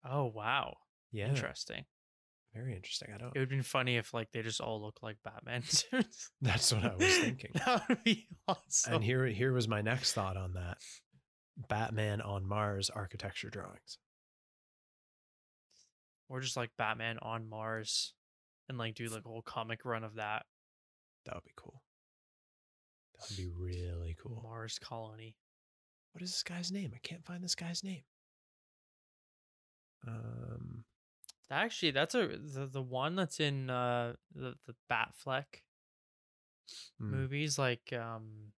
Oh 0.05 0.26
wow, 0.26 0.76
Yeah, 1.11 1.28
interesting. 1.28 1.87
Very 2.55 2.75
interesting. 2.75 3.09
I 3.15 3.19
don't. 3.19 3.29
It 3.29 3.35
would 3.35 3.41
have 3.41 3.49
been 3.49 3.63
funny 3.63 3.97
if 3.97 4.13
like 4.13 4.31
they 4.33 4.43
just 4.43 4.61
all 4.61 4.83
look 4.83 4.99
like 5.03 5.17
Batman 5.25 5.63
suits. 5.67 6.31
That's 6.41 6.73
what 6.73 6.85
I 6.85 6.95
was 6.95 7.17
thinking. 7.19 7.51
that 7.67 7.89
would 7.89 8.05
be 8.05 8.27
awesome. 8.47 8.95
And 8.95 9.05
here, 9.05 9.27
here 9.27 9.53
was 9.53 9.69
my 9.69 9.81
next 9.83 10.13
thought 10.13 10.37
on 10.37 10.55
that: 10.55 10.79
Batman 11.69 12.21
on 12.21 12.47
Mars 12.47 12.91
architecture 12.91 13.51
drawings. 13.51 13.99
or 16.29 16.41
just 16.41 16.57
like 16.57 16.71
Batman 16.79 17.19
on 17.23 17.49
Mars, 17.49 18.15
and 18.69 18.79
like 18.79 18.95
do 18.95 19.07
like 19.07 19.25
a 19.25 19.29
whole 19.29 19.43
comic 19.43 19.85
run 19.85 20.05
of 20.05 20.15
that 20.17 20.45
That 21.27 21.35
would 21.35 21.45
be 21.45 21.53
cool. 21.57 21.83
That 23.19 23.29
would 23.31 23.37
be 23.37 23.49
really 23.49 24.17
cool. 24.21 24.41
Mars 24.43 24.79
colony. 24.79 25.37
What 26.13 26.23
is 26.23 26.31
this 26.33 26.43
guy's 26.43 26.71
name? 26.73 26.93
I 26.95 26.99
can't 27.03 27.25
find 27.25 27.43
this 27.43 27.55
guy's 27.55 27.83
name. 27.85 28.03
Um, 30.07 30.85
Actually, 31.51 31.90
that's 31.90 32.14
a 32.14 32.26
the, 32.28 32.66
the 32.66 32.82
one 32.82 33.14
that's 33.16 33.38
in 33.40 33.68
uh 33.68 34.14
the 34.34 34.55
the 34.66 34.74
Batfleck 34.90 35.62
hmm, 36.99 37.11
movies 37.11 37.59
like 37.59 37.93
um 37.93 38.53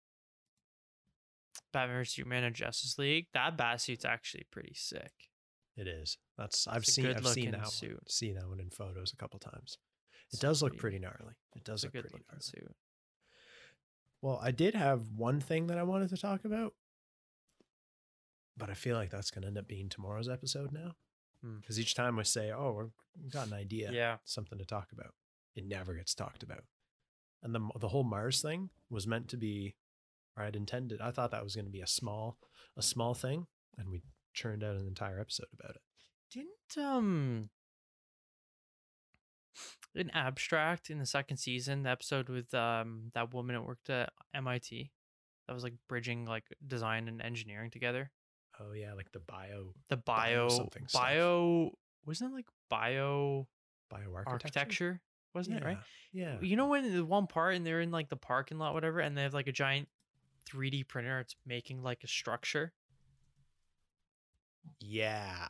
Batman 1.72 1.98
vs 1.98 2.14
Superman 2.14 2.44
and 2.44 2.56
Justice 2.56 2.98
League. 3.00 3.28
That 3.34 3.58
bat 3.58 3.82
suit's 3.82 4.06
actually 4.06 4.46
pretty 4.52 4.74
sick. 4.76 5.12
it 5.76 5.88
is. 5.88 6.18
That's 6.38 6.68
I've 6.68 6.84
It's 6.84 6.94
seen 6.94 7.08
I've 7.08 7.26
seen 7.28 7.52
that 7.52 7.62
one, 7.62 7.70
suit. 7.72 8.12
seen 8.12 8.36
that 8.36 8.48
one 8.48 8.60
in 8.60 8.70
photos 8.70 9.12
a 9.14 9.18
couple 9.18 9.40
times. 9.40 9.78
It 10.12 10.34
It's 10.34 10.40
does 10.40 10.62
look 10.62 10.74
pretty- 10.78 10.82
pretty 10.82 11.00
gnarly. 11.00 11.34
It 11.56 11.64
does 11.64 11.84
look 11.84 11.94
pretty 11.94 12.10
gnarly. 12.12 12.42
suit. 12.42 12.76
Well, 14.22 14.40
I 14.42 14.52
did 14.52 14.76
have 14.76 15.02
one 15.16 15.40
thing 15.42 15.68
that 15.68 15.78
I 15.78 15.84
wanted 15.84 16.10
to 16.10 16.18
talk 16.18 16.46
about, 16.46 16.74
but 18.56 18.70
I 18.70 18.74
feel 18.74 18.96
like 18.96 19.10
that's 19.10 19.32
going 19.32 19.42
to 19.42 19.48
end 19.48 19.58
up 19.58 19.68
being 19.68 19.90
tomorrow's 19.90 20.30
episode 20.30 20.72
now. 20.72 20.94
Hmm. 21.44 21.58
Because 21.60 21.80
each 21.80 21.94
time 21.94 22.16
we 22.16 22.24
say, 22.24 22.52
"Oh, 22.52 22.92
we've 23.22 23.32
got 23.32 23.48
an 23.48 23.54
idea," 23.54 23.92
Yeah. 23.92 24.18
something 24.24 24.58
to 24.58 24.66
talk 24.66 24.92
about, 24.94 25.14
it 25.56 25.66
never 25.66 25.94
gets 25.94 26.16
talked 26.16 26.42
about. 26.44 26.64
And 27.42 27.54
the 27.54 27.70
the 27.80 27.90
whole 27.90 28.04
Mars 28.06 28.42
thing 28.42 28.70
was 28.90 29.06
meant 29.06 29.28
to 29.30 29.38
be, 29.38 29.76
or 30.38 30.44
I'd 30.44 30.56
intended. 30.56 31.02
I 31.02 31.12
thought 31.12 31.32
that 31.32 31.44
was 31.44 31.56
going 31.56 31.66
to 31.66 31.72
be 31.72 31.82
a 31.82 31.88
small 31.88 32.38
a 32.78 32.82
small 32.82 33.14
thing, 33.14 33.48
and 33.78 33.90
we 33.90 34.02
churned 34.34 34.64
out 34.64 34.78
an 34.78 34.88
entire 34.88 35.20
episode 35.20 35.48
about 35.54 35.76
it. 35.76 35.82
Didn't 36.32 36.78
um 36.78 37.50
an 39.96 40.10
abstract 40.12 40.90
in 40.90 40.98
the 40.98 41.06
second 41.06 41.38
season, 41.38 41.84
the 41.84 41.90
episode 41.90 42.30
with 42.30 42.54
um 42.54 43.12
that 43.14 43.34
woman 43.34 43.56
that 43.56 43.62
worked 43.64 43.90
at 43.90 44.12
MIT 44.34 44.92
that 45.48 45.54
was 45.54 45.64
like 45.64 45.76
bridging 45.90 46.26
like 46.26 46.46
design 46.66 47.08
and 47.08 47.22
engineering 47.22 47.70
together. 47.70 48.12
Oh 48.60 48.72
yeah, 48.74 48.94
like 48.94 49.12
the 49.12 49.20
bio 49.20 49.74
The 49.90 49.98
bio 49.98 50.50
something 50.50 50.88
stuff. 50.88 51.02
bio 51.02 51.72
wasn't 52.06 52.32
it 52.32 52.36
like 52.36 52.46
bio 52.70 53.48
bioarchitecture. 53.92 54.28
architecture? 54.28 55.02
Wasn't 55.34 55.58
it 55.58 55.64
right? 55.64 55.80
Yeah. 56.12 56.38
You 56.42 56.56
know 56.56 56.68
when 56.68 56.94
the 56.94 57.04
one 57.04 57.26
part 57.28 57.56
and 57.56 57.66
they're 57.66 57.82
in 57.82 57.90
like 57.92 58.10
the 58.10 58.16
parking 58.16 58.60
lot, 58.60 58.74
whatever, 58.74 59.00
and 59.00 59.18
they 59.18 59.24
have 59.24 59.34
like 59.34 59.48
a 59.48 59.52
giant 59.52 59.88
3D 60.50 60.88
printer. 60.88 61.20
It's 61.20 61.36
making 61.46 61.82
like 61.82 62.04
a 62.04 62.08
structure. 62.08 62.72
Yeah. 64.80 65.48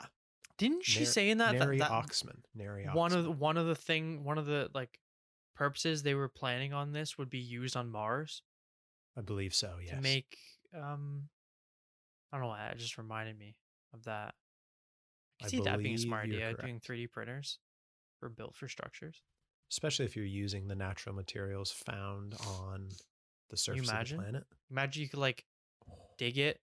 Didn't 0.58 0.86
she 0.86 1.02
Nar- 1.02 1.06
say 1.12 1.30
in 1.30 1.40
that 1.40 1.54
that, 1.54 1.66
Neri 1.66 1.80
that 1.80 1.90
Oxman. 1.92 2.44
Neri 2.56 2.86
one 2.94 3.12
of 3.12 3.24
the, 3.24 3.32
one 3.32 3.58
of 3.58 3.66
the 3.66 3.76
thing 3.76 4.24
one 4.24 4.38
of 4.38 4.46
the 4.46 4.70
like 4.74 5.00
purposes 5.56 6.04
they 6.04 6.14
were 6.16 6.30
planning 6.30 6.74
on 6.74 6.94
this 6.94 7.18
would 7.18 7.30
be 7.30 7.40
used 7.40 7.76
on 7.76 7.90
Mars 7.90 8.42
I 9.18 9.22
believe 9.22 9.54
so. 9.54 9.76
Yes. 9.84 9.96
to 9.96 10.02
make 10.02 10.38
um, 10.76 11.24
I 12.34 12.38
don't 12.38 12.42
know 12.46 12.50
why. 12.50 12.68
It 12.70 12.80
just 12.80 12.98
reminded 12.98 13.38
me 13.38 13.56
of 13.94 14.04
that. 14.06 14.34
I 15.40 15.46
I 15.46 15.48
see 15.50 15.60
that 15.62 15.78
being 15.78 15.94
a 15.96 16.00
smart 16.00 16.26
idea. 16.26 16.56
Doing 16.56 16.80
3D 16.80 17.12
printers 17.12 17.60
for 18.20 18.28
built 18.28 18.56
for 18.56 18.68
structures. 18.68 19.22
Especially 19.72 20.06
if 20.06 20.16
you're 20.16 20.26
using 20.26 20.68
the 20.68 20.74
natural 20.76 21.14
materials 21.16 21.72
found 21.72 22.34
on 22.48 22.90
the 23.52 23.58
surface 23.58 23.88
of 23.92 24.08
the 24.10 24.16
planet. 24.16 24.44
Imagine 24.72 25.04
you 25.04 25.10
could 25.10 25.20
like 25.20 25.46
dig 26.18 26.40
it 26.40 26.60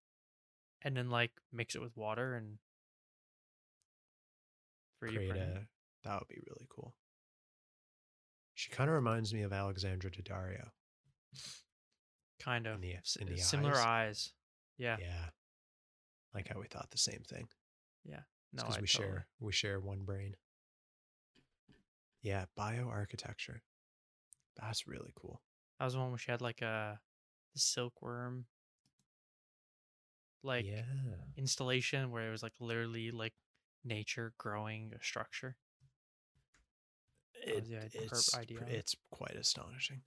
and 0.82 0.96
then 0.96 1.08
like 1.08 1.30
mix 1.52 1.76
it 1.76 1.80
with 1.80 1.96
water 1.96 2.34
and 2.34 2.58
3D 5.00 5.14
create 5.14 5.30
print 5.30 5.44
a 5.56 6.08
that 6.08 6.18
would 6.18 6.28
be 6.28 6.40
really 6.48 6.66
cool. 6.68 6.94
She 8.54 8.70
kind 8.70 8.90
of 8.90 8.94
reminds 8.94 9.32
me 9.32 9.42
of 9.42 9.52
Alexandra 9.52 10.10
Daddario. 10.10 10.70
kind 12.40 12.66
of 12.66 12.80
the- 12.80 12.96
in 13.20 13.28
the 13.28 13.36
similar 13.36 13.74
eyes? 13.74 13.84
eyes. 13.86 14.32
Yeah. 14.78 14.96
Yeah. 14.98 15.30
Like 16.35 16.49
how 16.49 16.61
we 16.61 16.66
thought 16.66 16.91
the 16.91 16.99
same 16.99 17.22
thing. 17.26 17.49
Yeah. 18.05 18.20
No, 18.53 18.64
because 18.64 18.81
we 18.81 18.87
totally- 18.87 19.09
share 19.09 19.26
we 19.41 19.53
share 19.53 19.81
one 19.81 20.05
brain. 20.05 20.37
Yeah, 22.22 22.45
bioarchitecture. 22.59 23.61
That's 24.61 24.87
really 24.87 25.12
cool. 25.14 25.41
That 25.78 25.87
was 25.87 25.95
the 25.95 26.01
one 26.01 26.11
where 26.11 26.18
she 26.18 26.31
had 26.31 26.43
like 26.43 26.62
uh, 26.62 26.97
a 26.97 26.99
silkworm 27.57 28.45
like 30.43 30.66
yeah. 30.66 30.83
installation 31.37 32.11
where 32.11 32.28
it 32.28 32.31
was 32.31 32.43
like 32.43 32.53
literally 32.61 33.11
like 33.11 33.35
nature 33.85 34.33
growing 34.39 34.93
a 34.99 35.03
structure. 35.03 35.57
It, 37.47 37.61
was 37.61 37.68
the 37.68 37.76
id- 37.76 37.95
her 37.95 38.16
it's, 38.16 38.37
idea 38.37 38.59
pr- 38.59 38.64
on 38.64 38.70
it. 38.70 38.74
it's 38.76 38.95
quite 39.11 39.37
astonishing. 39.37 40.03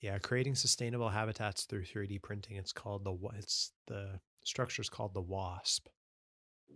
Yeah, 0.00 0.18
creating 0.18 0.54
sustainable 0.54 1.08
habitats 1.08 1.64
through 1.64 1.84
3D 1.84 2.22
printing. 2.22 2.56
It's 2.56 2.72
called 2.72 3.04
the 3.04 3.16
it's 3.36 3.72
the 3.86 4.20
structure's 4.46 4.88
called 4.88 5.12
the 5.12 5.22
WASP. 5.22 5.88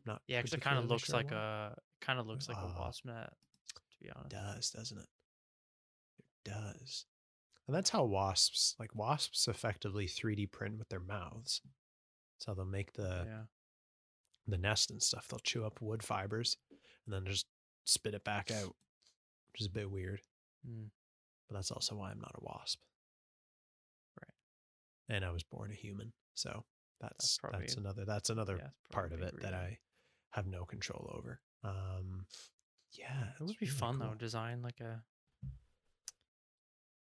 Not 0.05 0.23
Yeah, 0.27 0.39
because 0.39 0.55
it 0.55 0.61
kind 0.61 0.79
of 0.79 0.87
looks 0.87 1.07
sure 1.07 1.17
like 1.17 1.31
a 1.31 1.77
kind 2.01 2.19
of 2.19 2.27
looks 2.27 2.49
like 2.49 2.59
a 2.59 2.61
Uh, 2.61 2.75
wasp 2.79 3.05
net. 3.05 3.33
To 3.69 3.99
be 4.01 4.11
honest, 4.11 4.31
does, 4.31 4.71
doesn't 4.71 4.99
it? 4.99 5.09
It 6.19 6.51
does. 6.51 7.07
And 7.67 7.77
that's 7.77 7.91
how 7.91 8.05
wasps, 8.05 8.75
like 8.79 8.95
wasps 8.95 9.47
effectively 9.47 10.07
3D 10.07 10.51
print 10.51 10.79
with 10.79 10.89
their 10.89 11.01
mouths. 11.01 11.61
So 12.39 12.55
they'll 12.55 12.65
make 12.65 12.93
the 12.95 13.25
yeah. 13.27 13.43
the 14.47 14.59
nest 14.59 14.91
and 14.91 15.03
stuff. 15.03 15.29
They'll 15.29 15.39
chew 15.41 15.65
up 15.65 15.81
wood 15.81 16.03
fibers 16.03 16.57
and 17.07 17.15
then 17.15 17.25
just 17.27 17.47
spit 17.85 18.15
it 18.15 18.25
back 18.25 18.51
out, 18.51 18.75
which 19.53 19.61
is 19.61 19.67
a 19.67 19.71
bit 19.71 19.91
weird. 19.91 20.21
Mm. 20.69 20.91
But 21.49 21.57
that's 21.57 21.71
also 21.71 21.97
why 21.97 22.11
I'm 22.11 22.21
not 22.21 22.35
a 22.35 22.45
wasp. 22.45 22.81
Right. 24.21 25.15
And 25.15 25.25
I 25.25 25.31
was 25.31 25.43
born 25.43 25.71
a 25.71 25.75
human. 25.75 26.13
So 26.35 26.65
that's 27.01 27.39
probably 27.39 27.61
that's, 27.61 27.77
another 27.77 28.05
that's 28.05 28.31
another 28.31 28.57
Yeah, 28.59 28.69
part 28.93 29.13
of 29.13 29.23
it 29.23 29.41
that. 29.43 29.55
I 29.55 29.79
have 30.31 30.47
no 30.47 30.65
control 30.65 31.11
over. 31.17 31.41
Um 31.65 32.27
yeah. 32.93 33.29
It 33.39 33.41
would 33.43 33.49
be 33.59 33.67
really 33.67 33.73
fun 33.73 33.99
though. 33.99 34.07
cool. 34.09 34.15
Design 34.17 34.63
like 34.63 34.81
a 34.81 35.03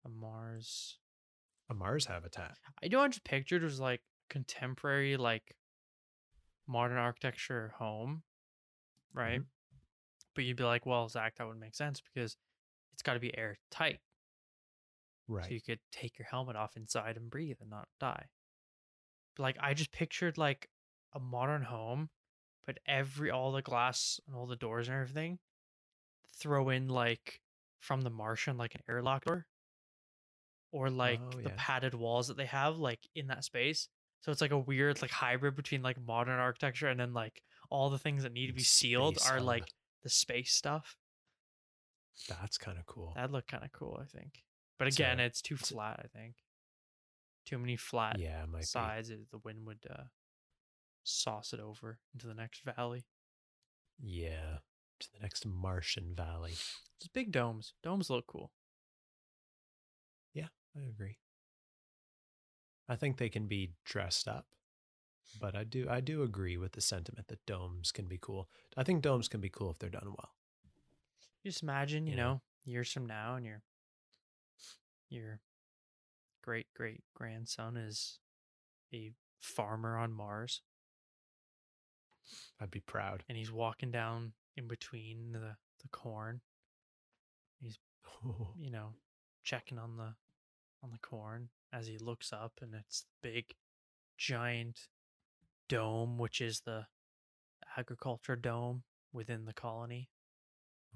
a 0.05 0.09
Mars. 0.09 0.99
A 1.71 1.75
Mars 1.75 2.07
habitat. 2.07 2.57
I 2.83 2.89
know 2.89 3.01
I 3.01 3.09
just 3.09 3.25
pictured 3.25 3.63
was 3.63 3.81
like 3.81 4.03
contemporary, 4.29 5.17
like 5.17 5.57
modern 6.67 6.99
architecture 6.99 7.73
home, 7.79 8.23
right? 9.15 9.41
Mm-hmm. 9.41 9.47
But 10.35 10.45
you'd 10.45 10.57
be 10.57 10.65
like, 10.65 10.87
well, 10.87 11.09
Zak, 11.09 11.37
that 11.37 11.47
would 11.47 11.61
make 11.61 11.75
sense 11.75 12.01
because 12.01 12.37
it's 12.95 13.03
got 13.03 13.15
to 13.15 13.21
be 13.21 13.37
airtight, 13.37 14.01
Right. 15.29 15.45
so 15.45 15.51
you 15.51 15.61
could 15.61 15.79
take 15.93 16.19
your 16.19 16.27
helmet 16.27 16.57
off 16.57 16.77
inside 16.77 17.17
and 17.17 17.31
breathe 17.31 17.59
and 17.61 17.71
not 17.71 17.89
die. 18.01 18.27
Like, 19.39 19.57
I 19.61 19.75
just 19.75 19.93
pictured 19.93 20.37
like 20.39 20.69
a 21.15 21.21
modern 21.21 21.63
home, 21.63 22.11
but 22.67 22.79
every 22.87 23.31
all 23.31 23.53
the 23.53 23.63
glass 23.63 24.21
and 24.27 24.37
all 24.37 24.47
the 24.47 24.57
doors 24.57 24.89
and 24.89 24.97
everything, 24.97 25.39
throw 26.39 26.69
in 26.69 26.89
like 26.89 27.41
from 27.81 28.03
The 28.03 28.11
Martian, 28.11 28.57
like 28.57 28.75
an 28.75 28.83
airlock 28.89 29.25
door, 29.25 29.47
or 30.71 30.91
like 30.91 31.21
Oh, 31.35 31.37
the 31.39 31.43
yeah. 31.51 31.55
padded 31.57 31.95
walls 31.95 32.29
that 32.29 32.37
they 32.37 32.47
have 32.47 32.77
like 32.79 33.01
in 33.15 33.27
that 33.29 33.45
space. 33.45 33.89
So 34.21 34.31
it's 34.31 34.41
like 34.41 34.53
a 34.53 34.59
weird 34.59 35.03
like 35.03 35.11
hybrid 35.11 35.57
between 35.57 35.83
like 35.83 36.01
modern 36.01 36.39
architecture 36.39 36.87
and 36.89 37.01
then 37.01 37.13
like 37.13 37.43
all 37.71 37.91
the 37.91 37.99
things 37.99 38.23
that 38.23 38.33
need 38.33 38.47
to 38.47 38.53
be 38.53 38.63
sealed 38.63 39.19
Space 39.19 39.31
are 39.31 39.39
hub. 39.39 39.47
like 39.47 39.73
the 40.03 40.09
space 40.11 40.53
stuff. 40.53 40.97
That's 42.29 42.57
kind 42.59 42.79
of 42.79 42.87
cool. 42.87 43.13
That'd 43.17 43.33
look 43.33 43.47
kind 43.49 43.65
of 43.65 43.73
cool, 43.73 43.99
I 44.01 44.05
think. 44.07 44.43
But 44.79 44.89
again, 44.89 45.19
a- 45.19 45.25
it's 45.25 45.43
too 45.43 45.57
flat. 45.57 46.01
I 46.05 46.07
think 46.17 46.35
too 47.53 47.59
many 47.59 47.77
flat 47.77 48.19
yeah, 48.19 48.43
it 48.45 48.49
might 48.49 48.61
be. 48.61 48.67
sides. 48.67 49.09
The 49.11 49.39
wind 49.45 49.67
would 49.67 49.85
uh, 49.91 50.05
sauce 51.05 51.53
it 51.53 51.61
over 51.61 51.99
into 52.15 52.27
the 52.27 52.35
next 52.35 52.63
valley. 52.65 53.05
Yeah. 54.03 54.59
To 55.01 55.13
the 55.13 55.21
next 55.21 55.45
Martian 55.45 56.15
valley. 56.15 56.53
Just 56.53 57.13
big 57.13 57.31
domes. 57.31 57.75
Domes 57.83 58.09
look 58.09 58.27
cool. 58.27 58.53
Yeah, 60.33 60.47
I 60.75 60.89
agree. 60.89 61.19
I 62.89 62.97
think 62.97 63.19
they 63.19 63.29
can 63.29 63.47
be 63.49 63.73
dressed 63.85 64.27
up, 64.29 64.47
but 65.39 65.55
I 65.55 65.65
do 65.65 65.87
I 65.91 66.01
do 66.01 66.23
agree 66.23 66.57
with 66.57 66.73
the 66.73 66.81
sentiment 66.81 67.29
that 67.29 67.45
domes 67.45 67.93
can 67.93 68.07
be 68.07 68.19
cool. 68.19 68.49
I 68.77 68.83
think 68.83 69.03
domes 69.03 69.29
can 69.29 69.41
be 69.41 69.51
cool 69.51 69.71
if 69.71 69.79
they're 69.79 69.91
done 69.91 70.15
well. 70.17 70.31
Just 71.45 71.63
imagine, 71.63 72.07
you 72.07 72.15
Yeah. 72.17 72.23
know, 72.23 72.41
years 72.65 72.91
from 72.93 73.07
now, 73.07 73.37
and 73.37 73.45
your 73.45 73.63
your 75.11 75.41
great 76.43 76.67
great 76.75 77.03
grandson 77.15 77.77
is 77.77 78.19
a 78.93 79.13
farmer 79.41 79.97
on 79.97 80.13
Mars, 80.13 80.63
I'd 82.61 82.71
be 82.71 82.81
proud. 82.81 83.25
and 83.29 83.39
he's 83.39 83.53
walking 83.53 83.91
down 83.91 84.33
in 84.57 84.69
between 84.69 85.33
the 85.33 85.57
the 85.83 85.89
corn. 85.91 86.41
He's 87.61 87.79
you 88.59 88.71
know, 88.71 88.95
checking 89.43 89.79
on 89.79 89.97
the 89.97 90.15
on 90.83 90.91
the 90.91 90.99
corn 90.99 91.49
as 91.73 91.87
he 91.87 91.99
looks 91.99 92.33
up 92.33 92.53
and 92.61 92.75
it's 92.75 93.03
the 93.23 93.29
big 93.31 93.45
giant 94.19 94.89
dome 95.69 96.19
which 96.19 96.41
is 96.41 96.61
the 96.67 96.87
agriculture 97.77 98.37
dome 98.37 98.83
within 99.13 99.45
the 99.45 99.55
colony. 99.55 100.11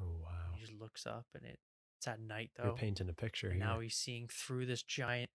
Oh 0.01 0.17
wow. 0.23 0.53
He 0.55 0.61
just 0.61 0.79
looks 0.79 1.07
up 1.07 1.27
and 1.35 1.45
it 1.45 1.59
it's 2.07 2.13
at 2.15 2.21
night 2.21 2.51
You're 2.59 2.69
though. 2.69 2.75
painting 2.75 3.09
a 3.09 3.13
picture 3.13 3.51
here. 3.51 3.59
now 3.59 3.81
he's 3.81 3.95
seeing 3.97 4.29
through 4.31 4.67
this 4.67 4.83
giant 4.83 5.31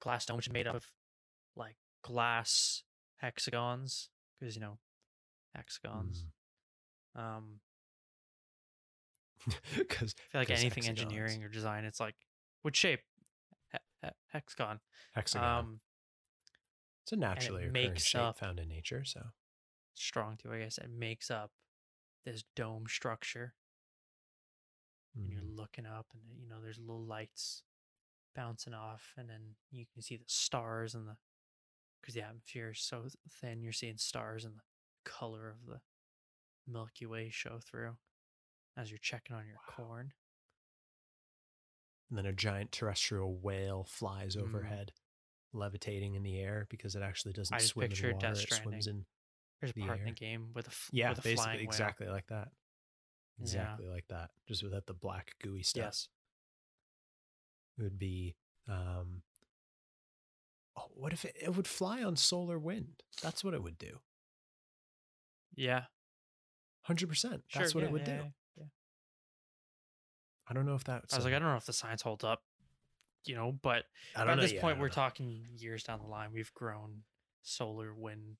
glass 0.00 0.26
dome 0.26 0.36
which 0.36 0.46
is 0.48 0.52
made 0.52 0.66
up 0.66 0.74
of 0.76 0.86
like 1.56 1.76
glass 2.02 2.82
hexagons 3.16 4.10
because 4.40 4.54
you 4.56 4.60
know 4.62 4.78
hexagons. 5.54 6.24
Um 7.16 7.60
Because 9.76 10.14
I 10.18 10.32
feel 10.32 10.40
like 10.40 10.50
anything 10.50 10.84
hexagons. 10.84 11.00
engineering 11.00 11.42
or 11.44 11.48
design 11.48 11.84
it's 11.84 12.00
like 12.00 12.14
what 12.62 12.76
shape? 12.76 13.00
He- 13.72 13.78
he- 14.02 14.08
hexagon. 14.32 14.80
hexagon. 15.14 15.58
Um 15.58 15.80
it's 17.04 17.12
a 17.12 17.16
naturally 17.16 17.64
occurring 17.66 17.96
shape 17.96 18.36
found 18.36 18.60
in 18.60 18.68
nature. 18.68 19.04
So 19.04 19.20
strong 19.94 20.36
too, 20.36 20.52
I 20.52 20.58
guess. 20.60 20.78
It 20.78 20.90
makes 20.90 21.30
up 21.30 21.50
this 22.24 22.44
dome 22.54 22.84
structure. 22.88 23.54
And 25.14 25.30
you're 25.30 25.42
mm, 25.42 25.56
looking 25.56 25.86
up, 25.86 26.06
and 26.14 26.22
you 26.40 26.48
know 26.48 26.60
there's 26.62 26.78
little 26.78 27.04
lights 27.04 27.62
bouncing 28.34 28.74
off, 28.74 29.14
and 29.16 29.28
then 29.28 29.56
you 29.70 29.86
can 29.92 30.02
see 30.02 30.16
the 30.16 30.24
stars 30.26 30.94
and 30.94 31.06
the 31.08 31.16
because 32.00 32.14
the 32.14 32.22
atmosphere 32.22 32.70
is 32.70 32.80
so 32.80 33.06
thin, 33.30 33.62
you're 33.62 33.72
seeing 33.72 33.96
stars 33.98 34.44
and 34.44 34.56
the 34.56 34.62
color 35.04 35.48
of 35.50 35.66
the 35.66 35.80
Milky 36.66 37.06
Way 37.06 37.30
show 37.30 37.60
through 37.60 37.96
as 38.76 38.90
you're 38.90 38.98
checking 38.98 39.36
on 39.36 39.46
your 39.46 39.60
Wow. 39.68 39.74
corn. 39.86 40.14
and 42.08 42.18
then 42.18 42.26
a 42.26 42.32
giant 42.32 42.72
terrestrial 42.72 43.36
whale 43.36 43.84
flies 43.84 44.36
Mm. 44.36 44.42
overhead, 44.42 44.92
levitating 45.52 46.14
in 46.14 46.22
the 46.22 46.38
air 46.40 46.66
because 46.70 46.94
it 46.96 47.02
actually 47.02 47.32
doesn't 47.32 47.56
I 47.56 47.60
just 47.60 47.74
swim 47.74 47.86
in 47.86 47.90
pictured 47.90 48.14
water. 48.14 48.28
Death 48.28 48.38
It 48.42 48.52
swims 48.52 48.86
in 48.86 49.06
There's 49.60 49.70
a 49.70 49.74
The 49.74 49.80
part 49.86 50.00
in 50.00 50.04
the 50.06 50.12
game 50.12 50.52
with 50.54 50.66
a 50.66 50.70
f- 50.70 50.90
Yeah, 50.92 51.10
with 51.10 51.18
a 51.18 51.22
basically 51.22 51.62
exactly 51.64 52.08
like 52.08 52.26
that. 52.28 52.48
Yeah. 53.42 53.62
Exactly 53.62 53.86
like 53.88 54.06
that. 54.08 54.30
Just 54.48 54.62
without 54.62 54.86
the 54.86 54.94
black 54.94 55.32
gooey 55.42 55.62
stuff. 55.62 55.84
Yes. 55.84 56.08
It 57.78 57.82
would 57.82 57.98
be 57.98 58.36
um 58.68 59.22
Oh, 60.76 60.88
what 60.94 61.12
if 61.12 61.24
it, 61.26 61.36
it 61.40 61.54
would 61.54 61.66
fly 61.68 62.02
on 62.02 62.16
solar 62.16 62.58
wind? 62.58 63.02
That's 63.22 63.44
what 63.44 63.52
it 63.52 63.62
would 63.62 63.76
do. 63.76 63.98
Yeah. 65.54 65.82
100%. 66.88 67.14
Sure. 67.14 67.38
That's 67.54 67.74
what 67.74 67.82
yeah, 67.82 67.88
it 67.88 67.92
would 67.92 68.00
yeah, 68.00 68.06
do. 68.06 68.12
yeah, 68.12 68.28
yeah. 68.56 68.64
I 70.48 70.54
don't 70.54 70.64
know 70.64 70.74
if 70.74 70.84
that's 70.84 71.12
I 71.12 71.16
was 71.18 71.24
a- 71.24 71.28
like, 71.28 71.36
I 71.36 71.38
don't 71.40 71.48
know 71.50 71.56
if 71.56 71.66
the 71.66 71.74
science 71.74 72.00
holds 72.00 72.24
up, 72.24 72.42
you 73.26 73.34
know, 73.34 73.52
but 73.52 73.84
I 74.16 74.20
But 74.20 74.24
don't 74.24 74.38
at 74.38 74.40
this 74.42 74.52
yeah, 74.54 74.60
point, 74.62 74.78
we're 74.78 74.86
know. 74.86 74.92
talking 74.94 75.46
years 75.56 75.82
down 75.84 76.00
the 76.00 76.08
line. 76.08 76.30
We've 76.32 76.52
grown 76.54 77.02
solar 77.42 77.92
wind 77.94 78.36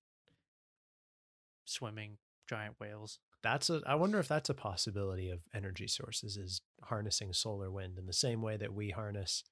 swimming 1.66 2.16
giant 2.48 2.80
whales. 2.80 3.18
That's 3.42 3.70
a 3.70 3.80
I 3.86 3.96
wonder 3.96 4.18
if 4.18 4.28
that's 4.28 4.50
a 4.50 4.54
possibility 4.54 5.28
of 5.30 5.42
energy 5.54 5.88
sources 5.88 6.36
is 6.36 6.60
harnessing 6.82 7.32
solar 7.32 7.70
wind 7.70 7.98
in 7.98 8.06
the 8.06 8.12
same 8.12 8.40
way 8.40 8.56
that 8.56 8.72
we 8.72 8.90
harness 8.90 9.42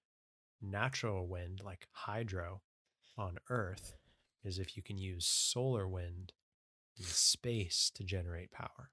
natural 0.63 1.27
wind 1.27 1.61
like 1.65 1.87
hydro 1.93 2.61
on 3.17 3.39
Earth 3.49 3.95
is 4.45 4.59
if 4.59 4.77
you 4.77 4.83
can 4.83 4.97
use 4.99 5.27
solar 5.27 5.89
wind 5.89 6.33
in 6.99 7.05
space 7.05 7.91
to 7.95 8.05
generate 8.05 8.53
power. 8.53 8.91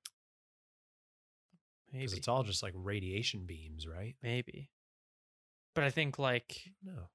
Because 1.92 2.14
it's 2.14 2.28
all 2.28 2.44
just 2.44 2.64
like 2.64 2.74
radiation 2.76 3.46
beams, 3.46 3.88
right? 3.88 4.16
Maybe. 4.22 4.70
But 5.74 5.84
I 5.84 5.90
think 5.90 6.20
like 6.20 6.74
No. 6.84 7.10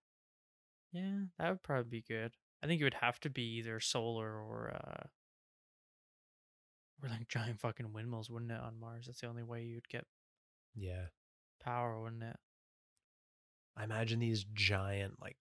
yeah, 0.93 1.25
that 1.39 1.51
would 1.51 1.63
probably 1.63 1.91
be 1.91 2.05
good. 2.07 2.33
I 2.63 2.67
think 2.67 2.81
it 2.81 2.85
would 2.85 2.95
have 2.95 3.19
to 3.21 3.31
be 3.31 3.57
either 3.59 3.81
solar 3.81 4.41
or 4.41 4.73
uh 4.75 5.07
or 7.03 7.09
like 7.09 7.29
giant 7.29 7.61
fucking 7.61 7.93
windmills, 7.93 8.31
wouldn't 8.31 8.53
it, 8.53 8.61
on 8.61 8.79
Mars? 8.79 9.07
That's 9.07 9.21
the 9.21 9.27
only 9.27 9.43
way 9.43 9.63
you'd 9.65 9.89
get 9.89 10.07
Yeah. 10.75 11.07
power, 11.61 12.01
wouldn't 12.01 12.23
it? 12.23 12.37
I 13.77 13.85
imagine 13.85 14.21
these 14.21 14.45
giant, 14.45 15.21
like 15.21 15.39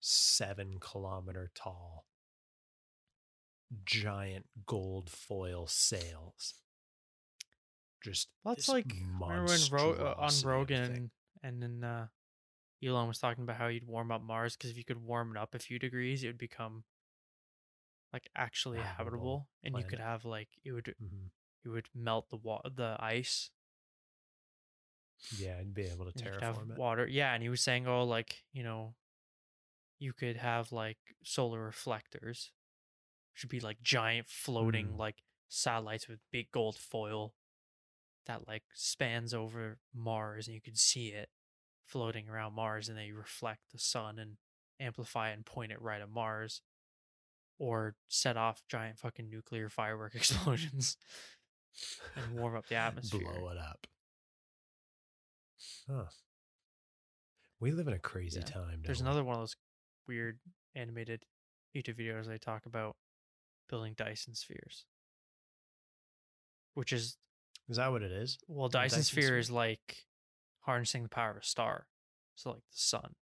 seven 0.00 0.78
kilometer 0.80 1.50
tall, 1.54 2.06
giant 3.84 4.46
gold 4.66 5.10
foil 5.10 5.66
sails. 5.66 6.54
Just 8.02 8.28
Well, 8.44 8.54
that's 8.54 8.68
like 8.68 8.86
remember 9.20 9.46
when 9.46 9.60
Ro- 9.70 9.92
uh, 9.94 10.14
on 10.18 10.30
thing. 10.30 10.48
Rogan 10.48 11.10
and 11.42 11.62
then 11.62 11.84
uh 11.84 12.06
Elon 12.84 13.06
was 13.06 13.18
talking 13.18 13.44
about 13.44 13.56
how 13.56 13.68
you'd 13.68 13.86
warm 13.86 14.10
up 14.10 14.22
Mars 14.22 14.56
because 14.56 14.70
if 14.70 14.76
you 14.76 14.84
could 14.84 14.98
warm 14.98 15.30
it 15.36 15.40
up 15.40 15.54
a 15.54 15.58
few 15.60 15.78
degrees, 15.78 16.24
it 16.24 16.26
would 16.26 16.38
become 16.38 16.82
like 18.12 18.28
actually 18.36 18.78
Habitable 18.78 18.96
habitable, 18.96 19.48
and 19.64 19.76
you 19.78 19.84
could 19.84 19.98
have 20.00 20.24
like 20.24 20.48
it 20.64 20.72
would 20.72 20.94
Mhm. 21.00 21.30
it 21.64 21.68
would 21.68 21.88
melt 21.94 22.28
the 22.30 22.36
wa- 22.36 22.62
the 22.68 22.96
ice 23.00 23.50
Yeah, 25.36 25.58
I'd 25.58 25.72
be 25.74 25.82
able 25.82 26.10
to 26.10 26.24
and 26.24 26.34
terraform 26.34 26.70
it. 26.72 26.76
water. 26.78 27.06
Yeah, 27.06 27.32
and 27.32 27.42
he 27.42 27.48
was 27.48 27.60
saying, 27.62 27.86
oh, 27.86 28.04
like 28.04 28.44
you 28.52 28.62
know, 28.62 28.96
you 29.98 30.12
could 30.12 30.36
have 30.36 30.72
like 30.72 30.98
solar 31.22 31.64
reflectors, 31.64 32.50
should 33.32 33.50
be 33.50 33.60
like 33.60 33.80
giant 33.82 34.28
floating 34.28 34.88
Mm. 34.94 34.98
like 34.98 35.22
satellites 35.48 36.08
with 36.08 36.20
big 36.30 36.50
gold 36.50 36.76
foil 36.76 37.34
that 38.26 38.46
like 38.48 38.64
spans 38.74 39.32
over 39.32 39.80
Mars, 39.94 40.48
and 40.48 40.54
you 40.54 40.60
could 40.60 40.78
see 40.78 41.08
it 41.12 41.30
floating 41.84 42.28
around 42.28 42.54
Mars, 42.54 42.88
and 42.88 42.98
they 42.98 43.12
reflect 43.12 43.70
the 43.70 43.78
sun 43.78 44.18
and 44.18 44.38
amplify 44.80 45.30
it 45.30 45.34
and 45.34 45.46
point 45.46 45.70
it 45.72 45.80
right 45.80 46.00
at 46.00 46.08
Mars, 46.08 46.62
or 47.62 47.94
set 48.08 48.36
off 48.36 48.60
giant 48.68 48.98
fucking 48.98 49.30
nuclear 49.30 49.68
firework 49.68 50.14
explosions 50.16 50.96
and 52.16 52.36
warm 52.36 52.56
up 52.56 52.66
the 52.66 52.74
atmosphere. 52.74 53.20
Blow 53.20 53.50
it 53.50 53.56
up. 53.56 53.86
Huh. 55.88 56.06
We 57.60 57.70
live 57.70 57.86
in 57.86 57.94
a 57.94 58.00
crazy 58.00 58.40
Yeah. 58.40 58.46
time. 58.46 58.82
There's 58.84 59.00
we? 59.00 59.06
another 59.06 59.22
one 59.22 59.36
of 59.36 59.42
those 59.42 59.54
weird 60.08 60.40
animated 60.74 61.24
YouTube 61.74 62.00
videos 62.00 62.26
they 62.26 62.36
talk 62.38 62.66
about 62.66 62.96
building 63.68 63.94
Dyson 63.96 64.34
spheres. 64.34 64.86
Which 66.74 66.92
is 66.92 67.16
Is 67.68 67.76
that 67.76 67.92
what 67.92 68.02
it 68.02 68.10
is? 68.10 68.38
well, 68.48 68.68
Dyson, 68.68 68.98
Dyson 68.98 69.02
sphere 69.04 69.22
sphere? 69.22 69.38
is 69.38 69.50
like 69.52 69.98
harnessing 70.62 71.04
the 71.04 71.08
power 71.08 71.30
of 71.30 71.36
a 71.36 71.44
star. 71.44 71.86
So 72.34 72.50
like 72.50 72.62
the 72.72 72.76
sun. 72.76 73.14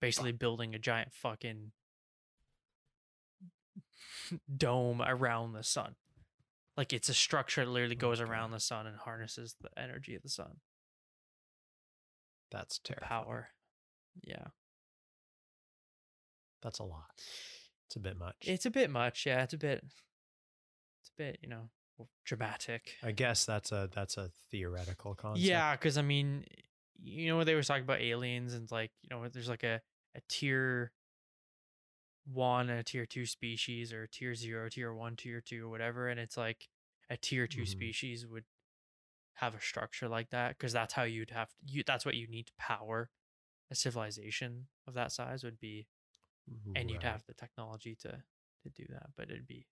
Basically 0.00 0.32
building 0.32 0.74
a 0.74 0.78
giant 0.78 1.12
fucking 1.12 1.72
dome 4.56 5.02
around 5.02 5.52
the 5.52 5.62
sun. 5.62 5.94
Like 6.76 6.92
it's 6.92 7.08
a 7.08 7.14
structure 7.14 7.64
that 7.64 7.70
literally 7.70 7.94
goes 7.94 8.20
around 8.20 8.50
the 8.50 8.60
sun 8.60 8.86
and 8.86 8.96
harnesses 8.96 9.56
the 9.60 9.68
energy 9.80 10.14
of 10.14 10.22
the 10.22 10.28
sun. 10.28 10.56
That's 12.50 12.78
terrible. 12.78 13.06
power. 13.06 13.48
Yeah. 14.22 14.48
That's 16.62 16.78
a 16.78 16.84
lot. 16.84 17.10
It's 17.86 17.96
a 17.96 18.00
bit 18.00 18.16
much. 18.16 18.36
It's 18.42 18.66
a 18.66 18.70
bit 18.70 18.90
much, 18.90 19.26
yeah. 19.26 19.42
It's 19.42 19.52
a 19.52 19.58
bit, 19.58 19.82
it's 19.82 21.10
a 21.10 21.18
bit, 21.18 21.38
you 21.42 21.48
know, 21.48 21.68
dramatic. 22.24 22.94
I 23.02 23.12
guess 23.12 23.44
that's 23.44 23.72
a 23.72 23.90
that's 23.94 24.16
a 24.16 24.30
theoretical 24.50 25.14
concept. 25.14 25.44
Yeah, 25.44 25.72
because 25.72 25.98
I 25.98 26.02
mean, 26.02 26.44
you 27.02 27.28
know, 27.28 27.36
what 27.36 27.46
they 27.46 27.54
were 27.54 27.62
talking 27.62 27.82
about 27.82 28.00
aliens 28.00 28.54
and 28.54 28.70
like, 28.70 28.92
you 29.02 29.10
know, 29.10 29.26
there's 29.28 29.48
like 29.48 29.64
a 29.64 29.80
a 30.14 30.20
tier 30.28 30.92
one 32.24 32.70
a 32.70 32.82
tier 32.84 33.06
two 33.06 33.26
species, 33.26 33.92
or 33.92 34.06
tier 34.06 34.34
zero, 34.34 34.68
tier 34.68 34.94
one, 34.94 35.16
tier 35.16 35.40
two, 35.40 35.66
or 35.66 35.70
whatever, 35.70 36.08
and 36.08 36.20
it's 36.20 36.36
like 36.36 36.68
a 37.10 37.16
tier 37.16 37.46
2 37.46 37.64
Mhm. 37.64 37.66
species 37.66 38.26
would 38.26 38.44
have 39.34 39.54
a 39.54 39.60
structure 39.60 40.08
like 40.08 40.30
that 40.30 40.50
because 40.50 40.72
that's 40.72 40.94
how 40.94 41.02
you'd 41.04 41.30
have 41.30 41.50
you. 41.66 41.82
That's 41.86 42.04
what 42.06 42.14
you 42.16 42.28
need 42.28 42.46
to 42.48 42.52
power 42.58 43.10
a 43.70 43.74
civilization 43.74 44.68
of 44.86 44.94
that 44.94 45.12
size 45.12 45.44
would 45.44 45.58
be 45.60 45.88
and 46.74 46.90
you'd 46.90 47.02
have 47.04 47.24
the 47.26 47.34
technology 47.34 47.94
to 47.96 48.22
to 48.62 48.70
do 48.70 48.86
that 48.90 49.10
but 49.16 49.30
it'd 49.30 49.46
be 49.46 49.68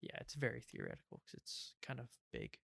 yeah 0.00 0.16
it's 0.20 0.34
very 0.34 0.60
theoretical 0.60 1.20
because 1.24 1.34
it's 1.34 1.74
kind 1.82 2.00
of 2.00 2.08
big 2.32 2.58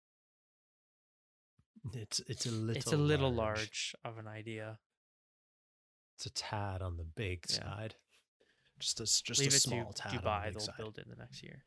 it's 1.95 2.21
it's 2.29 2.47
a 2.47 2.51
little 2.51 2.73
it's 2.75 2.93
a 2.93 2.97
little 2.97 3.35
large 3.35 3.95
of 4.05 4.19
an 4.19 4.27
idea 4.29 4.79
It's 6.15 6.27
a 6.27 6.31
tad 6.31 6.83
on 6.83 6.97
the 6.97 7.05
big 7.05 7.47
Yeah. 7.49 7.71
side. 7.71 7.95
Just 8.79 9.01
a 9.01 9.05
just 9.05 9.41
leave 9.41 9.53
a 9.53 9.57
it 9.57 9.61
small 9.61 9.93
to 9.93 10.09
on 10.09 10.14
dubai 10.18 10.45
the 10.47 10.51
they'll 10.53 10.61
side. 10.61 10.74
build 10.77 10.99
it 10.99 11.05
in 11.07 11.11
the 11.11 11.16
next 11.16 11.43
year 11.43 11.64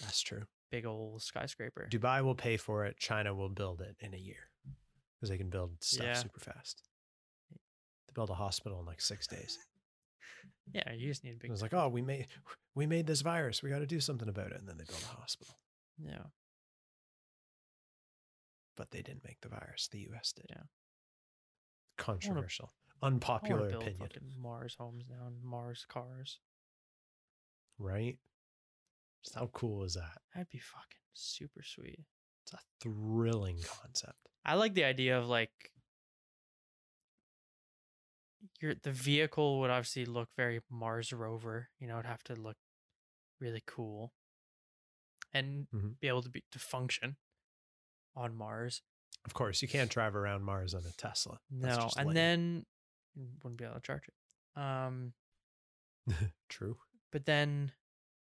That's 0.00 0.20
true. 0.20 0.44
big 0.70 0.84
old 0.86 1.22
skyscraper 1.22 1.88
Dubai 1.90 2.22
will 2.24 2.34
pay 2.34 2.56
for 2.56 2.84
it. 2.86 2.96
China 2.98 3.34
will 3.34 3.48
build 3.50 3.80
it 3.80 3.96
in 4.00 4.14
a 4.14 4.18
year 4.18 4.48
because 5.16 5.28
they 5.30 5.38
can 5.38 5.48
build 5.50 5.70
stuff 5.82 6.06
Yeah. 6.06 6.14
super 6.14 6.40
fast. 6.40 6.82
They 7.52 8.12
build 8.14 8.30
a 8.30 8.34
hospital 8.34 8.80
in 8.80 8.86
like 8.86 9.00
six 9.00 9.26
days. 9.26 9.58
yeah 10.72 10.92
you 10.92 11.06
just 11.08 11.22
need 11.24 11.30
a 11.30 11.34
It 11.34 11.40
big 11.42 11.50
was 11.50 11.62
like, 11.62 11.74
oh, 11.74 11.88
we 11.88 12.02
made 12.02 12.26
we 12.74 12.86
made 12.86 13.06
this 13.06 13.20
virus. 13.20 13.62
We 13.62 13.70
got 13.70 13.78
to 13.80 13.86
do 13.86 14.00
something 14.00 14.28
about 14.28 14.50
it, 14.52 14.58
and 14.58 14.68
then 14.68 14.76
they 14.78 14.84
build 14.84 15.02
a 15.02 15.20
hospital. 15.20 15.54
yeah 16.04 16.24
But 18.76 18.90
they 18.90 19.02
didn't 19.02 19.24
make 19.24 19.40
the 19.42 19.48
virus. 19.50 19.88
The 19.88 20.00
U.S. 20.10 20.32
did. 20.32 20.46
Yeah. 20.50 20.62
Controversial, 21.98 22.72
unpopular 23.02 23.70
build 23.70 23.82
opinion, 23.88 24.32
mars 24.38 24.76
homes 24.78 25.04
now 25.08 25.26
and 25.26 25.42
mars 25.42 25.84
cars 25.88 26.38
right? 27.78 28.16
Just 29.24 29.34
how 29.36 29.46
cool 29.52 29.84
is 29.84 29.94
that? 29.94 30.18
that'd 30.34 30.48
be 30.50 30.58
fucking 30.58 31.00
super 31.14 31.62
sweet 31.62 32.00
It's 32.44 32.52
a 32.54 32.58
thrilling 32.80 33.58
concept. 33.62 34.28
I 34.44 34.54
like 34.54 34.74
the 34.74 34.84
idea 34.84 35.18
of 35.18 35.28
like 35.28 35.72
your 38.60 38.74
the 38.74 38.90
vehicle 38.92 39.60
would 39.60 39.70
obviously 39.70 40.04
look 40.04 40.28
very 40.36 40.60
Mars 40.70 41.12
rover. 41.12 41.68
You 41.78 41.86
know, 41.88 41.94
it'd 41.98 42.06
have 42.06 42.24
to 42.24 42.34
look 42.34 42.56
really 43.40 43.62
cool 43.66 44.12
and 45.32 45.68
Mhm. 45.72 45.98
be 46.00 46.08
able 46.08 46.22
to 46.22 46.28
be 46.30 46.44
to 46.50 46.58
function 46.58 47.16
on 48.14 48.36
Mars. 48.36 48.82
Of 49.24 49.34
course, 49.34 49.62
you 49.62 49.68
can't 49.68 49.90
drive 49.90 50.16
around 50.16 50.42
Mars 50.42 50.74
on 50.74 50.84
a 50.84 50.92
Tesla. 50.92 51.38
That's 51.50 51.76
No, 51.76 51.90
and 51.96 52.08
lame. 52.08 52.14
then 52.14 52.66
you 53.14 53.26
wouldn't 53.42 53.58
be 53.58 53.64
able 53.64 53.74
to 53.76 53.80
charge 53.80 54.04
it. 54.08 54.60
Um, 54.60 55.12
true. 56.48 56.78
but 57.10 57.26
then 57.26 57.72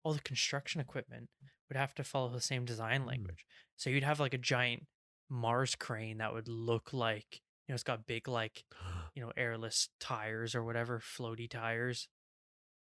all 0.03 0.13
the 0.13 0.19
construction 0.21 0.79
equipment 0.81 1.29
would 1.69 1.77
have 1.77 1.93
to 1.95 2.03
follow 2.03 2.29
the 2.29 2.41
same 2.41 2.65
design 2.65 3.03
Mm. 3.03 3.07
language. 3.07 3.45
So 3.77 3.89
you'd 3.89 4.03
have 4.03 4.19
like 4.19 4.33
a 4.33 4.37
giant 4.37 4.83
Mars 5.29 5.75
crane 5.75 6.17
that 6.19 6.33
would 6.33 6.47
look 6.47 6.93
like 6.93 7.41
you 7.67 7.71
know 7.71 7.75
it's 7.75 7.83
got 7.83 8.05
big 8.05 8.27
like 8.27 8.65
you 9.15 9.21
know, 9.23 9.31
airless 9.37 9.89
tires 9.99 10.53
or 10.55 10.63
whatever, 10.63 10.99
floaty 10.99 11.49
tires 11.49 12.07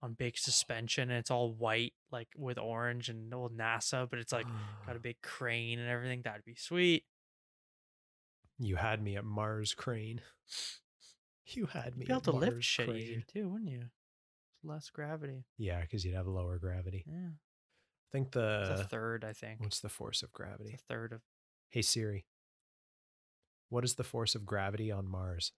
on 0.02 0.14
big 0.14 0.38
suspension. 0.38 1.10
And 1.10 1.18
it's 1.20 1.32
all 1.32 1.54
white, 1.54 1.94
like 2.12 2.28
with 2.36 2.58
orange 2.58 3.10
and 3.10 3.34
old 3.34 3.58
NASA, 3.58 4.08
but 4.10 4.20
it's 4.20 4.34
like 4.34 4.46
got 4.86 4.96
a 4.96 5.00
big 5.10 5.22
crane 5.24 5.80
and 5.80 5.90
everything. 5.90 6.22
That'd 6.24 6.46
be 6.46 6.56
sweet. 6.56 7.06
You 8.60 8.76
had 8.78 9.02
me 9.04 9.16
at 9.18 9.26
Mars 9.26 9.74
Crane. 9.74 10.22
You 11.48 11.68
had 11.68 11.96
me 11.96 12.06
Be 12.06 12.12
able 12.12 12.18
at 12.20 12.24
to 12.26 12.32
lift 12.32 12.54
Mars 12.54 12.66
shit 12.66 12.88
Crane. 12.88 12.98
easier 13.00 13.22
too, 13.22 13.50
wouldn't 13.50 13.70
you? 13.70 13.84
Less 14.64 14.90
gravity. 14.90 15.46
Yeah, 15.58 15.82
because 15.82 16.04
you'd 16.04 16.16
have 16.16 16.28
lower 16.28 16.58
gravity. 16.58 17.04
Yeah. 17.08 17.30
I 17.30 18.10
think 18.12 18.28
It's 18.30 18.36
a 18.38 18.76
the 18.78 18.88
third, 18.90 19.24
I 19.24 19.34
think. 19.34 19.60
what's 19.62 19.80
the 19.80 19.90
force 19.90 20.24
of 20.24 20.30
It's 20.30 20.38
gravity? 20.38 20.74
a 20.74 20.78
third 20.78 21.12
of 21.14 21.22
Hey 21.70 21.82
Siri, 21.82 22.26
what 23.70 23.84
is 23.84 23.96
the 23.96 24.04
force 24.04 24.34
of 24.36 24.46
gravity 24.46 24.92
on 24.92 25.08
Mars? 25.08 25.52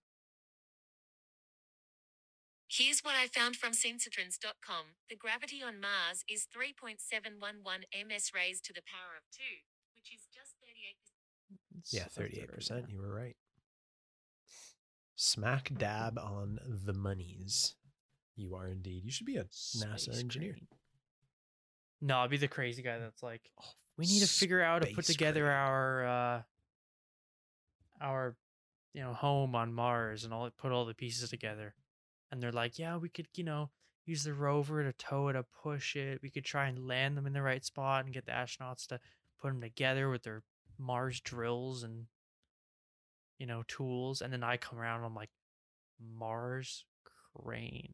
Here's 2.70 3.00
what 3.00 3.16
I 3.16 3.28
found 3.28 3.56
from 3.56 3.72
Sensatrends.com. 3.72 4.98
The 5.10 5.16
gravity 5.16 5.64
on 5.64 5.80
Mars 5.80 6.26
is 6.30 6.48
3.711 6.54 7.86
ms 8.08 8.32
raised 8.36 8.66
to 8.66 8.74
the 8.74 8.82
power 8.84 9.16
of 9.16 9.24
2, 9.32 9.40
which 9.96 10.12
is 10.14 10.28
just 10.34 10.56
38%. 10.60 11.94
Yeah, 11.94 12.06
thirty-eight 12.12 12.50
percent. 12.52 12.90
You 12.90 13.00
were 13.00 13.14
right. 13.14 13.38
Smack 15.20 15.72
dab 15.78 16.18
on 16.20 16.60
the 16.66 16.94
monies. 16.94 17.74
You 18.36 18.54
are 18.56 18.68
indeed. 18.68 19.04
You 19.04 19.12
should 19.12 19.26
be 19.26 19.38
a 19.38 19.46
NASA 19.46 20.18
engineer. 20.18 20.54
crane. 20.54 20.68
No, 22.00 22.18
I'll 22.20 22.28
be 22.28 22.38
the 22.38 22.48
crazy 22.48 22.84
guy 22.84 23.00
that's 23.00 23.24
like, 23.24 23.42
we 23.98 24.06
need 24.06 24.20
to 24.20 24.28
figure 24.28 24.62
out 24.62 24.84
to 24.84 24.94
put 24.94 25.06
together 25.06 25.42
crane. 25.46 25.56
our 25.56 26.06
uh 26.06 26.42
our 28.00 28.36
you 28.94 29.02
know 29.02 29.14
home 29.14 29.56
on 29.56 29.74
Mars 29.74 30.24
and 30.24 30.32
all 30.32 30.50
put 30.56 30.72
all 30.72 30.86
the 30.86 30.94
pieces 30.94 31.30
together. 31.32 31.74
and 32.32 32.42
they're 32.42 32.52
like, 32.52 32.78
yeah, 32.78 32.98
we 32.98 33.10
could, 33.10 33.28
you 33.36 33.44
know, 33.44 33.72
use 34.06 34.24
the 34.24 34.34
rover 34.34 34.84
to 34.84 34.94
tow 34.94 35.30
it, 35.30 35.34
to 35.34 35.44
push 35.64 35.96
it. 35.96 36.20
We 36.22 36.30
could 36.30 36.46
try 36.46 36.68
and 36.68 36.88
land 36.88 37.18
them 37.18 37.26
in 37.26 37.34
the 37.34 37.42
right 37.42 37.66
spot 37.66 38.06
and 38.06 38.14
get 38.14 38.26
the 38.26 38.34
astronauts 38.34 38.86
to 38.88 39.00
put 39.42 39.48
them 39.50 39.62
together 39.62 40.10
with 40.10 40.24
their 40.24 40.44
Mars 40.78 41.20
drills 41.22 41.82
and, 41.84 42.06
you 43.38 43.46
know, 43.46 43.64
tools. 43.68 44.22
And 44.22 44.32
then 44.32 44.44
I 44.44 44.58
come 44.58 44.80
around, 44.80 44.98
and 44.98 45.06
I'm 45.06 45.16
like, 45.16 45.30
Mars 46.00 46.86
crane. 47.36 47.94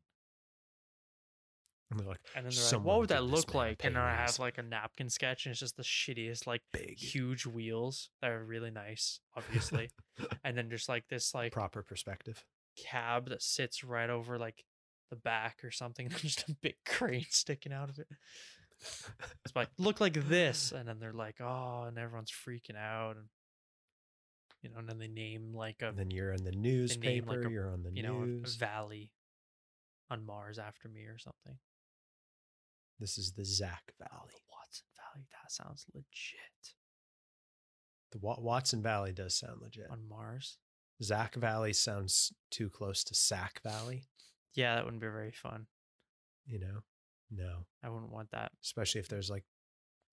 And 1.93 1.99
they're 1.99 2.07
like, 2.07 2.21
And 2.35 2.45
then 2.45 2.53
they're 2.55 2.79
like, 2.79 2.85
what 2.85 2.99
would 2.99 3.09
that 3.09 3.23
look 3.23 3.53
like? 3.53 3.83
And 3.83 3.95
then 3.95 4.01
I 4.01 4.15
have 4.15 4.39
like 4.39 4.57
a 4.57 4.63
napkin 4.63 5.09
sketch, 5.09 5.45
and 5.45 5.51
it's 5.51 5.59
just 5.59 5.77
the 5.77 5.83
shittiest, 5.83 6.47
like 6.47 6.61
big, 6.71 6.97
huge 6.97 7.45
wheels 7.45 8.09
that 8.21 8.31
are 8.31 8.43
really 8.43 8.71
nice, 8.71 9.19
obviously. 9.35 9.91
and 10.43 10.57
then 10.57 10.69
just 10.69 10.89
like 10.89 11.07
this 11.09 11.35
like 11.35 11.51
proper 11.51 11.83
perspective. 11.83 12.43
cab 12.77 13.29
that 13.29 13.43
sits 13.43 13.83
right 13.83 14.09
over 14.09 14.39
like 14.39 14.63
the 15.11 15.15
back 15.15 15.57
or 15.63 15.69
something, 15.71 16.05
and 16.11 16.15
just 16.15 16.49
a 16.49 16.55
big 16.61 16.75
crane 16.85 17.25
sticking 17.29 17.73
out 17.73 17.89
of 17.89 17.99
it. 17.99 18.07
It's 19.45 19.55
like 19.55 19.69
look 19.77 20.01
like 20.01 20.27
this, 20.27 20.71
and 20.75 20.87
then 20.87 20.99
they're 20.99 21.13
like, 21.13 21.35
oh, 21.41 21.85
and 21.87 21.97
everyone's 21.97 22.31
freaking 22.31 22.77
out, 22.77 23.17
and 23.17 23.27
you 24.63 24.69
know, 24.71 24.77
and 24.79 24.89
then 24.89 24.97
they 24.97 25.07
name 25.07 25.53
like 25.53 25.81
a 25.83 25.91
then 25.95 26.09
you're 26.09 26.33
in 26.33 26.43
the 26.43 26.51
newspaper. 26.51 27.37
like, 27.37 27.45
a- 27.45 27.51
you're 27.51 27.69
on 27.69 27.83
the 27.83 27.91
you 27.93 28.01
know 28.01 28.21
news. 28.23 28.55
valley 28.55 29.11
on 30.09 30.25
Mars 30.25 30.57
after 30.57 30.87
me 30.89 31.01
or 31.01 31.17
something. 31.19 31.59
this 32.99 33.17
is 33.17 33.33
the 33.33 33.45
Zak 33.45 33.93
Valley. 33.99 34.31
Watson 34.49 34.85
Valley, 34.97 35.25
that 35.31 35.51
sounds 35.51 35.85
legit 35.93 36.75
The 38.11 38.19
Wa- 38.19 38.39
Watson 38.39 38.81
Valley 38.81 39.11
does 39.11 39.37
sound 39.37 39.61
legit. 39.61 39.87
on 39.91 40.07
Mars. 40.07 40.57
Zak 41.01 41.35
Valley 41.35 41.73
sounds 41.73 42.31
too 42.49 42.69
close 42.69 43.03
to 43.05 43.13
Sac 43.15 43.61
Valley. 43.63 44.03
Yeah, 44.55 44.75
that 44.75 44.85
wouldn't 44.85 45.01
be 45.01 45.07
very 45.07 45.31
fun. 45.31 45.65
You 46.45 46.59
know, 46.59 46.79
no, 47.31 47.65
I 47.83 47.89
wouldn't 47.89 48.11
want 48.11 48.29
that. 48.31 48.51
especially 48.63 49.01
if 49.01 49.07
there's 49.07 49.29
like 49.29 49.43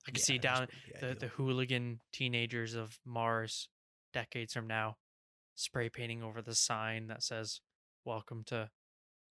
I 0.08 0.12
can 0.12 0.20
yeah, 0.20 0.24
see 0.24 0.38
down 0.38 0.68
the, 1.00 1.14
the 1.14 1.26
hooligan 1.28 2.00
teenagers 2.12 2.74
of 2.74 2.98
Mars 3.04 3.68
decades 4.12 4.52
from 4.54 4.66
now 4.66 4.96
spray 5.54 5.88
painting 5.88 6.22
over 6.22 6.40
the 6.42 6.54
sign 6.54 7.08
that 7.08 7.22
says 7.22 7.60
"Welcome 8.04 8.44
to 8.46 8.70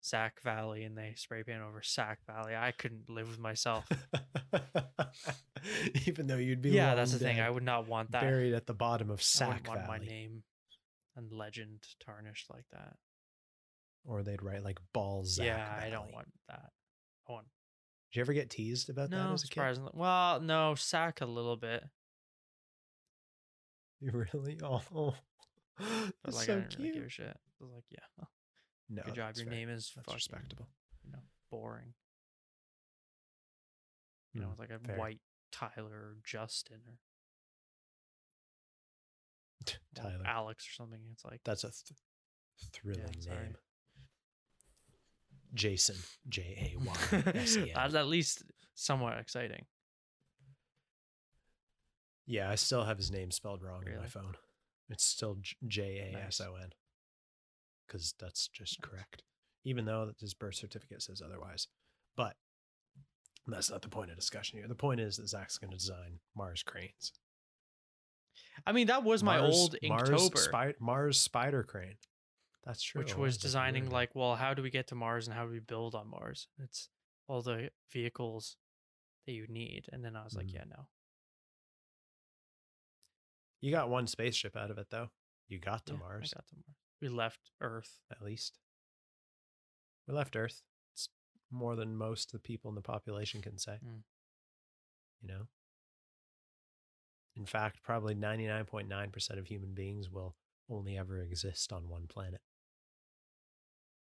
Sac 0.01 0.41
Valley," 0.41 0.83
and 0.83 0.97
they 0.97 1.13
spray 1.17 1.43
paint 1.43 1.61
over 1.61 1.81
Sac 1.81 2.19
Valley. 2.25 2.55
I 2.55 2.71
couldn't 2.71 3.09
live 3.09 3.29
with 3.29 3.39
myself. 3.39 3.87
Even 6.05 6.27
though 6.27 6.37
you'd 6.37 6.61
be 6.61 6.69
yeah, 6.71 6.95
that's 6.95 7.11
the 7.13 7.19
thing. 7.19 7.39
I 7.39 7.49
would 7.49 7.63
not 7.63 7.87
want 7.87 8.11
that. 8.11 8.21
buried 8.21 8.53
at 8.53 8.65
the 8.67 8.73
bottom 8.73 9.09
of 9.09 9.19
I 9.19 9.23
Sac 9.23 9.67
want 9.67 9.85
Valley, 9.85 9.99
my 9.99 10.05
name 10.05 10.43
and 11.15 11.31
legend 11.31 11.83
tarnished 11.99 12.49
like 12.49 12.65
that. 12.71 12.95
or 14.05 14.23
they'd 14.23 14.41
write 14.41 14.63
like 14.63 14.79
Ball 14.93 15.25
Zak. 15.25 15.45
yeah, 15.45 15.79
I 15.81 15.89
don't 15.89 16.13
want 16.13 16.27
that. 16.47 16.69
I 17.27 17.31
want 17.31 17.47
Did 18.11 18.19
you 18.19 18.21
ever 18.21 18.33
get 18.33 18.49
teased 18.49 18.89
about 18.89 19.09
that 19.09 19.31
as 19.31 19.43
a 19.43 19.47
kid? 19.47 19.79
Well, 19.93 20.39
no 20.39 20.75
Sac 20.75 21.21
a 21.21 21.25
little 21.25 21.57
bit, 21.57 21.83
You 24.01 24.11
really? 24.33 24.57
Oh, 24.63 25.13
that's 26.23 26.35
like 26.37 26.45
so 26.45 26.53
I 26.53 26.55
didn't 26.57 26.69
cute. 26.69 26.79
really 26.79 26.93
give 26.93 27.03
a 27.05 27.09
shit. 27.09 27.27
I 27.27 27.63
was 27.63 27.71
like, 27.73 27.83
yeah, 27.89 28.25
no, 28.89 29.01
good 29.03 29.15
job. 29.15 29.33
Your 29.37 29.45
fair. 29.45 29.53
name 29.55 29.69
is 29.69 29.91
That's 29.95 30.05
fucking, 30.07 30.15
respectable. 30.15 30.67
you 31.05 31.11
know, 31.11 31.19
boring. 31.51 31.93
You 34.33 34.41
know, 34.41 34.47
Mm, 34.47 34.51
it's 34.51 34.59
like 34.59 34.69
a 34.71 34.79
fair. 34.79 34.97
white 34.97 35.19
Tyler 35.51 35.85
or 35.91 36.17
Justin 36.25 36.81
or 39.67 39.73
Tyler. 39.95 40.23
Alex 40.25 40.65
or 40.67 40.71
something. 40.83 40.99
It's 41.13 41.25
like 41.25 41.41
That's 41.45 41.63
a 41.63 41.71
th- 41.71 42.71
thrilling 42.73 43.21
sorry. 43.21 43.37
name. 43.37 43.55
Jason, 45.53 45.95
J 46.27 46.73
A 46.75 46.79
Y 46.79 46.93
S 47.35 47.57
E 47.57 47.61
N. 47.61 47.69
that's 47.73 47.95
at 47.95 48.07
least 48.07 48.43
somewhat 48.75 49.17
exciting. 49.17 49.65
Yeah, 52.29 52.49
I 52.49 52.55
still 52.55 52.83
have 52.85 52.97
his 52.97 53.09
name 53.11 53.31
spelled 53.31 53.63
wrong 53.63 53.83
in 53.87 53.97
my 53.97 54.05
phone. 54.05 54.35
It's 54.87 55.03
still 55.03 55.37
J 55.67 56.13
A 56.13 56.17
S 56.27 56.39
O 56.39 56.55
N 56.55 56.69
Because 57.87 58.13
that's 58.19 58.47
just 58.47 58.79
Nice. 58.79 58.89
correct. 58.89 59.23
Even 59.65 59.85
though 59.85 60.05
that 60.05 60.19
his 60.19 60.35
birth 60.35 60.55
certificate 60.55 61.01
says 61.01 61.21
otherwise. 61.25 61.67
But 62.15 62.35
that's 63.47 63.71
not 63.71 63.81
the 63.81 63.89
point 63.89 64.11
of 64.11 64.15
discussion 64.15 64.59
here. 64.59 64.67
The 64.67 64.75
point 64.75 64.99
is 65.01 65.17
that 65.17 65.27
Zak's 65.27 65.57
going 65.57 65.71
to 65.71 65.77
design 65.77 66.19
Mars 66.35 66.61
cranes. 66.61 67.13
I 68.65 68.73
mean, 68.73 68.87
that 68.87 69.03
was 69.03 69.23
my 69.23 69.39
Mars- 69.39 69.55
old 69.55 69.75
Mars, 69.83 70.09
Inktober, 70.09 70.37
Spi- 70.37 70.75
Mars 70.79 71.19
spider 71.19 71.63
crane. 71.63 71.97
That's 72.65 72.83
true. 72.83 72.99
which 73.01 73.15
was 73.15 73.37
designing 73.37 73.89
like, 73.89 74.13
well, 74.13 74.35
how 74.35 74.53
do 74.53 74.61
we 74.61 74.69
get 74.69 74.87
to 74.89 74.95
Mars 74.95 75.27
and 75.27 75.35
how 75.35 75.45
do 75.45 75.51
we 75.51 75.59
build 75.59 75.95
on 75.95 76.07
Mars? 76.09 76.47
It's 76.61 76.89
all 77.27 77.41
the 77.41 77.71
vehicles 77.91 78.57
that 79.25 79.31
you 79.31 79.47
need. 79.47 79.85
And 79.91 80.05
then 80.05 80.15
I 80.15 80.23
was 80.23 80.35
like, 80.35 80.47
Mhm. 80.47 80.53
yeah, 80.53 80.63
no. 80.69 80.87
You 83.61 83.71
got 83.71 83.89
one 83.89 84.07
spaceship 84.07 84.55
out 84.55 84.71
of 84.71 84.77
it, 84.77 84.87
though. 84.89 85.09
You 85.47 85.59
got 85.59 85.85
to 85.87 85.93
Yeah, 85.93 85.99
Mars, 85.99 86.33
I 86.35 86.39
got 86.39 86.47
to 86.47 86.55
Mars. 86.55 86.75
We 87.01 87.09
left 87.09 87.51
Earth. 87.61 87.99
at 88.11 88.21
least. 88.21 88.59
We 90.07 90.13
left 90.13 90.35
Earth. 90.35 90.63
It's 90.93 91.09
more 91.51 91.75
than 91.75 91.95
most 91.95 92.29
of 92.29 92.31
the 92.41 92.47
people 92.47 92.69
in 92.69 92.75
the 92.75 92.81
population 92.81 93.41
can 93.41 93.57
say. 93.57 93.79
Mm. 93.85 94.03
You 95.21 95.27
know? 95.27 95.47
In 97.35 97.45
fact, 97.45 97.83
probably 97.83 98.15
99.9% 98.15 99.39
of 99.39 99.47
human 99.47 99.73
beings 99.73 100.09
will 100.09 100.35
only 100.69 100.97
ever 100.97 101.19
exist 101.21 101.71
on 101.71 101.87
one 101.89 102.07
planet. 102.07 102.41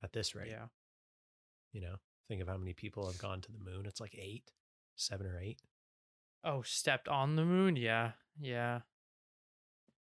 At 0.03 0.13
this 0.13 0.35
rate, 0.35 0.51
Yeah. 0.51 0.69
you 1.73 1.81
know? 1.81 1.97
Think 2.29 2.41
of 2.43 2.49
how 2.49 2.57
many 2.57 2.73
people 2.75 3.07
have 3.07 3.19
gone 3.19 3.41
to 3.43 3.53
the 3.53 3.59
moon. 3.59 3.87
It's 3.87 4.01
like 4.01 4.15
eight, 4.19 4.53
seven 4.97 5.27
or 5.27 5.39
eight. 5.39 5.61
Oh, 6.43 6.63
stepped 6.63 7.09
on 7.09 7.37
the 7.37 7.45
moon? 7.45 7.77
Yeah. 7.77 8.13
Yeah. 8.39 8.81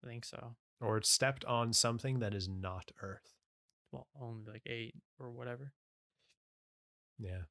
I 0.04 0.08
think 0.08 0.26
so. 0.26 0.56
Or 0.82 1.02
stepped 1.02 1.46
on 1.46 1.72
something 1.74 2.20
that 2.20 2.34
is 2.34 2.50
not 2.50 2.92
Earth. 3.02 3.34
Well, 3.92 4.08
only 4.20 4.52
like 4.52 4.64
eight 4.66 4.96
or 5.20 5.32
whatever. 5.32 5.72
Yeah. 7.20 7.44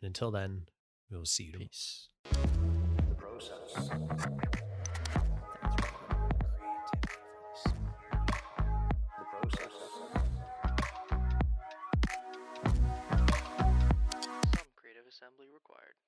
And 0.00 0.08
until 0.08 0.30
then, 0.30 0.62
we 1.10 1.18
will 1.18 1.26
see 1.26 1.44
you. 1.44 1.58
Peace. 1.58 2.08
assembly 15.10 15.48
required. 15.52 15.98